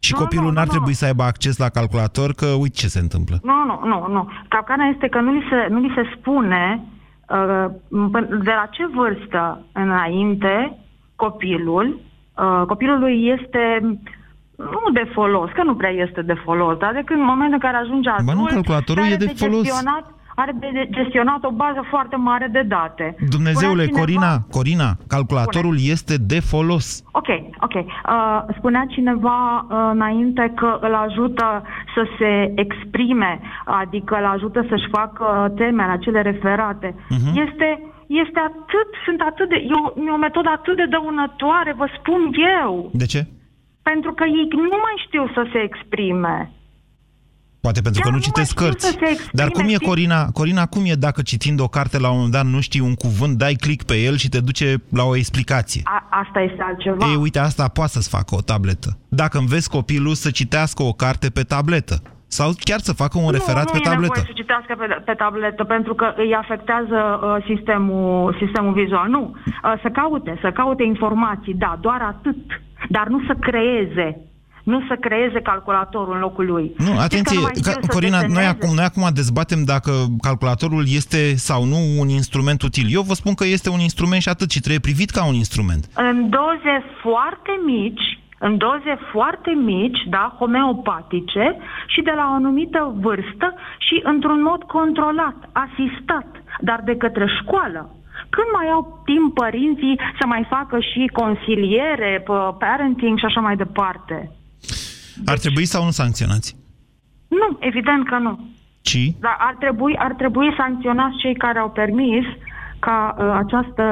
Și 0.07 0.13
Nu, 0.13 0.19
copilul 0.23 0.45
nu, 0.51 0.57
n-ar 0.57 0.65
nu, 0.67 0.71
trebui 0.75 0.95
nu. 0.95 1.01
să 1.01 1.05
aibă 1.05 1.23
acces 1.23 1.55
la 1.65 1.69
calculator, 1.69 2.29
că 2.41 2.47
uite 2.47 2.77
ce 2.81 2.89
se 2.89 2.99
întâmplă. 2.99 3.37
Nu, 3.43 3.59
nu, 3.71 3.77
nu, 3.91 3.99
nu. 4.15 4.31
Capcana 4.49 4.85
este 4.95 5.07
că 5.09 5.21
nu 5.21 5.31
li 5.33 5.45
se, 5.51 5.59
nu 5.73 5.79
li 5.85 5.93
se 5.97 6.03
spune 6.17 6.65
uh, 7.29 7.67
până- 8.13 8.37
de 8.49 8.55
la 8.61 8.67
ce 8.77 8.85
vârstă 8.95 9.43
înainte 9.73 10.79
copilul, 11.17 11.87
uh, 12.37 12.63
copilului 12.67 13.17
este 13.41 13.63
nu 14.57 14.91
de 14.93 15.11
folos, 15.13 15.51
că 15.55 15.63
nu 15.63 15.75
prea 15.75 15.91
este 15.91 16.23
de 16.23 16.35
folos, 16.45 16.77
dar 16.79 16.93
decât 16.93 17.17
în 17.17 17.25
momentul 17.25 17.53
în 17.53 17.59
care 17.71 17.77
ajunge 17.77 18.09
adult, 18.11 18.27
Ba 18.27 18.33
nu, 18.33 18.45
calculatorul 18.45 19.03
care 19.03 19.15
e 19.15 19.25
de 19.27 19.33
folos. 19.37 19.63
gestionat 19.63 20.11
are 20.39 20.53
de 20.61 20.89
gestionat 20.91 21.45
o 21.45 21.51
bază 21.51 21.87
foarte 21.91 22.17
mare 22.17 22.49
de 22.53 22.63
date. 22.63 23.17
Dumnezeule, 23.29 23.83
Spunea 23.85 24.05
cineva- 24.05 24.21
Corina, 24.29 24.33
Corina, 24.51 24.91
calculatorul 25.09 25.77
este 25.95 26.15
de 26.17 26.41
folos. 26.41 27.03
Ok, 27.13 27.29
ok. 27.61 27.75
Uh, 27.75 27.85
spunea 28.59 28.85
cineva 28.89 29.67
uh, 29.71 29.91
înainte 29.93 30.53
că 30.57 30.79
îl 30.81 30.95
ajută 30.95 31.63
să 31.95 32.03
se 32.19 32.53
exprime, 32.55 33.41
adică 33.65 34.17
îl 34.19 34.25
ajută 34.25 34.67
să-și 34.69 34.89
facă 34.91 35.53
temele, 35.57 35.91
acele 35.93 36.21
referate. 36.23 36.95
Mhm. 37.09 37.29
Este, 37.47 37.69
este 38.07 38.39
atât, 38.51 38.89
sunt 39.05 39.21
atât 39.21 39.49
de, 39.49 39.55
e 39.55 39.73
o, 39.85 40.01
e 40.07 40.11
o 40.11 40.17
metodă 40.17 40.49
atât 40.55 40.77
de 40.77 40.87
dăunătoare, 40.91 41.75
vă 41.77 41.87
spun 41.99 42.31
eu, 42.63 42.91
De 42.93 43.05
ce? 43.07 43.27
Pentru 43.91 44.13
că 44.19 44.25
ei 44.25 44.47
nu 44.73 44.79
mai 44.87 44.97
știu 45.07 45.25
să 45.35 45.43
se 45.53 45.59
exprime. 45.69 46.51
Poate 47.61 47.81
pentru 47.81 48.01
că 48.01 48.09
Chiar 48.09 48.17
nu 48.17 48.21
nu 48.21 48.25
mai 48.25 48.29
citesc 48.29 48.51
știu 48.51 48.65
cărți. 48.65 48.87
să 48.87 48.97
se 48.99 49.09
exprime, 49.11 49.39
Dar 49.41 49.49
cum 49.49 49.65
e, 49.65 49.77
știi? 49.79 49.87
Corina? 49.87 50.21
Corina, 50.39 50.67
cum 50.67 50.83
e 50.85 50.95
dacă 51.09 51.21
citind 51.23 51.61
o 51.61 51.69
carte 51.77 51.99
la 51.99 52.09
un 52.11 52.15
moment 52.17 52.33
dat 52.33 52.47
nu 52.55 52.61
știi 52.61 52.81
un 52.81 52.95
cuvânt, 52.95 53.35
dai 53.39 53.55
click 53.65 53.83
pe 53.87 53.97
el 54.09 54.17
și 54.17 54.29
te 54.29 54.41
duce 54.41 54.69
la 54.99 55.05
o 55.05 55.17
explicație? 55.17 55.81
A, 55.85 56.07
asta 56.23 56.41
este 56.41 56.63
altceva. 56.63 57.07
Ei, 57.11 57.17
uite, 57.17 57.39
asta 57.39 57.69
poate 57.69 57.91
să-ți 57.91 58.09
facă 58.17 58.35
o 58.35 58.41
tabletă. 58.41 58.99
Dacă 59.09 59.39
înveți 59.39 59.71
copilul 59.71 60.15
să 60.15 60.31
citească 60.31 60.83
o 60.83 60.93
carte 60.93 61.29
pe 61.31 61.43
tabletă. 61.43 61.97
Sau 62.29 62.49
chiar 62.69 62.79
să 62.79 62.93
facă 63.03 63.19
un 63.19 63.31
referat 63.31 63.65
nu, 63.67 63.71
pe 63.73 63.77
nu 63.77 63.83
e 63.85 63.91
tabletă. 63.91 64.13
nevoie 64.15 64.31
să 64.33 64.41
citească 64.43 64.75
pe, 64.81 64.87
pe 65.05 65.15
tabletă 65.23 65.65
pentru 65.65 65.95
că 65.95 66.07
îi 66.17 66.35
afectează 66.35 66.99
uh, 67.23 67.45
sistemul, 67.51 68.37
sistemul 68.43 68.73
vizual. 68.73 69.09
Nu. 69.09 69.23
Uh, 69.35 69.75
să 69.83 69.89
caute, 69.89 70.39
să 70.43 70.51
caute 70.51 70.83
informații, 70.83 71.55
da, 71.55 71.79
doar 71.81 72.01
atât. 72.03 72.37
Dar 72.89 73.07
nu 73.07 73.21
să 73.27 73.35
creeze. 73.41 74.21
Nu 74.65 74.81
să 74.89 74.95
creeze 75.01 75.41
calculatorul 75.41 76.15
în 76.15 76.21
locul 76.21 76.47
lui. 76.47 76.73
Nu, 76.79 76.85
Știți 76.85 77.01
atenție, 77.01 77.37
că 77.37 77.41
nu 77.41 77.43
mai 77.43 77.53
ca, 77.63 77.71
știu 77.71 77.83
să 77.83 77.93
Corina, 77.93 78.19
noi 78.19 78.27
deseneze? 78.27 78.57
acum, 78.57 78.75
noi 78.75 78.85
acum 78.85 79.09
dezbatem 79.15 79.65
dacă 79.65 79.91
calculatorul 80.21 80.85
este 81.01 81.35
sau 81.35 81.65
nu 81.65 81.77
un 81.99 82.09
instrument 82.09 82.63
util. 82.63 82.87
Eu 82.91 83.03
vă 83.03 83.15
spun 83.15 83.35
că 83.35 83.45
este 83.45 83.71
un 83.71 83.81
instrument 83.89 84.23
și 84.23 84.29
atât 84.29 84.51
și 84.51 84.61
trebuie 84.61 84.87
privit 84.89 85.11
ca 85.11 85.27
un 85.27 85.35
instrument. 85.35 85.83
În 85.95 86.29
doze 86.31 86.75
foarte 87.03 87.53
mici, 87.67 88.19
în 88.39 88.57
doze 88.57 88.99
foarte 89.13 89.51
mici, 89.51 90.01
da, 90.09 90.37
homeopatice 90.39 91.57
și 91.87 92.01
de 92.03 92.13
la 92.17 92.25
o 92.31 92.35
anumită 92.35 92.95
vârstă 93.01 93.55
și 93.79 94.01
într-un 94.03 94.43
mod 94.43 94.63
controlat, 94.63 95.37
asistat, 95.53 96.27
dar 96.61 96.81
de 96.85 96.97
către 96.97 97.27
școală. 97.41 97.91
Când 98.35 98.49
mai 98.59 98.69
au 98.73 99.03
timp 99.05 99.35
părinții 99.35 100.01
să 100.21 100.27
mai 100.27 100.47
facă 100.49 100.79
și 100.81 101.11
consiliere, 101.13 102.23
p- 102.23 102.59
parenting 102.59 103.19
și 103.19 103.25
așa 103.25 103.41
mai 103.41 103.57
departe? 103.57 104.31
Ar 105.27 105.39
trebui 105.39 105.65
sau 105.65 105.85
nu 105.85 105.91
sancționați? 105.91 106.57
Nu, 107.29 107.57
evident 107.61 108.09
că 108.09 108.17
nu. 108.19 108.39
Ci? 108.81 108.99
Dar 109.21 109.37
ar 109.39 109.57
trebui, 109.59 109.97
ar 109.99 110.13
trebui 110.13 110.55
sancționați 110.57 111.17
cei 111.17 111.35
care 111.35 111.59
au 111.59 111.71
permis 111.71 112.25
ca 112.79 113.15
uh, 113.19 113.31
această, 113.45 113.85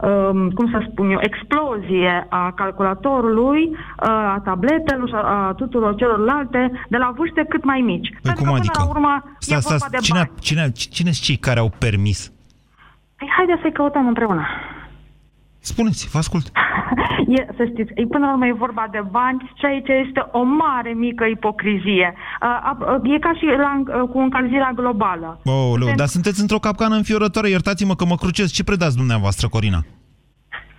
um, 0.00 0.50
cum 0.50 0.70
să 0.70 0.86
spun 0.90 1.10
eu, 1.10 1.18
explozie 1.22 2.26
a 2.28 2.52
calculatorului, 2.52 3.62
uh, 3.68 4.08
a 4.08 4.40
tabletelor 4.44 5.08
și 5.08 5.14
a, 5.14 5.46
a 5.46 5.52
tuturor 5.52 5.94
celorlalte 5.94 6.70
de 6.88 6.96
la 6.96 7.12
vârste 7.16 7.44
cât 7.48 7.64
mai 7.64 7.80
mici. 7.80 8.08
Păi 8.22 8.32
cum 8.34 8.52
adică? 8.52 8.72
Până 8.72 8.84
la 8.84 8.90
urmă 8.90 9.22
Sta, 9.38 9.54
e 9.54 9.60
sta, 9.60 9.70
vorba 9.76 9.86
de 9.90 9.96
cine, 10.02 10.18
bani. 10.18 10.30
cine, 10.40 10.72
cine 10.72 11.10
sunt 11.10 11.24
cei 11.26 11.36
care 11.36 11.58
au 11.60 11.72
permis? 11.78 12.32
Păi 13.18 13.28
haideți 13.36 13.60
să-i 13.62 13.72
căutăm 13.72 14.06
împreună. 14.06 14.46
Spuneți, 15.60 16.08
vă 16.12 16.18
ascult. 16.18 16.46
E, 17.36 17.46
să 17.56 17.64
știți, 17.64 17.92
e, 17.94 18.06
până 18.06 18.26
la 18.26 18.32
urmă 18.32 18.46
e 18.46 18.52
vorba 18.52 18.88
de 18.90 19.02
bani 19.10 19.52
și 19.58 19.64
aici 19.64 19.88
este 20.06 20.22
o 20.32 20.42
mare 20.42 20.92
mică 20.92 21.24
ipocrizie. 21.24 22.14
Uh, 22.42 22.70
uh, 23.02 23.14
e 23.14 23.18
ca 23.18 23.32
și 23.38 23.44
la, 23.44 23.72
uh, 23.80 24.08
cu 24.08 24.18
încălzirea 24.18 24.72
globală. 24.74 25.40
Oh, 25.44 25.70
Pentru- 25.78 25.96
dar 25.96 26.06
sunteți 26.06 26.40
într-o 26.40 26.58
capcană 26.58 26.94
înfiorătoare, 26.94 27.48
iertați-mă 27.48 27.94
că 27.94 28.04
mă 28.04 28.14
crucesc. 28.14 28.52
Ce 28.52 28.64
predați 28.64 28.96
dumneavoastră, 28.96 29.48
Corina? 29.48 29.80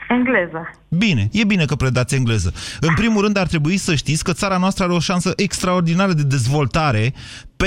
Engleză. 0.09 0.69
Bine, 0.89 1.27
e 1.31 1.43
bine 1.43 1.65
că 1.65 1.75
predați 1.75 2.15
engleză. 2.15 2.53
În 2.79 2.93
primul 2.95 3.21
rând 3.21 3.37
ar 3.37 3.47
trebui 3.47 3.77
să 3.77 3.95
știți 3.95 4.23
că 4.23 4.33
țara 4.33 4.57
noastră 4.57 4.83
are 4.83 4.93
o 4.93 4.99
șansă 4.99 5.33
extraordinară 5.35 6.13
de 6.13 6.23
dezvoltare 6.23 7.13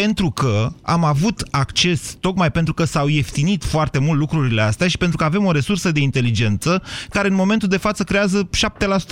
pentru 0.00 0.30
că 0.30 0.72
am 0.82 1.04
avut 1.04 1.42
acces, 1.50 2.16
tocmai 2.20 2.50
pentru 2.50 2.74
că 2.74 2.84
s-au 2.84 3.08
ieftinit 3.08 3.64
foarte 3.64 3.98
mult 3.98 4.18
lucrurile 4.18 4.62
astea 4.62 4.88
și 4.88 4.98
pentru 4.98 5.16
că 5.16 5.24
avem 5.24 5.44
o 5.44 5.52
resursă 5.52 5.92
de 5.92 6.00
inteligență 6.00 6.82
care 7.08 7.28
în 7.28 7.34
momentul 7.34 7.68
de 7.68 7.76
față 7.76 8.04
creează 8.04 8.48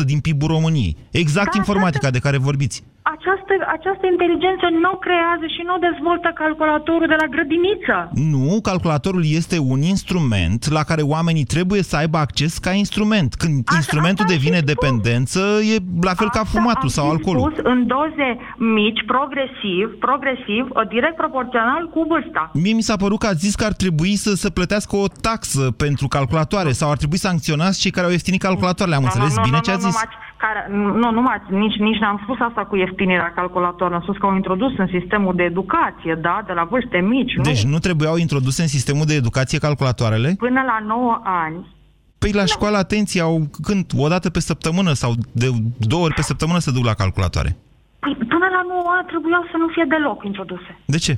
7% 0.02 0.04
din 0.04 0.20
PIB-ul 0.20 0.48
României. 0.48 0.96
Exact 1.10 1.52
Da, 1.52 1.58
informatica 1.58 2.10
de 2.10 2.18
care 2.18 2.36
vorbiți. 2.38 2.82
Această, 3.02 3.52
această 3.76 4.04
inteligență 4.14 4.66
nu 4.82 4.90
o 4.94 4.96
creează 5.06 5.46
și 5.54 5.62
nu 5.66 5.72
o 5.74 5.84
dezvoltă 5.88 6.28
calculatorul 6.42 7.06
de 7.12 7.16
la 7.22 7.26
grădiniță. 7.34 7.96
Nu, 8.34 8.60
calculatorul 8.70 9.24
este 9.40 9.58
un 9.72 9.80
instrument 9.94 10.60
la 10.70 10.82
care 10.90 11.02
oamenii 11.02 11.44
trebuie 11.54 11.82
să 11.82 11.96
aibă 11.96 12.18
acces 12.18 12.58
ca 12.58 12.70
instrument. 12.72 13.34
Când 13.34 13.56
instrumentul 13.74 14.24
devine 14.28 14.60
dependență, 14.60 15.40
e 15.74 15.76
la 16.02 16.14
fel 16.14 16.28
ca 16.30 16.42
fumatul 16.44 16.88
sau 16.88 17.04
Am 17.04 17.10
alcoolul. 17.10 17.50
spus 17.52 17.64
în 17.72 17.86
doze 17.86 18.28
mici, 18.56 19.02
progresiv, 19.06 19.86
progresiv, 20.06 20.62
o 20.80 20.82
direct 20.94 21.16
proporțional 21.16 21.88
cu 21.94 22.00
vârsta. 22.08 22.50
Mie 22.54 22.72
mi 22.74 22.82
s-a 22.88 22.96
părut 22.96 23.18
că 23.18 23.26
ați 23.26 23.44
zis 23.46 23.54
că 23.54 23.64
ar 23.64 23.72
trebui 23.72 24.16
să 24.16 24.34
se 24.34 24.50
plătească 24.50 24.96
o 24.96 25.06
taxă 25.20 25.70
pentru 25.76 26.08
calculatoare 26.08 26.72
sau 26.72 26.90
ar 26.90 26.96
trebui 26.96 27.18
sancționați 27.18 27.80
cei 27.80 27.90
care 27.90 28.06
au 28.06 28.12
ieftinit 28.12 28.40
calculatoarele. 28.40 28.96
Am 28.96 29.02
Nu, 29.02 29.08
înțeles 29.12 29.36
nu, 29.36 29.42
bine 29.42 29.56
nu, 29.56 29.62
ce 29.62 29.70
nu, 29.70 29.76
ați 29.76 29.84
nu, 29.84 29.90
zis? 29.90 30.00
m-ați- 30.00 30.28
care, 30.42 30.60
nu, 31.02 31.10
nu 31.16 31.20
m-ați, 31.26 31.52
nici, 31.62 31.78
nici 31.88 32.00
n-am 32.02 32.20
spus 32.22 32.38
asta 32.48 32.62
cu 32.64 32.76
ieftinirea 32.76 33.32
calculatorului. 33.40 33.96
Am 33.96 34.02
spus 34.02 34.16
că 34.16 34.26
au 34.26 34.34
introdus 34.34 34.72
în 34.78 34.88
sistemul 34.96 35.34
de 35.36 35.42
educație, 35.42 36.14
da, 36.14 36.42
de 36.46 36.52
la 36.52 36.64
vârste 36.64 36.98
mici, 36.98 37.32
Deci 37.42 37.64
nu? 37.64 37.70
nu 37.70 37.78
trebuiau 37.78 38.16
introduse 38.16 38.62
în 38.62 38.68
sistemul 38.68 39.06
de 39.06 39.14
educație 39.14 39.58
calculatoarele? 39.58 40.34
Până 40.38 40.62
la 40.72 40.78
9 40.86 41.20
ani. 41.24 41.78
Păi 42.18 42.32
la 42.32 42.44
școală, 42.44 42.76
atenție, 42.76 43.20
au 43.20 43.36
când? 43.62 43.84
O 43.96 44.08
dată 44.08 44.30
pe 44.30 44.40
săptămână 44.40 44.92
sau 44.92 45.12
de 45.32 45.48
două 45.78 46.04
ori 46.04 46.14
pe 46.14 46.22
săptămână 46.22 46.58
se 46.58 46.70
duc 46.76 46.84
la 46.84 46.94
calculatoare. 47.02 47.56
Păi, 47.98 48.14
până 48.34 48.46
la 48.56 48.62
9 48.68 48.82
ani 48.96 49.06
trebuiau 49.06 49.44
să 49.50 49.56
nu 49.62 49.68
fie 49.74 49.84
deloc 49.88 50.24
introduse. 50.24 50.72
De 50.84 50.98
ce? 50.98 51.12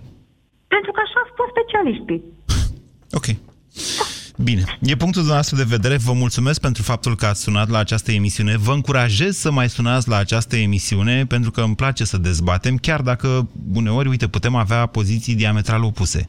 Pentru 0.75 0.91
că 0.95 1.01
așa 1.07 1.21
spun 1.31 1.47
specialiștii. 1.55 2.23
Ok. 3.19 3.27
Bine. 4.45 4.63
E 4.81 4.95
punctul 5.03 5.23
dumneavoastră 5.27 5.57
de 5.57 5.67
vedere. 5.77 5.97
Vă 5.97 6.13
mulțumesc 6.13 6.61
pentru 6.61 6.83
faptul 6.83 7.15
că 7.17 7.27
ați 7.27 7.43
sunat 7.43 7.69
la 7.69 7.79
această 7.79 8.13
emisiune. 8.13 8.55
Vă 8.57 8.73
încurajez 8.73 9.37
să 9.37 9.53
mai 9.53 9.69
sunați 9.69 10.09
la 10.09 10.17
această 10.17 10.57
emisiune 10.57 11.25
pentru 11.29 11.51
că 11.51 11.61
îmi 11.61 11.75
place 11.75 12.05
să 12.05 12.19
dezbatem, 12.19 12.77
chiar 12.77 13.01
dacă 13.01 13.29
uneori, 13.75 14.09
uite, 14.09 14.29
putem 14.29 14.55
avea 14.55 14.87
poziții 14.87 15.35
diametral 15.35 15.83
opuse. 15.85 16.29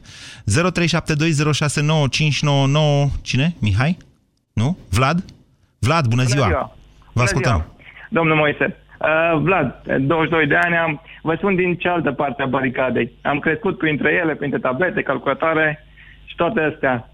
Cine? 3.22 3.54
Mihai? 3.60 3.96
Nu? 4.52 4.78
Vlad? 4.90 5.24
Vlad, 5.78 6.06
bună 6.06 6.22
ziua! 6.22 6.46
ziua. 6.46 6.76
Vă 6.98 7.10
Bună 7.12 7.24
ascultăm. 7.24 7.52
ziua. 7.52 7.72
Domnul 8.10 8.36
Moise, 8.36 8.76
uh, 9.00 9.40
Vlad, 9.42 9.82
22 10.00 10.46
de 10.46 10.56
ani, 10.56 10.76
am, 10.76 11.00
vă 11.22 11.34
spun 11.36 11.54
din 11.54 11.76
cealaltă 11.76 12.12
parte 12.12 12.42
a 12.42 12.46
baricadei. 12.46 13.12
Am 13.22 13.38
crescut 13.38 13.78
printre 13.78 14.12
ele, 14.22 14.34
printre 14.34 14.58
tablete, 14.58 15.02
calculatoare 15.02 15.86
și 16.24 16.34
toate 16.34 16.60
astea. 16.60 17.08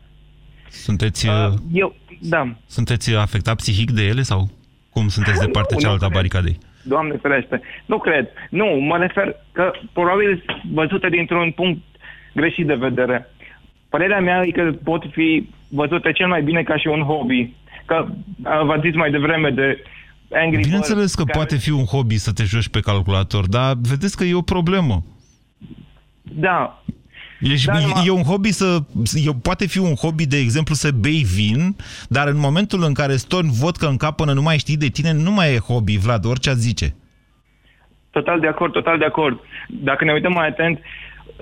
Sunteți, 0.70 1.28
uh, 1.28 1.52
Eu, 1.72 1.94
da, 2.20 2.56
sunteți 2.66 3.14
afectat 3.14 3.56
psihic 3.56 3.90
de 3.90 4.02
ele 4.02 4.22
sau 4.22 4.50
cum 4.90 5.08
sunteți 5.08 5.38
de 5.40 5.46
partea 5.46 5.76
Nu, 5.76 5.82
cealaltă 5.82 6.04
a 6.04 6.08
nu 6.08 6.14
baricadei? 6.14 6.58
Doamne 6.82 7.16
ferește. 7.22 7.60
Nu 7.86 7.98
cred. 7.98 8.28
Nu, 8.50 8.66
mă 8.66 8.96
refer 8.96 9.36
că 9.52 9.70
probabil 9.92 10.44
văzute 10.72 11.08
dintr-un 11.08 11.50
punct 11.50 11.80
greșit 12.34 12.66
de 12.66 12.74
vedere. 12.74 13.26
Părerea 13.88 14.20
mea 14.20 14.42
e 14.46 14.50
că 14.50 14.72
pot 14.84 15.02
fi 15.10 15.48
văzute 15.68 16.12
cel 16.12 16.26
mai 16.28 16.42
bine 16.42 16.62
ca 16.62 16.76
și 16.76 16.86
un 16.86 17.02
hobby. 17.02 17.52
Că 17.86 18.06
uh, 18.08 18.64
v-ați 18.64 18.86
zis 18.86 18.94
mai 18.94 19.10
devreme 19.10 19.50
de 19.50 19.84
Angry 20.32 20.62
Bineînțeles 20.62 20.98
Birds, 20.98 21.14
că 21.14 21.22
care- 21.24 21.36
poate 21.38 21.56
fi 21.56 21.70
un 21.70 21.84
hobby 21.84 22.16
să 22.16 22.32
te 22.32 22.44
joci 22.44 22.68
pe 22.68 22.80
calculator, 22.80 23.46
dar 23.48 23.74
vedeți 23.80 24.16
că 24.16 24.24
e 24.24 24.34
o 24.34 24.42
problemă. 24.42 25.02
Da, 26.22 26.82
E, 27.40 27.54
Da, 27.66 27.78
e, 27.78 27.82
numai- 27.86 28.06
e 28.06 28.10
un 28.10 28.22
hobby 28.22 28.50
să... 28.50 28.78
E, 29.14 29.30
poate 29.42 29.66
fi 29.66 29.78
un 29.78 29.94
hobby, 29.94 30.26
de 30.26 30.36
exemplu, 30.36 30.74
să 30.74 30.90
bei 31.00 31.24
vin, 31.36 31.76
dar 32.08 32.28
în 32.28 32.38
momentul 32.38 32.82
în 32.82 32.92
care 32.94 33.16
storni 33.16 33.50
vodcă 33.60 33.86
în 33.88 33.96
cap 33.96 34.16
până 34.16 34.32
nu 34.32 34.42
mai 34.42 34.58
știi 34.58 34.76
de 34.76 34.86
tine, 34.88 35.12
nu 35.12 35.30
mai 35.30 35.54
e 35.54 35.58
hobby, 35.58 35.98
Vlad, 35.98 36.24
orice 36.24 36.50
ați 36.50 36.60
zice. 36.60 36.94
Total 38.10 38.40
de 38.40 38.46
acord, 38.46 38.72
total 38.72 38.98
de 38.98 39.04
acord. 39.04 39.40
Dacă 39.68 40.04
ne 40.04 40.12
uităm 40.12 40.32
mai 40.32 40.46
atent, 40.48 40.78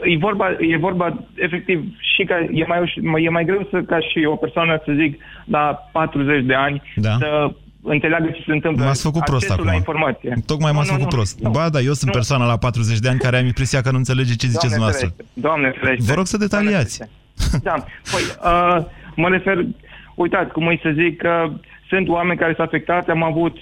e 0.05 0.17
vorba, 0.17 0.47
e 0.61 0.77
vorba 0.77 1.25
efectiv 1.35 1.85
și 2.17 2.25
că 2.25 2.35
e 2.53 2.65
mai, 2.67 2.81
uș- 2.87 3.23
e 3.25 3.29
mai 3.31 3.45
greu 3.45 3.69
să, 3.71 3.81
ca 3.83 3.99
și 4.01 4.25
o 4.25 4.37
persoană, 4.37 4.81
să 4.85 4.93
zic, 5.01 5.21
la 5.45 5.89
40 5.93 6.45
de 6.45 6.55
ani, 6.55 6.83
Da. 6.97 7.17
să 7.19 7.51
înțeleagă 7.83 8.27
ce 8.31 8.43
se 8.47 8.53
întâmplă. 8.53 8.85
M-ați 8.85 9.03
făcut 9.03 9.25
prost 9.25 9.43
Accesul 9.51 9.64
la 9.64 9.71
acum. 9.71 9.79
informație. 9.79 10.43
Tocmai 10.47 10.71
Nu, 10.71 10.77
m-ați 10.77 10.91
nu, 10.91 10.97
făcut 10.97 11.11
nu, 11.11 11.17
prost. 11.17 11.38
nu. 11.41 11.51
Ba, 11.51 11.69
da, 11.69 11.81
eu 11.81 11.93
sunt 11.93 12.11
Nu. 12.11 12.17
persoana 12.17 12.47
la 12.47 12.57
40 12.57 12.99
de 12.99 13.09
ani 13.09 13.19
care 13.19 13.38
am 13.38 13.47
impresia 13.47 13.81
că 13.81 13.91
nu 13.91 13.97
înțelege 13.97 14.35
ce 14.35 14.47
ziceți 14.47 14.53
Doamne 14.53 14.69
dumneavoastră. 14.77 15.09
ferește, 15.09 15.41
Doamne 15.41 15.71
ferește. 15.81 16.05
Vă 16.09 16.14
rog 16.14 16.27
să 16.27 16.37
detaliați. 16.37 17.03
Da, 17.62 17.75
păi, 18.12 18.22
uh, 18.53 18.85
mă 19.16 19.29
refer, 19.29 19.64
uitați, 20.14 20.53
cum 20.53 20.66
îi 20.66 20.81
să 20.83 20.91
zic 20.95 21.16
că 21.16 21.51
sunt 21.89 22.09
oameni 22.09 22.39
care 22.39 22.55
s-au 22.57 22.64
afectat, 22.64 23.09
am 23.09 23.22
avut 23.22 23.57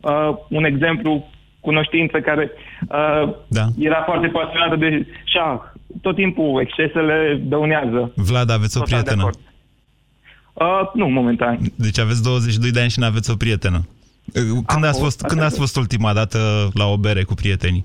uh, 0.00 0.30
un 0.48 0.64
exemplu, 0.64 1.28
cunoștință 1.60 2.20
care 2.20 2.50
uh, 2.88 3.34
Da. 3.48 3.64
era 3.78 4.02
foarte 4.06 4.26
pasionată 4.26 4.76
de 4.76 5.06
șah, 5.24 5.58
tot 6.02 6.14
timpul 6.14 6.60
excesele 6.60 7.40
dăunează. 7.42 8.12
Vlad, 8.14 8.50
aveți 8.50 8.76
o 8.76 8.80
Total 8.80 9.02
de 9.02 9.04
prietenă? 9.04 9.30
Acord. 10.54 10.86
Uh, 10.86 10.92
nu, 10.94 11.08
momentan. 11.08 11.58
Deci 11.74 11.98
aveți 11.98 12.22
22 12.22 12.70
de 12.70 12.80
ani 12.80 12.90
și 12.90 12.98
nu 12.98 13.06
aveți 13.06 13.30
o 13.30 13.34
prietenă. 13.34 13.88
Când, 14.66 14.84
ați 14.84 15.00
fost, 15.00 15.20
când 15.20 15.42
ați 15.42 15.58
fost 15.58 15.76
ultima 15.76 16.12
dată 16.12 16.70
la 16.74 16.86
o 16.86 16.96
bere 16.96 17.22
cu 17.22 17.34
prietenii? 17.34 17.84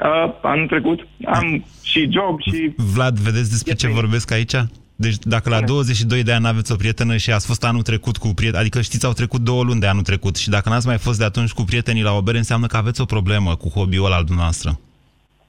Uh, 0.00 0.34
anul 0.42 0.66
trecut 0.66 1.06
am 1.24 1.64
și 1.82 2.08
job 2.10 2.40
și... 2.40 2.72
Vlad, 2.76 3.18
vedeți 3.18 3.50
despre 3.50 3.74
ce 3.74 3.88
vorbesc 3.88 4.30
aici? 4.30 4.54
Deci 4.96 5.16
dacă 5.18 5.48
la 5.48 5.60
22 5.60 6.22
de 6.22 6.32
ani 6.32 6.46
aveți 6.46 6.72
o 6.72 6.76
prietenă 6.76 7.16
și 7.16 7.32
ați 7.32 7.46
fost 7.46 7.64
anul 7.64 7.82
trecut 7.82 8.16
cu 8.16 8.28
prieteni, 8.28 8.60
adică 8.60 8.80
știți, 8.80 9.06
au 9.06 9.12
trecut 9.12 9.40
două 9.40 9.62
luni 9.62 9.80
de 9.80 9.86
anul 9.86 10.02
trecut 10.02 10.36
și 10.36 10.48
dacă 10.48 10.68
n-ați 10.68 10.86
mai 10.86 10.98
fost 10.98 11.18
de 11.18 11.24
atunci 11.24 11.50
cu 11.50 11.62
prietenii 11.62 12.02
la 12.02 12.12
o 12.12 12.22
bere, 12.22 12.36
înseamnă 12.36 12.66
că 12.66 12.76
aveți 12.76 13.00
o 13.00 13.04
problemă 13.04 13.56
cu 13.56 13.68
hobby-ul 13.68 14.04
ăla 14.04 14.16
al 14.16 14.24
dumneavoastră. 14.24 14.80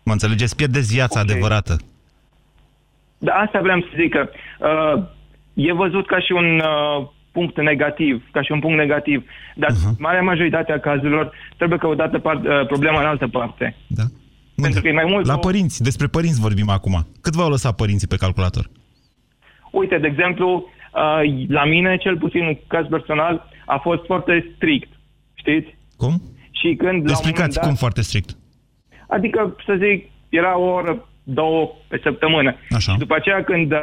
Mă 0.04 0.12
înțelegeți? 0.12 0.56
Pierdeți 0.56 0.94
viața 0.94 1.20
okay. 1.20 1.32
adevărată. 1.32 1.78
Da, 3.18 3.34
asta 3.34 3.60
vreau 3.62 3.80
să 3.80 3.88
zic 3.96 4.12
că 4.12 4.30
uh, 4.60 5.04
e 5.54 5.74
văzut 5.74 6.08
ca 6.08 6.20
și 6.20 6.32
un 6.32 6.60
uh, 6.60 7.08
punct 7.32 7.62
negativ, 7.62 8.24
ca 8.32 8.42
și 8.42 8.52
un 8.52 8.60
punct 8.60 8.78
negativ, 8.78 9.26
dar 9.56 9.72
uh-huh. 9.72 9.98
marea 9.98 10.22
majoritate 10.22 10.72
a 10.72 10.80
cazurilor 10.80 11.32
trebuie 11.58 11.78
căutată 11.78 12.20
par, 12.20 12.36
uh, 12.36 12.66
problema 12.68 13.00
în 13.00 13.06
altă 13.06 13.28
parte. 13.28 13.76
Da. 13.88 14.04
Pentru 14.62 14.82
că 14.82 14.88
e 14.88 14.92
mai 14.92 15.06
mult... 15.08 15.26
La 15.26 15.34
o- 15.34 15.38
părinți, 15.38 15.84
despre 15.84 16.08
părinți 16.08 16.42
vorbim 16.42 16.70
acum. 16.70 17.08
Cât 17.22 17.34
v-au 17.34 17.50
lăsat 17.50 17.76
părinții 17.76 18.08
pe 18.08 18.16
calculator? 18.16 18.70
Uite, 19.72 19.98
de 19.98 20.08
exemplu, 20.08 20.70
uh, 20.94 21.48
la 21.48 21.66
mine, 21.66 21.98
cel 21.98 22.18
puțin 22.18 22.44
în 22.46 22.58
caz 22.68 22.86
personal, 22.90 23.50
a 23.66 23.78
fost 23.78 24.06
foarte 24.06 24.52
strict, 24.56 24.90
știți? 25.34 25.78
Cum? 25.98 26.22
Și 26.52 26.76
când... 26.76 26.82
la 26.82 26.88
un 26.88 26.94
moment 26.94 27.10
Explicați 27.10 27.56
dat- 27.56 27.66
cum 27.66 27.76
foarte 27.76 28.02
strict. 28.02 28.30
Adică, 29.08 29.56
să 29.66 29.78
zic, 29.80 30.10
era 30.30 30.58
o 30.58 30.64
oră, 30.64 31.10
două 31.24 31.72
pe 31.88 32.00
săptămână. 32.04 32.56
Așa. 32.70 32.92
Și 32.92 32.98
după 32.98 33.16
aceea 33.16 33.44
când 33.44 33.72
uh, 33.72 33.80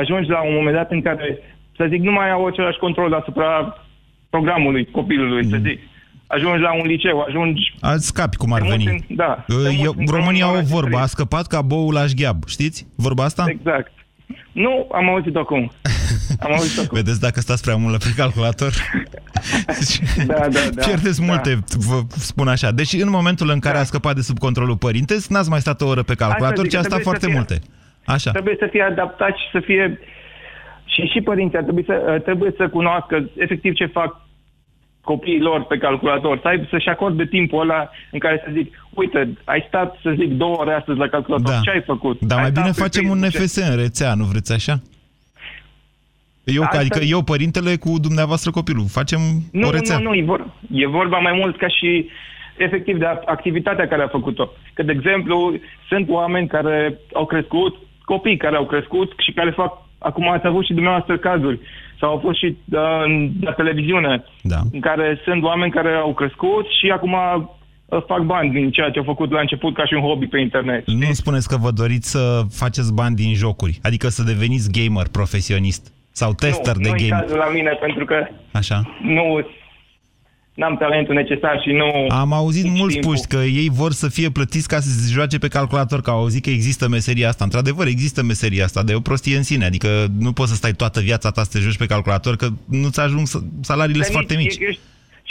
ajungi 0.00 0.28
la 0.30 0.40
un 0.48 0.54
moment 0.58 0.74
dat 0.76 0.90
în 0.90 1.02
care, 1.02 1.38
să 1.76 1.86
zic, 1.88 2.00
nu 2.00 2.12
mai 2.12 2.30
au 2.30 2.46
același 2.46 2.78
control 2.78 3.14
asupra 3.14 3.48
programului 4.30 4.84
copilului, 4.90 5.44
Mm. 5.44 5.50
să 5.50 5.58
zic. 5.66 5.78
Ajungi 6.26 6.60
la 6.60 6.72
un 6.74 6.86
liceu, 6.86 7.20
ajungi... 7.28 7.74
Ați 7.80 8.06
scapi 8.06 8.36
cum 8.36 8.52
ar 8.52 8.60
te 8.60 8.66
muți 8.68 8.84
veni. 8.84 9.04
În, 9.08 9.16
da. 9.16 9.44
te 9.46 9.52
Uh, 9.54 9.58
muți 9.64 9.82
Eu, 9.82 9.94
într-un 9.96 10.18
România 10.18 10.44
au 10.44 10.50
o 10.50 10.54
oraș 10.54 10.66
vorbă, 10.68 10.86
diferit. 10.88 11.04
a 11.04 11.14
scăpat 11.14 11.46
ca 11.46 11.62
boul 11.62 11.92
la 11.92 12.06
șgheab. 12.06 12.46
Știți 12.46 12.86
vorba 12.96 13.24
asta? 13.24 13.44
Exact. 13.48 13.92
Nu, 14.52 14.88
am 14.92 15.08
auzit 15.08 15.36
acum. 15.36 15.72
Am 16.44 16.52
auzit 16.52 16.78
acum. 16.84 16.96
Vedeți 16.98 17.20
dacă 17.20 17.40
stați 17.40 17.62
prea 17.62 17.76
mult 17.76 18.02
pe 18.02 18.12
calculator? 18.16 18.72
da, 20.26 20.34
da, 20.34 20.48
da. 20.74 20.84
Pierdeți 20.84 21.20
da. 21.20 21.26
multe, 21.26 21.58
vă 21.76 22.00
spun 22.08 22.48
așa. 22.48 22.70
Deci 22.70 22.92
în 22.92 23.08
momentul 23.10 23.50
în 23.50 23.58
care 23.58 23.78
a 23.78 23.84
scăpat 23.84 24.14
de 24.14 24.20
sub 24.20 24.38
controlul 24.38 24.76
părintesc, 24.76 25.28
n-ați 25.30 25.48
mai 25.48 25.60
stat 25.60 25.80
o 25.80 25.86
oră 25.86 26.02
pe 26.02 26.14
calculator, 26.14 26.64
zic, 26.64 26.70
ci 26.70 26.74
a 26.74 26.80
că 26.80 26.84
stat 26.86 27.00
trebuie 27.00 27.04
foarte 27.04 27.20
să 27.24 27.26
fie- 27.26 27.36
multe. 27.36 27.60
Așa. 28.04 28.30
Trebuie 28.30 28.56
să 28.58 28.68
fie 28.70 28.82
adaptat 28.82 29.36
și 29.36 29.44
să 29.52 29.60
fie... 29.60 29.98
Și 30.84 31.02
și 31.06 31.20
părinții 31.20 31.56
ar 31.58 31.62
trebui 31.64 31.84
să, 31.84 32.20
trebuie 32.24 32.52
să 32.56 32.68
cunoască 32.68 33.30
efectiv 33.36 33.72
ce 33.74 33.86
fac 33.86 34.20
copiii 35.00 35.40
lor 35.40 35.64
pe 35.64 35.76
calculator, 35.78 36.38
să 36.42 36.48
ai, 36.48 36.66
să-și 36.70 36.88
acorde 36.88 37.26
timpul 37.26 37.60
ăla 37.60 37.90
în 38.10 38.18
care 38.18 38.42
să 38.44 38.50
zic, 38.52 38.86
uite, 38.90 39.38
ai 39.44 39.64
stat, 39.68 39.98
să 40.02 40.14
zic, 40.18 40.28
două 40.32 40.56
ore 40.58 40.72
astăzi 40.72 40.98
la 40.98 41.08
calculator, 41.08 41.52
Da. 41.54 41.60
ce 41.62 41.70
ai 41.70 41.82
făcut? 41.82 42.20
Dar 42.20 42.36
Ai 42.38 42.42
mai 42.42 42.50
stat 42.50 42.62
bine 42.62 42.74
pe 42.76 42.82
facem 42.82 43.08
un 43.10 43.18
Facebook, 43.20 43.42
NFS 43.42 43.56
în 43.56 43.76
rețea, 43.76 44.14
nu 44.14 44.24
vreți 44.24 44.52
așa? 44.52 44.80
Eu, 46.44 46.62
Asta- 46.62 46.78
adică 46.78 46.98
eu, 47.04 47.22
părintele, 47.22 47.76
cu 47.76 47.98
dumneavoastră 48.00 48.50
copilul. 48.50 48.84
Facem 48.88 49.20
Nu, 49.52 49.66
o 49.66 49.70
rețea. 49.70 49.98
nu, 49.98 50.02
nu, 50.08 50.14
e, 50.14 50.22
vor, 50.24 50.46
e 50.72 50.86
vorba 50.86 51.18
mai 51.18 51.32
mult 51.40 51.56
ca 51.58 51.68
și 51.68 52.08
efectiv 52.56 52.98
de 52.98 53.04
a- 53.04 53.20
activitatea 53.24 53.88
care 53.88 54.02
a 54.02 54.08
făcut-o. 54.08 54.48
Că, 54.74 54.82
de 54.82 54.92
exemplu, 54.92 55.54
sunt 55.88 56.08
oameni 56.08 56.48
care 56.48 56.98
au 57.12 57.26
crescut, 57.26 57.76
copii 58.12 58.36
care 58.44 58.56
au 58.56 58.66
crescut 58.72 59.08
și 59.24 59.32
care 59.38 59.50
fac, 59.50 59.72
acum 59.98 60.28
ați 60.30 60.46
avut 60.46 60.64
și 60.64 60.72
dumneavoastră 60.78 61.14
cazuri, 61.28 61.58
sau 62.00 62.08
au 62.10 62.18
fost 62.26 62.38
și 62.38 62.48
uh, 62.48 62.78
în- 63.06 63.30
la 63.40 63.52
televiziune, 63.60 64.24
da. 64.42 64.60
în 64.72 64.80
care 64.80 65.06
sunt 65.24 65.42
oameni 65.50 65.72
care 65.78 65.92
au 66.06 66.12
crescut 66.20 66.66
și 66.80 66.86
acum 66.96 67.12
uh, 67.12 68.02
fac 68.06 68.22
bani 68.34 68.50
din 68.58 68.70
ceea 68.70 68.90
ce 68.90 68.98
au 68.98 69.04
făcut 69.12 69.30
la 69.30 69.40
început 69.40 69.74
ca 69.74 69.84
și 69.86 69.94
un 69.94 70.00
hobby 70.08 70.26
pe 70.26 70.40
internet. 70.40 70.82
Nu 70.86 71.12
spuneți 71.12 71.48
că 71.48 71.56
vă 71.64 71.70
doriți 71.82 72.10
să 72.10 72.22
faceți 72.62 72.94
bani 72.94 73.14
din 73.22 73.34
jocuri, 73.34 73.78
adică 73.82 74.06
să 74.08 74.22
deveniți 74.32 74.70
gamer 74.78 75.06
profesionist 75.18 75.92
sau 76.20 76.30
tester 76.32 76.74
nu, 76.76 76.82
de 76.82 76.88
nu 76.88 76.94
e 76.96 77.08
game. 77.08 77.20
cazul 77.20 77.38
la 77.46 77.50
mine, 77.56 77.70
pentru 77.80 78.04
că 78.04 78.16
Așa. 78.52 78.78
nu 79.16 79.46
n-am 80.54 80.76
talentul 80.76 81.14
necesar 81.14 81.60
și 81.64 81.72
nu... 81.72 82.06
Am 82.08 82.32
auzit 82.32 82.62
nici 82.64 82.78
mulți 82.78 82.92
timpul. 82.94 83.10
puști 83.10 83.26
că 83.26 83.36
ei 83.36 83.68
vor 83.72 83.92
să 83.92 84.08
fie 84.08 84.30
plătiți 84.30 84.68
ca 84.68 84.80
să 84.80 84.88
se 84.88 85.12
joace 85.12 85.38
pe 85.38 85.48
calculator, 85.48 86.00
că 86.00 86.10
au 86.10 86.18
auzit 86.18 86.42
că 86.42 86.50
există 86.50 86.88
meseria 86.88 87.28
asta. 87.28 87.44
Într-adevăr, 87.44 87.86
există 87.86 88.22
meseria 88.22 88.64
asta, 88.64 88.82
dar 88.82 88.94
e 88.94 88.96
o 88.96 89.00
prostie 89.00 89.36
în 89.36 89.42
sine. 89.42 89.64
Adică 89.64 90.06
nu 90.18 90.32
poți 90.32 90.50
să 90.50 90.56
stai 90.56 90.72
toată 90.72 91.00
viața 91.00 91.30
ta 91.30 91.42
să 91.42 91.50
te 91.52 91.58
joci 91.58 91.76
pe 91.76 91.86
calculator, 91.86 92.36
că 92.36 92.48
nu-ți 92.68 93.00
ajung 93.00 93.26
să- 93.26 93.38
salariile 93.60 94.00
Dar 94.02 94.10
sunt 94.10 94.16
foarte 94.26 94.34
nici- 94.42 94.58
mici. 94.58 94.68
E, 94.68 94.72
e, 94.72 94.78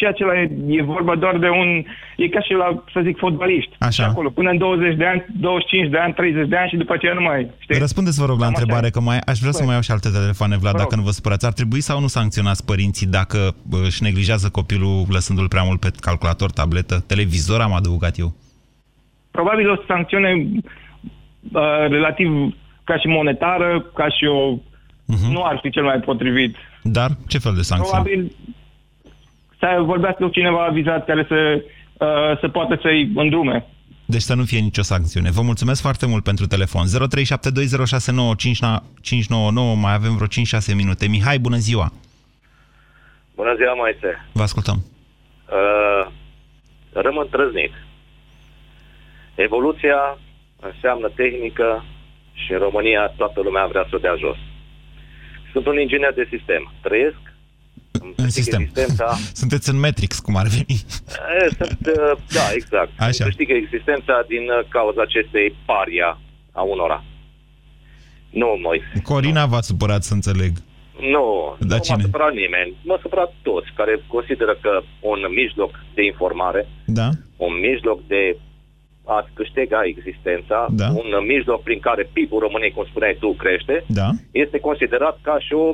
și 0.02 0.08
acela 0.08 0.34
e, 0.42 0.46
e 0.78 0.92
vorba 0.96 1.16
doar 1.16 1.38
de 1.38 1.50
un... 1.62 1.70
E 2.18 2.28
ca 2.36 2.42
și 2.42 2.54
la, 2.62 2.84
să 2.94 3.00
zic, 3.04 3.18
fotbaliști. 3.18 3.74
Așa. 3.80 3.90
Și 4.04 4.10
acolo, 4.10 4.30
până 4.30 4.50
în 4.50 4.58
20 4.58 4.96
de 4.96 5.06
ani, 5.06 5.26
25 5.40 5.90
de 5.90 5.98
ani, 5.98 6.14
30 6.14 6.48
de 6.48 6.58
ani 6.58 6.70
și 6.70 6.76
după 6.84 6.94
aceea 6.94 7.14
nu 7.14 7.22
mai... 7.22 7.50
Știi? 7.60 7.80
Răspundeți, 7.80 8.20
vă 8.20 8.26
rog, 8.26 8.40
la 8.40 8.46
Cam 8.46 8.54
așa 8.54 8.60
întrebare, 8.60 8.88
e. 8.88 8.96
că 8.96 9.00
mai, 9.00 9.18
aș 9.32 9.38
vrea 9.40 9.52
să 9.52 9.58
Băi. 9.58 9.66
mai 9.66 9.74
iau 9.74 9.84
și 9.88 9.92
alte 9.92 10.10
telefoane, 10.10 10.58
Vlad, 10.58 10.72
Vă 10.72 10.78
dacă 10.78 10.94
rog. 10.96 11.00
nu 11.00 11.06
vă 11.10 11.12
supărați. 11.18 11.46
Ar 11.46 11.54
trebui 11.60 11.82
sau 11.82 12.00
nu 12.00 12.08
sancționați 12.08 12.66
părinții 12.66 13.08
dacă 13.08 13.40
bă, 13.70 13.78
își 13.90 14.04
neglijează 14.04 14.48
copilul 14.50 15.06
lăsându-l 15.10 15.48
prea 15.48 15.64
mult 15.64 15.80
pe 15.80 15.90
calculator, 16.00 16.50
tabletă, 16.52 16.96
televizor, 17.08 17.60
am 17.62 17.74
adăugat 17.74 18.18
eu. 18.20 18.30
Probabil 19.32 19.70
o 19.70 19.76
sancțiune 19.88 20.32
uh, 21.52 21.62
relativ 21.98 22.30
ca 22.84 22.98
și 22.98 23.08
monetară, 23.08 23.86
ca 24.00 24.08
și 24.10 24.26
o... 24.26 24.42
Mhm. 25.06 25.32
Nu 25.32 25.42
ar 25.44 25.60
fi 25.62 25.70
cel 25.70 25.84
mai 25.84 26.00
potrivit. 26.00 26.56
Dar 26.84 27.10
ce 27.28 27.38
fel 27.38 27.54
de 27.56 27.62
sancțiune? 27.62 28.02
Probabil 28.04 28.36
să 29.62 29.82
vorbească 29.82 30.24
cu 30.24 30.30
cineva 30.30 30.70
vizat 30.72 31.06
care 31.06 31.26
să, 31.28 31.64
uh, 32.06 32.40
să 32.40 32.48
poată 32.48 32.80
să-i 32.82 33.12
îndrume. 33.16 33.66
Deci 34.06 34.22
să 34.22 34.36
nu 34.36 34.44
fie 34.44 34.60
nicio 34.60 34.82
sancțiune. 34.82 35.30
Vă 35.32 35.42
mulțumesc 35.42 35.82
foarte 35.82 36.06
mult 36.06 36.24
pentru 36.24 36.46
telefon. 36.46 36.86
0372069599, 36.86 36.90
mai 39.82 39.94
avem 39.94 40.16
vreo 40.16 40.28
5-6 40.28 40.76
minute. 40.76 41.08
Mihai, 41.08 41.40
bună 41.40 41.56
ziua! 41.56 41.92
Bună 43.36 43.54
ziua, 43.56 43.74
Moise. 43.74 44.26
Vă 44.32 44.42
ascultăm. 44.42 44.78
Uh, 44.78 46.04
rămân 46.94 47.28
trăznit. 47.30 47.72
Evoluția 49.36 50.18
înseamnă 50.60 51.10
tehnică 51.16 51.86
și 52.34 52.52
în 52.52 52.60
România 52.60 53.14
toată 53.18 53.42
lumea 53.42 53.66
vrea 53.66 53.86
să 53.90 53.96
o 53.96 54.00
dea 54.06 54.16
jos. 54.16 54.38
Sunt 55.52 55.66
un 55.66 55.80
inginer 55.80 56.14
de 56.14 56.28
sistem. 56.30 56.72
Trăiesc 56.82 57.16
îmi 57.16 57.31
În 57.92 58.14
câștig 58.16 58.32
sistem. 58.44 58.62
Existența, 58.62 59.08
Sunteți 59.42 59.70
în 59.70 59.80
Matrix, 59.80 60.20
cum 60.20 60.36
ar 60.36 60.48
veni. 60.48 60.76
E, 61.42 61.48
sunt, 61.58 61.80
uh, 61.98 62.18
da, 62.38 62.46
exact. 62.54 62.92
Așa. 62.98 63.06
Îmi 63.24 63.34
câștigă 63.34 63.54
existența 63.54 64.26
din 64.28 64.44
uh, 64.50 64.66
cauza 64.70 65.02
acestei 65.02 65.56
paria 65.66 66.20
a 66.52 66.62
unora. 66.62 67.04
Nu, 68.30 68.48
Moise. 68.62 68.92
Corina 69.04 69.46
v-a 69.46 69.62
supărat, 69.62 70.04
să 70.04 70.14
înțeleg. 70.14 70.52
Nu, 71.16 71.56
Da, 71.60 71.76
nu 71.76 71.82
cine? 71.82 71.96
m-a 71.98 72.02
supărat 72.04 72.34
nimeni. 72.34 72.72
M-a 72.84 73.00
supărat 73.02 73.34
toți 73.42 73.70
care 73.76 73.94
consideră 74.08 74.54
că 74.62 74.82
un 75.00 75.20
mijloc 75.42 75.72
de 75.94 76.04
informare, 76.06 76.68
Da? 76.86 77.10
un 77.38 77.54
mijloc 77.60 78.00
de 78.08 78.38
a 79.06 79.30
câștiga 79.34 79.80
existența, 79.94 80.68
Da. 80.82 80.88
un 80.90 81.10
mijloc 81.34 81.64
prin 81.64 81.80
care 81.80 82.10
PIB-ul 82.14 82.40
României, 82.40 82.72
cum 82.72 82.86
spuneai 82.90 83.18
tu, 83.20 83.30
crește, 83.34 83.84
Da? 83.88 84.10
este 84.32 84.60
considerat 84.60 85.20
ca 85.22 85.36
și 85.40 85.54
o, 85.54 85.74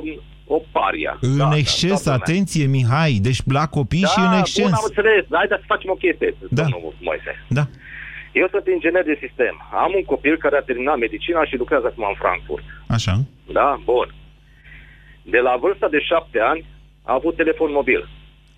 o 0.54 0.58
paria. 0.76 1.12
În 1.20 1.36
Da, 1.36 1.56
exces, 1.62 1.88
toată 1.88 2.02
lumea. 2.10 2.22
atenție, 2.26 2.64
Mihai, 2.76 3.12
deci 3.28 3.40
la 3.58 3.66
copii 3.76 4.06
da, 4.08 4.12
și 4.14 4.20
în 4.28 4.32
exces. 4.42 4.64
bun, 4.64 4.72
am 4.80 4.86
înțeles. 4.90 5.22
Haideți 5.40 5.60
să 5.62 5.66
facem 5.74 5.90
o 5.94 5.98
chestie, 6.04 6.30
Da. 6.58 6.62
domnul 6.62 6.94
Moise. 7.08 7.32
Da. 7.58 7.64
Eu 8.40 8.46
sunt 8.54 8.66
inginer 8.74 9.04
de 9.12 9.16
sistem. 9.24 9.54
Am 9.84 9.90
un 9.98 10.04
copil 10.12 10.34
care 10.44 10.56
a 10.56 10.68
terminat 10.70 10.98
medicina 10.98 11.40
și 11.44 11.56
lucrează 11.62 11.86
acum 11.86 12.04
în 12.12 12.18
Frankfurt. 12.24 12.64
Așa. 12.96 13.14
Da? 13.58 13.68
Bun. 13.84 14.08
De 15.34 15.38
la 15.48 15.54
vârsta 15.64 15.88
de 15.94 16.00
șapte 16.10 16.38
ani 16.52 16.62
a 17.10 17.12
avut 17.18 17.36
telefon 17.36 17.70
mobil. 17.80 18.02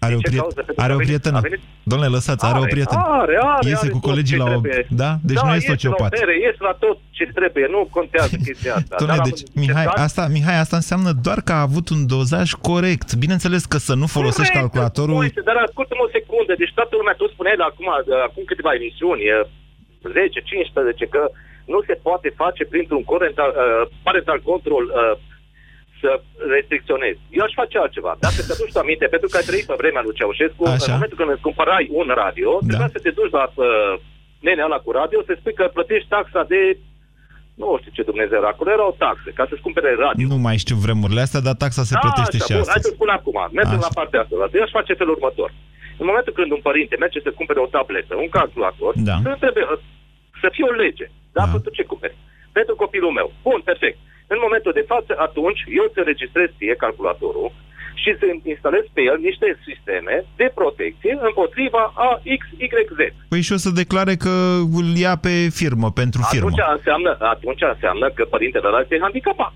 Are 0.05 0.14
o, 0.14 0.18
ce 0.18 0.28
priet- 0.28 0.40
cauză? 0.40 0.55
Pentru 0.61 0.74
că 0.74 0.80
are 0.84 0.92
a 0.92 0.94
o 0.94 0.98
venit- 0.98 1.07
prietenă. 1.11 1.36
a 1.36 1.40
venit- 1.48 1.61
Domnule, 1.90 2.11
lăsați, 2.16 2.44
are, 2.51 2.59
o 2.59 2.66
prietenă. 2.74 3.03
Are, 3.22 3.36
are, 3.55 3.68
Iese 3.68 3.84
are 3.84 3.88
cu 3.94 3.98
tot 4.01 4.09
colegii 4.11 4.36
ce 4.36 4.42
la 4.42 4.46
o... 4.48 4.53
trebuie. 4.55 4.86
Da? 5.03 5.11
Deci 5.28 5.36
da, 5.40 5.42
nu 5.46 5.51
e 5.53 5.55
iese 5.59 5.66
la 5.66 5.72
o 5.72 5.76
sociopat. 5.76 6.11
bere, 6.18 6.34
iese 6.46 6.61
la 6.70 6.74
tot 6.84 6.96
ce 7.16 7.24
trebuie, 7.38 7.66
nu 7.74 7.80
contează 7.96 8.34
chestia 8.46 8.72
asta. 8.80 8.94
Dom'le, 9.01 9.11
Dar 9.12 9.18
am 9.24 9.28
deci, 9.30 9.42
Mihai, 9.62 9.84
încercat- 9.84 10.05
asta, 10.09 10.22
Mihai, 10.36 10.59
asta 10.64 10.76
înseamnă 10.82 11.11
doar 11.26 11.38
că 11.46 11.53
a 11.59 11.61
avut 11.68 11.86
un 11.94 12.01
dozaj 12.16 12.48
corect. 12.70 13.09
Bineînțeles 13.24 13.62
că 13.72 13.78
să 13.88 13.94
nu 14.03 14.07
folosești 14.16 14.53
Corect, 14.53 14.59
calculatorul... 14.61 15.14
Moise, 15.20 15.40
dar 15.51 15.57
ascultă-mă 15.66 16.03
o 16.07 16.11
secundă. 16.18 16.53
Deci 16.62 16.72
toată 16.78 16.92
lumea, 17.01 17.14
tu 17.20 17.26
spuneai 17.34 17.59
la 17.62 17.66
acum, 17.72 17.88
de- 18.07 18.22
acum 18.28 18.42
câteva 18.51 18.70
emisiuni, 18.80 19.22
e 19.32 19.36
10, 20.12 20.40
15, 20.53 21.05
că 21.14 21.22
nu 21.72 21.78
se 21.88 21.94
poate 22.07 22.28
face 22.42 22.62
printr-un 22.72 23.03
parental, 23.12 23.51
uh, 23.55 23.82
parental 24.09 24.38
control 24.51 24.84
uh, 24.88 24.98
să 26.03 26.11
restricționezi. 26.55 27.18
Eu 27.38 27.42
aș 27.44 27.53
face 27.62 27.76
altceva. 27.78 28.12
Dacă 28.24 28.38
te 28.48 28.55
duci 28.61 28.72
tu 28.74 28.78
aminte, 28.84 29.07
pentru 29.14 29.28
că 29.30 29.36
ai 29.36 29.48
trăit 29.51 29.66
pe 29.70 29.80
vremea 29.82 30.03
lui 30.05 30.16
Ceaușescu, 30.18 30.62
Așa. 30.64 30.84
în 30.86 30.92
momentul 30.96 31.18
când 31.20 31.30
îți 31.34 31.46
cumpărai 31.48 31.84
un 32.01 32.07
radio, 32.22 32.51
Da. 32.61 32.66
trebuia 32.68 32.90
să 32.96 33.01
te 33.05 33.11
duci 33.18 33.34
la 33.38 33.44
uh, 33.55 33.92
nenea 34.46 34.66
ăla 34.68 34.80
cu 34.86 34.90
radio, 35.01 35.18
să 35.26 35.32
spui 35.40 35.55
că 35.59 35.64
plătești 35.76 36.09
taxa 36.14 36.42
de 36.53 36.61
nu 37.62 37.66
știu 37.80 37.92
ce 37.96 38.09
Dumnezeu 38.11 38.38
era, 38.40 38.51
acolo 38.55 38.70
erau 38.78 38.90
taxe, 39.05 39.30
ca 39.38 39.44
să-ți 39.48 39.64
cumpere 39.66 39.90
radio. 40.05 40.26
Nu 40.32 40.38
mai 40.46 40.57
știu 40.64 40.76
vremurile 40.86 41.20
astea, 41.26 41.44
dar 41.46 41.55
taxa 41.62 41.82
se 41.90 41.94
Da, 41.96 42.01
plătește 42.05 42.36
așa, 42.36 42.44
și 42.46 42.53
bun, 42.53 42.61
astăzi. 42.62 42.74
Hai 42.76 42.86
să 42.88 42.92
spun 42.96 43.11
acum, 43.18 43.36
mergem 43.59 43.78
Așa. 43.80 43.86
la 43.88 43.96
partea 44.01 44.20
asta. 44.22 44.34
Eu 44.59 44.64
aș 44.66 44.72
face 44.78 44.92
felul 45.01 45.14
următor. 45.18 45.51
În 46.01 46.07
momentul 46.11 46.32
când 46.38 46.48
un 46.57 46.62
părinte 46.68 46.94
merge 47.05 47.18
să 47.26 47.30
cumpere 47.38 47.61
o 47.64 47.68
tabletă, 47.76 48.12
un 48.24 48.30
calculator, 48.38 48.92
Da. 49.11 49.16
să, 49.24 49.30
trebuie, 49.44 49.64
să 50.42 50.48
fie 50.55 50.64
o 50.70 50.74
lege. 50.84 51.07
Da, 51.36 51.42
Da. 51.44 51.51
pentru 51.55 51.70
ce 51.76 51.84
cumperi? 51.92 52.16
Pentru 52.59 52.74
copilul 52.82 53.12
meu. 53.18 53.28
Bun, 53.46 53.61
perfect. 53.70 53.98
În 54.35 54.39
momentul 54.47 54.72
de 54.78 54.85
față, 54.93 55.12
atunci, 55.26 55.61
eu 55.78 55.85
îți 55.87 56.01
înregistrez 56.03 56.49
ție 56.59 56.74
calculatorul 56.85 57.49
și 58.03 58.11
să 58.18 58.24
instalez 58.53 58.85
pe 58.97 59.03
el 59.11 59.16
niște 59.28 59.49
sisteme 59.68 60.14
de 60.41 60.47
protecție 60.61 61.12
împotriva 61.28 61.83
a 62.09 62.11
X, 62.41 62.43
Y, 62.64 62.66
Z. 62.99 63.01
Păi 63.33 63.43
și 63.47 63.53
o 63.57 63.59
să 63.64 63.70
declare 63.83 64.14
că 64.24 64.35
îl 64.81 64.89
ia 65.05 65.14
pe 65.26 65.35
firmă, 65.61 65.89
pentru 66.03 66.20
firmă. 66.33 66.51
Atunci 66.51 66.62
înseamnă, 66.76 67.11
atunci 67.35 67.62
înseamnă 67.74 68.07
că 68.16 68.22
părintele 68.35 68.66
ăla 68.70 68.81
este 68.85 69.05
handicapat. 69.07 69.53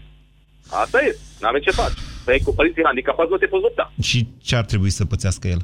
Asta 0.82 0.96
e, 1.06 1.08
n-avem 1.40 1.62
ce 1.66 1.72
face. 1.80 1.98
Păi 2.26 2.38
cu 2.46 2.52
părinții 2.58 2.88
handicapați 2.90 3.30
nu 3.32 3.36
te 3.42 3.46
poți 3.52 3.64
lupta. 3.66 3.84
Și 4.08 4.18
ce 4.46 4.54
ar 4.60 4.64
trebui 4.70 4.92
să 4.98 5.04
pățească 5.12 5.44
el? 5.54 5.60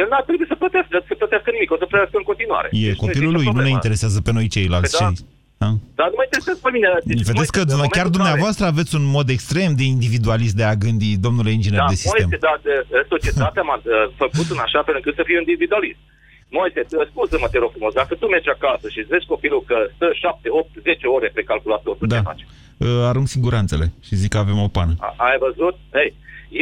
El 0.00 0.06
n-ar 0.10 0.24
trebui 0.28 0.46
să 0.52 0.56
plătească, 0.62 0.94
să 1.08 1.14
plătească 1.20 1.48
nimic, 1.56 1.70
o 1.74 1.78
să 1.82 1.86
plătească 1.90 2.16
în 2.22 2.26
continuare. 2.30 2.68
E 2.70 2.86
Deci 2.86 3.02
copilul 3.04 3.32
există 3.32 3.36
lui, 3.38 3.44
nu 3.44 3.50
ne 3.50 3.56
problema. 3.56 3.78
interesează 3.78 4.18
pe 4.26 4.32
noi 4.38 4.46
ceilalți. 4.56 4.96
Păi 4.96 5.06
da. 5.06 5.12
Ce- 5.62 5.68
Da? 5.68 5.70
Dar 5.98 6.06
nu 6.12 6.16
mă 6.20 6.24
interesează 6.28 6.60
pe 6.66 6.70
mine. 6.76 6.88
Deci, 7.10 7.26
Vedeți 7.30 7.52
că 7.56 7.60
Moise, 7.62 7.74
în 7.74 7.80
chiar 7.96 8.06
momentul 8.06 8.16
dumneavoastră 8.18 8.64
aveți 8.72 8.92
un 8.98 9.04
mod 9.16 9.26
extrem 9.36 9.70
de 9.80 9.84
individualist 9.96 10.54
de 10.60 10.64
a 10.72 10.74
gândi, 10.84 11.10
domnule 11.26 11.50
inginer 11.58 11.82
da, 11.84 11.90
de 11.92 11.98
sistem. 12.04 12.26
Moise, 12.28 12.38
dar 12.48 12.56
de, 12.68 12.74
de, 12.92 12.98
societatea 13.14 13.62
m-a 13.68 13.78
uh, 13.82 13.92
făcut 14.22 14.46
în 14.54 14.60
așa 14.66 14.80
fel 14.86 14.94
încât 14.98 15.14
să 15.18 15.22
fiu 15.28 15.38
individualist. 15.44 16.00
Moise, 16.58 16.80
uh, 16.84 17.04
scuză-mă, 17.10 17.46
te 17.52 17.58
rog 17.62 17.70
frumos, 17.76 17.92
dacă 18.00 18.12
tu 18.20 18.26
mergi 18.34 18.50
acasă 18.56 18.86
și 18.92 18.98
îți 19.02 19.12
vezi 19.14 19.26
copilul 19.34 19.62
că 19.70 19.76
stă 19.96 20.06
7, 20.12 20.48
8, 20.50 20.70
10 20.82 21.06
ore 21.16 21.28
pe 21.36 21.42
calculator, 21.50 21.92
tu 21.96 22.06
Da. 22.06 22.16
ce 22.16 22.28
faci? 22.32 22.44
Uh, 22.84 23.10
Arunc 23.10 23.26
siguranțele 23.36 23.86
și 24.06 24.14
zic 24.22 24.30
că 24.34 24.38
avem 24.44 24.58
o 24.66 24.68
pană. 24.76 24.92
A, 25.06 25.08
ai 25.28 25.36
văzut? 25.46 25.76
Hei, 25.96 26.10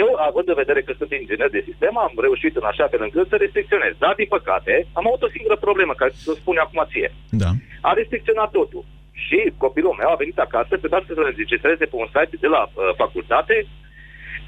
eu, 0.03 0.09
având 0.29 0.49
în 0.49 0.61
vedere 0.63 0.81
că 0.83 0.93
sunt 0.99 1.11
inginer 1.13 1.51
de 1.57 1.67
sistem, 1.69 1.95
am 1.97 2.13
reușit 2.27 2.55
în 2.57 2.67
așa 2.73 2.87
fel 2.93 3.03
încât 3.03 3.27
să 3.29 3.37
restricționez. 3.37 3.93
Dar, 4.05 4.15
din 4.21 4.31
păcate, 4.37 4.75
am 4.99 5.07
avut 5.07 5.23
o 5.23 5.35
singură 5.35 5.57
problemă, 5.67 5.93
care 5.95 6.11
să 6.15 6.33
spun 6.41 6.57
acum 6.59 6.81
ție. 6.91 7.09
Da. 7.43 7.51
a 7.89 7.91
restricționat 7.93 8.51
totul. 8.59 8.85
Și 9.25 9.39
copilul 9.65 9.99
meu 10.01 10.11
a 10.11 10.21
venit 10.23 10.39
acasă 10.39 10.73
pe 10.77 10.89
doar 10.93 11.03
să 11.07 11.13
se 11.13 11.21
înregistreze 11.21 11.85
pe 11.89 11.97
un 12.03 12.09
site 12.15 12.37
de 12.45 12.51
la 12.57 12.63
uh, 12.67 12.73
facultate 13.03 13.57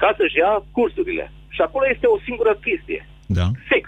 ca 0.01 0.09
să-și 0.17 0.39
ia 0.43 0.51
cursurile. 0.77 1.25
Și 1.55 1.61
acolo 1.61 1.85
este 1.93 2.07
o 2.07 2.21
singură 2.27 2.53
chestie. 2.65 3.01
Da. 3.37 3.45
Sex. 3.71 3.85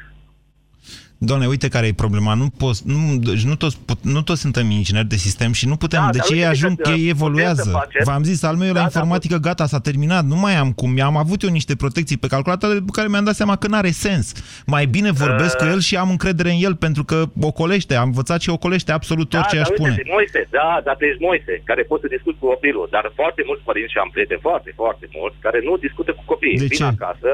Doamne, 1.25 1.47
uite 1.47 1.67
care 1.67 1.87
e 1.87 1.93
problema. 1.93 2.33
Nu, 2.33 2.49
poți, 2.57 2.81
nu, 2.85 3.17
deci 3.17 3.43
nu, 3.43 3.55
toți, 3.55 3.77
put- 3.85 4.03
nu 4.03 4.21
toți 4.21 4.41
suntem 4.41 4.69
ingineri 4.71 5.07
de 5.07 5.15
sistem 5.15 5.51
și 5.51 5.67
nu 5.67 5.75
putem. 5.75 6.01
Da, 6.05 6.09
de 6.11 6.17
dar 6.17 6.27
ce 6.27 6.33
ei 6.33 6.39
uite 6.39 6.49
ajung, 6.51 6.81
că, 6.81 6.89
ei 6.89 7.03
uh, 7.03 7.09
evoluează. 7.09 7.61
putem 7.61 7.71
să 7.73 7.77
facem. 7.85 8.01
V-am 8.05 8.23
zis, 8.23 8.43
al 8.43 8.55
meu 8.55 8.67
e 8.67 8.71
la 8.71 8.73
Da, 8.73 8.79
da, 8.79 8.85
informatică, 8.85 9.37
gata, 9.37 9.65
s-a 9.65 9.79
terminat. 9.79 10.23
Nu 10.25 10.35
mai 10.35 10.55
am 10.55 10.71
cum. 10.71 10.99
Am 11.01 11.17
avut 11.17 11.41
eu 11.41 11.49
niște 11.49 11.75
protecții 11.75 12.17
pe 12.17 12.27
calculator 12.27 12.69
pe 12.75 12.91
care 12.91 13.07
mi-am 13.07 13.23
dat 13.23 13.35
seama 13.35 13.55
că 13.55 13.67
n-are 13.67 13.89
sens. 13.91 14.25
Mai 14.65 14.85
bine 14.85 15.11
vorbesc 15.11 15.55
Uh. 15.55 15.61
cu 15.61 15.65
el 15.73 15.79
și 15.79 15.95
am 15.97 16.09
încredere 16.09 16.51
în 16.51 16.59
el 16.67 16.75
pentru 16.75 17.03
că 17.03 17.17
ocolește. 17.41 17.95
Am 17.95 18.05
învățat 18.13 18.39
și 18.41 18.49
ocolește 18.49 18.91
absolut 18.91 19.29
tot 19.29 19.43
ce 19.51 19.55
dar 19.55 19.61
aș 19.65 19.67
spune. 19.73 19.89
uite, 19.89 20.03
Moise, 20.15 20.41
da, 20.57 20.69
dar 20.85 20.95
tu 20.99 21.03
ești 21.11 21.21
Moise, 21.27 21.53
care 21.69 21.81
poți 21.91 22.01
să 22.03 22.07
discuți 22.15 22.37
cu 22.39 22.45
copilul. 22.53 22.87
Dar 22.95 23.05
foarte 23.19 23.41
mulți 23.49 23.63
părinți 23.69 23.91
și 23.93 23.99
am 24.03 24.09
prieteni 24.15 24.45
foarte, 24.47 24.69
foarte 24.81 25.05
mulți, 25.17 25.37
care 25.45 25.59
nu 25.67 25.73
discută 25.85 26.11
cu 26.17 26.23
copiii. 26.31 26.57
De 26.63 26.69
Vin 26.73 26.77
ce? 26.81 26.93
acasă. 26.95 27.31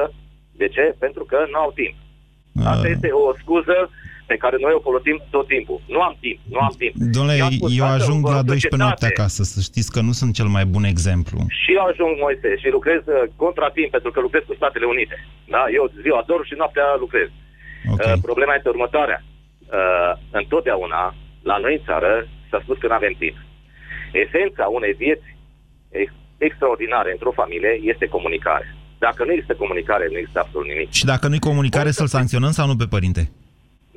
De 0.60 0.68
ce? 0.74 0.84
Pentru 1.04 1.22
că 1.30 1.36
nu 1.52 1.58
au 1.64 1.70
timp. 1.80 1.94
Asta 2.72 2.86
Uh. 2.88 2.92
este 2.94 3.08
o 3.26 3.26
scuză 3.42 3.76
pe 4.30 4.36
care 4.42 4.56
noi 4.64 4.72
o 4.78 4.80
folosim 4.88 5.16
tot 5.34 5.46
timpul. 5.54 5.78
Nu 5.94 6.00
am 6.08 6.14
timp, 6.24 6.38
nu 6.54 6.58
am 6.68 6.74
timp. 6.82 6.92
Domnule, 7.16 7.36
I-am 7.36 7.50
spus, 7.58 7.70
eu 7.78 7.84
"Tată, 7.84 7.96
ajung 8.02 8.20
în 8.28 8.34
la 8.38 8.42
12 8.42 8.52
societate, 8.52 8.82
noapte 8.84 9.06
acasă, 9.14 9.40
să 9.52 9.58
știți 9.68 9.90
că 9.94 10.00
nu 10.08 10.12
sunt 10.20 10.30
cel 10.38 10.48
mai 10.56 10.64
bun 10.74 10.84
exemplu. 10.94 11.38
Și 11.62 11.70
eu 11.78 11.84
ajung, 11.90 12.12
Moise, 12.24 12.50
și 12.62 12.68
lucrez 12.76 13.00
uh, 13.06 13.22
contra 13.42 13.68
timp, 13.78 13.90
pentru 13.96 14.10
că 14.14 14.18
lucrez 14.20 14.42
cu 14.46 14.54
Statele 14.60 14.86
Unite. 14.94 15.16
Da? 15.54 15.62
Eu 15.78 15.84
ziua 16.04 16.20
dorm 16.30 16.44
și 16.50 16.54
noaptea 16.60 16.86
lucrez. 17.04 17.28
Okay. 17.92 18.12
Uh, 18.12 18.18
problema 18.28 18.54
este 18.54 18.68
următoarea. 18.74 19.18
Uh, 19.78 20.12
întotdeauna, 20.40 21.02
la 21.50 21.56
noi 21.64 21.74
în 21.78 21.84
țară, 21.88 22.12
s-a 22.50 22.60
spus 22.64 22.76
că 22.78 22.86
nu 22.86 22.94
avem 23.00 23.14
timp. 23.24 23.36
Esența 24.24 24.64
unei 24.78 24.92
vieți 25.02 25.26
ex- 26.02 26.20
extraordinare 26.48 27.10
într-o 27.12 27.38
familie 27.40 27.72
este 27.92 28.06
comunicare. 28.16 28.66
Dacă 29.06 29.24
nu 29.24 29.32
există 29.32 29.54
comunicare, 29.54 30.04
nu 30.12 30.18
există 30.18 30.40
absolut 30.44 30.66
nimic. 30.72 30.90
Și 30.98 31.04
dacă 31.12 31.24
nu-i 31.28 31.38
comunicare, 31.50 31.90
să-l 31.90 32.06
sancționăm 32.16 32.50
sau 32.58 32.66
nu 32.66 32.76
pe 32.76 32.86
părinte? 32.96 33.22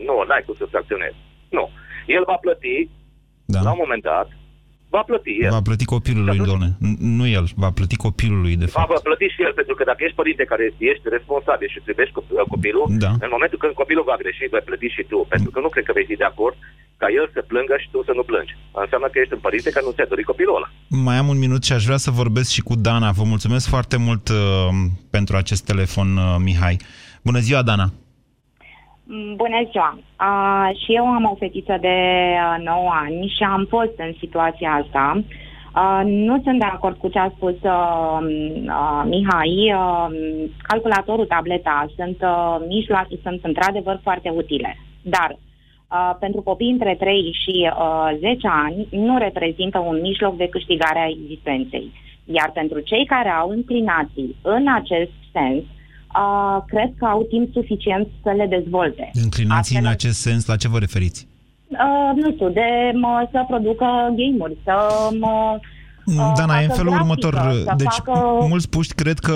Nu, 0.08 0.16
n-ai 0.28 0.44
cum 0.46 0.56
să 0.58 0.66
sancționezi. 0.72 1.16
Nu. 1.58 1.64
El 2.16 2.24
va 2.32 2.38
plăti, 2.46 2.78
Da. 3.54 3.60
la 3.62 3.72
un 3.76 3.82
moment 3.84 4.04
dat, 4.12 4.28
va 4.98 5.04
plăti 5.10 5.34
el. 5.46 5.52
Va 5.58 5.64
plăti 5.70 5.86
copilul 5.96 6.24
lui, 6.30 6.38
doamne. 6.50 6.70
N- 6.88 6.98
Nu 7.20 7.26
el, 7.38 7.46
va 7.64 7.72
plăti 7.78 7.96
copilul 8.08 8.40
lui, 8.46 8.56
de 8.62 8.68
Va 8.68 8.76
fapt. 8.78 8.92
va 8.96 9.02
plăti 9.08 9.28
și 9.36 9.42
el, 9.48 9.54
pentru 9.60 9.74
că 9.78 9.84
dacă 9.90 10.02
ești 10.06 10.20
părinte 10.22 10.44
care 10.52 10.64
ești 10.92 11.06
responsabil 11.18 11.68
și 11.72 11.78
îți 11.80 11.90
iubești 11.92 12.14
cop- 12.18 12.48
copilul, 12.54 12.86
Da. 13.06 13.12
în 13.26 13.32
momentul 13.36 13.58
când 13.64 13.74
copilul 13.82 14.06
va 14.12 14.16
greși, 14.22 14.52
vei 14.54 14.68
plăti 14.70 14.88
și 14.96 15.04
tu. 15.12 15.20
Pentru 15.34 15.50
că 15.54 15.60
nu 15.64 15.70
cred 15.74 15.86
că 15.88 15.94
vei 15.98 16.10
fi 16.12 16.22
de 16.24 16.28
acord 16.34 16.56
ca 17.02 17.08
el 17.20 17.26
să 17.36 17.40
plângă 17.52 17.76
și 17.84 17.88
tu 17.94 18.00
să 18.08 18.14
nu 18.20 18.24
plângi. 18.30 18.54
Înseamnă 18.84 19.08
că 19.12 19.18
ești 19.20 19.34
un 19.38 19.44
părinte 19.48 19.70
care 19.76 19.86
nu 19.88 19.96
ți-a 19.96 20.12
dorit 20.14 20.26
copilul 20.32 20.56
ăla. 20.60 20.70
Mai 21.08 21.18
am 21.22 21.28
un 21.34 21.40
minut 21.46 21.62
și 21.68 21.74
aș 21.78 21.84
vrea 21.90 22.02
să 22.06 22.12
vorbesc 22.22 22.50
și 22.56 22.62
cu 22.70 22.76
Dana. 22.88 23.10
Vă 23.20 23.24
mulțumesc 23.34 23.66
foarte 23.76 23.98
mult 24.08 24.26
uh, 24.30 24.38
pentru 25.16 25.34
acest 25.42 25.64
telefon, 25.72 26.10
uh, 26.18 26.36
Mihai. 26.48 26.76
Bună 27.28 27.40
ziua, 27.48 27.62
Dana! 27.70 27.88
Mm, 29.08 29.36
Bună 29.36 29.62
ziua! 29.72 29.98
Uh, 30.20 30.78
și 30.84 30.94
eu 30.94 31.06
am 31.06 31.30
o 31.32 31.36
fetiță 31.36 31.78
de 31.82 31.98
uh, 32.58 32.66
9 32.66 32.90
ani 33.06 33.34
și 33.38 33.44
am 33.44 33.66
fost 33.70 33.94
în 33.98 34.14
situația 34.20 34.72
asta. 34.72 35.24
Uh, 35.76 36.02
nu 36.06 36.42
sunt 36.44 36.60
de 36.60 36.66
acord 36.66 36.98
cu 36.98 37.08
ce 37.08 37.20
a 37.20 37.30
spus 37.36 37.56
uh, 37.62 38.20
uh, 38.66 39.04
Mihai. 39.06 39.74
Uh, 39.74 40.08
calculatorul, 40.62 41.26
tableta 41.26 41.86
sunt 41.96 42.18
uh, 42.22 42.56
mijloace, 42.68 43.16
sunt 43.24 43.44
într-adevăr 43.44 44.00
foarte 44.04 44.30
utile. 44.30 44.78
Dar 45.02 45.30
uh, 45.38 46.16
pentru 46.20 46.42
copii 46.42 46.72
între 46.72 46.96
3 47.00 47.38
și 47.44 47.70
uh, 47.70 48.10
10 48.20 48.48
ani 48.48 48.88
nu 48.92 49.18
reprezintă 49.18 49.80
un 49.80 50.02
mijloc 50.02 50.38
de 50.38 50.48
câștigare 50.48 51.00
a 51.00 51.10
existenței. 51.10 51.92
Iar 52.26 52.52
pentru 52.52 52.80
cei 52.80 53.06
care 53.06 53.30
au 53.30 53.54
inclinații 53.54 54.36
în 54.42 54.66
acest 54.74 55.12
sens, 55.32 55.64
uh, 56.18 56.64
cred 56.68 56.94
că 56.98 57.06
au 57.06 57.22
timp 57.30 57.54
suficient 57.54 58.08
să 58.24 58.32
le 58.38 58.46
dezvolte. 58.48 59.12
Înclinații 59.14 59.78
în 59.78 59.86
acest 59.86 60.20
sens, 60.20 60.46
la 60.46 60.56
ce 60.56 60.68
vă 60.68 60.78
referiți? 60.80 61.28
Uh, 61.68 62.22
nu 62.24 62.32
știu, 62.32 62.50
de 62.50 62.92
mă, 62.94 63.28
să 63.32 63.44
producă 63.48 63.86
game-uri, 64.16 64.58
să 64.64 64.76
mă, 65.20 65.60
uh, 66.06 66.32
Dana, 66.38 66.60
e 66.60 66.64
în 66.64 66.68
facă 66.68 66.82
felul 66.82 66.94
grafică, 66.94 67.28
următor. 67.28 67.34
să 67.64 67.74
Deci, 67.78 67.88
facă... 67.92 68.46
mulți 68.50 68.70
puști 68.70 68.94
cred 68.94 69.20
că, 69.20 69.36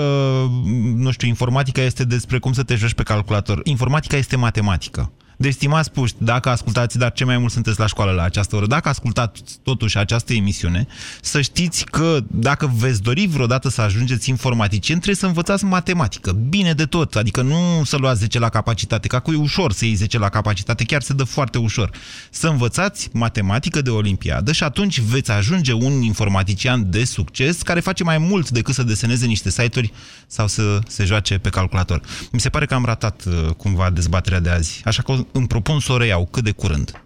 nu 0.96 1.10
știu, 1.10 1.28
informatica 1.28 1.80
este 1.80 2.04
despre 2.04 2.38
cum 2.38 2.52
să 2.52 2.62
te 2.62 2.74
joci 2.74 2.94
pe 2.94 3.02
calculator. 3.02 3.60
Informatica 3.64 4.16
este 4.16 4.36
matematică. 4.36 5.12
Deci, 5.40 5.52
stimați 5.52 5.90
puști, 5.90 6.16
dacă 6.18 6.48
ascultați, 6.48 6.98
dar 6.98 7.12
ce 7.12 7.24
mai 7.24 7.38
mult 7.38 7.52
sunteți 7.52 7.78
la 7.78 7.86
școală 7.86 8.10
la 8.10 8.22
această 8.22 8.56
oră, 8.56 8.66
dacă 8.66 8.88
ascultați 8.88 9.42
totuși 9.62 9.98
această 9.98 10.32
emisiune, 10.32 10.86
să 11.22 11.40
știți 11.40 11.84
că 11.84 12.18
dacă 12.26 12.72
veți 12.76 13.02
dori 13.02 13.26
vreodată 13.26 13.68
să 13.68 13.80
ajungeți 13.80 14.28
informaticieni, 14.28 15.00
trebuie 15.00 15.20
să 15.20 15.26
învățați 15.26 15.64
matematică. 15.64 16.32
Bine 16.32 16.72
de 16.72 16.84
tot, 16.84 17.16
adică 17.16 17.42
nu 17.42 17.84
să 17.84 17.96
luați 17.96 18.20
10 18.20 18.38
la 18.38 18.48
capacitate, 18.48 19.08
că 19.08 19.16
acum 19.16 19.34
e 19.34 19.36
ușor 19.36 19.72
să 19.72 19.84
iei 19.84 19.94
10 19.94 20.18
la 20.18 20.28
capacitate, 20.28 20.84
chiar 20.84 21.02
se 21.02 21.12
dă 21.12 21.24
foarte 21.24 21.58
ușor. 21.58 21.90
Să 22.30 22.48
învățați 22.48 23.08
matematică 23.12 23.82
de 23.82 23.90
olimpiadă 23.90 24.52
și 24.52 24.64
atunci 24.64 25.00
veți 25.00 25.30
ajunge 25.30 25.72
un 25.72 26.02
informatician 26.02 26.90
de 26.90 27.04
succes 27.04 27.62
care 27.62 27.80
face 27.80 28.04
mai 28.04 28.18
mult 28.18 28.50
decât 28.50 28.74
să 28.74 28.82
deseneze 28.82 29.26
niște 29.26 29.50
site-uri 29.50 29.92
sau 30.26 30.46
să 30.46 30.78
se 30.88 31.04
joace 31.04 31.38
pe 31.38 31.48
calculator. 31.48 32.00
Mi 32.32 32.40
se 32.40 32.48
pare 32.48 32.66
că 32.66 32.74
am 32.74 32.84
ratat 32.84 33.22
uh, 33.26 33.50
cumva 33.56 33.90
dezbaterea 33.90 34.40
de 34.40 34.50
azi, 34.50 34.80
așa 34.84 35.02
că 35.02 35.24
îmi 35.32 35.46
propun 35.46 35.80
să 35.80 35.92
o 35.92 35.96
reiau 35.96 36.28
cât 36.30 36.44
de 36.44 36.50
curând. 36.50 37.02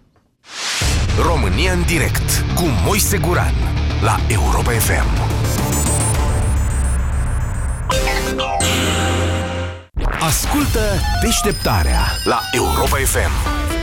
România 1.21 1.71
în 1.71 1.83
direct 1.85 2.45
cu 2.55 2.63
Moise 2.85 3.17
Guran 3.17 3.53
la 4.01 4.19
Europa 4.27 4.71
FM. 4.71 5.07
Ascultă 10.19 10.79
deșteptarea 11.21 12.01
la 12.23 12.39
Europa 12.51 12.97
FM. 12.97 13.74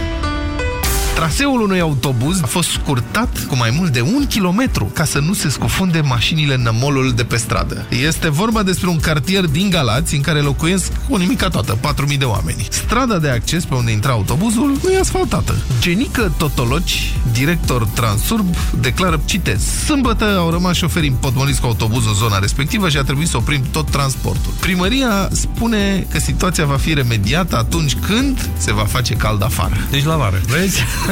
Traseul 1.22 1.60
unui 1.60 1.80
autobuz 1.80 2.40
a 2.42 2.46
fost 2.46 2.68
scurtat 2.70 3.46
cu 3.48 3.56
mai 3.56 3.74
mult 3.78 3.92
de 3.92 4.00
un 4.00 4.26
kilometru 4.26 4.84
ca 4.84 5.04
să 5.04 5.18
nu 5.18 5.32
se 5.32 5.48
scufunde 5.48 6.00
mașinile 6.00 6.54
în 6.54 6.62
nămolul 6.62 7.12
de 7.12 7.24
pe 7.24 7.36
stradă. 7.36 7.86
Este 8.06 8.30
vorba 8.30 8.62
despre 8.62 8.88
un 8.88 9.00
cartier 9.00 9.44
din 9.44 9.70
Galați 9.70 10.14
în 10.14 10.20
care 10.20 10.40
locuiesc 10.40 10.92
o 11.08 11.16
nimica 11.16 11.48
toată, 11.48 11.78
4.000 12.10 12.18
de 12.18 12.24
oameni. 12.24 12.66
Strada 12.70 13.18
de 13.18 13.28
acces 13.28 13.64
pe 13.64 13.74
unde 13.74 13.90
intra 13.90 14.12
autobuzul 14.12 14.78
nu 14.82 14.90
e 14.90 14.98
asfaltată. 14.98 15.54
Genică 15.80 16.32
Totoloci, 16.38 17.12
director 17.32 17.86
Transurb, 17.86 18.56
declară, 18.80 19.20
citez, 19.24 19.62
Sâmbătă 19.84 20.36
au 20.38 20.50
rămas 20.50 20.76
șoferii 20.76 21.08
împotmoliți 21.08 21.60
cu 21.60 21.66
autobuzul 21.66 22.10
în 22.10 22.14
zona 22.16 22.38
respectivă 22.38 22.88
și 22.88 22.96
a 22.96 23.02
trebuit 23.02 23.28
să 23.28 23.36
oprim 23.36 23.62
tot 23.70 23.90
transportul. 23.90 24.52
Primăria 24.60 25.28
spune 25.32 26.06
că 26.10 26.18
situația 26.18 26.64
va 26.64 26.76
fi 26.76 26.94
remediată 26.94 27.56
atunci 27.56 27.94
când 27.94 28.50
se 28.56 28.72
va 28.72 28.84
face 28.84 29.14
cald 29.14 29.42
afară. 29.42 29.76
Deci 29.90 30.04
la 30.04 30.16
vară. 30.16 30.40
Vezi? 30.46 30.80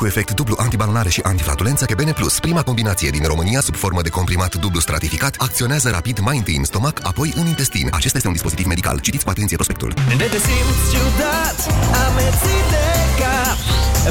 Cu 0.00 0.06
efect 0.06 0.30
dublu 0.30 0.54
antibalonare 0.58 1.08
și 1.08 1.20
antiflatulență 1.22 1.84
Kebene 1.84 2.12
Plus, 2.12 2.40
prima 2.40 2.62
combinație 2.62 3.10
din 3.10 3.24
România 3.24 3.60
sub 3.60 3.74
formă 3.74 4.02
de 4.02 4.08
comprimat 4.08 4.54
dublu 4.54 4.80
stratificat, 4.80 5.34
acționează 5.38 5.90
rapid 5.90 6.18
mai 6.18 6.36
întâi 6.36 6.56
în 6.56 6.64
stomac, 6.64 7.00
apoi 7.02 7.32
în 7.36 7.46
intestin. 7.46 7.88
Acesta 7.90 8.16
este 8.16 8.28
un 8.28 8.32
dispozitiv 8.32 8.66
medical. 8.66 8.98
Citiți 8.98 9.24
cu 9.24 9.30
atenție 9.30 9.56
prospectul. 9.56 9.90
De 10.16 10.26
te 10.32 10.38
simți 10.46 10.84
ciudat, 10.92 11.58
amețit 12.04 12.66
de 12.74 12.86
cap 13.20 13.58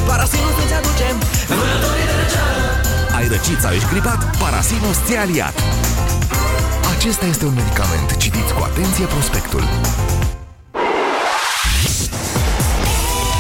Parasinus 0.08 0.56
îți 0.64 0.74
aducem 0.80 1.16
vânătorii 1.48 2.08
de 2.10 2.16
răceală 2.22 2.66
Ai 3.18 3.28
răcit 3.28 3.60
sau 3.60 3.72
ești 3.72 3.86
șgripat? 3.86 4.38
Parasinus 4.38 4.98
ți 5.06 5.16
aliat. 5.16 5.56
Acesta 6.98 7.26
este 7.26 7.46
un 7.46 7.54
medicament. 7.54 8.18
Citiți 8.18 8.54
cu 8.54 8.62
atenție 8.70 9.06
prospectul. 9.06 9.64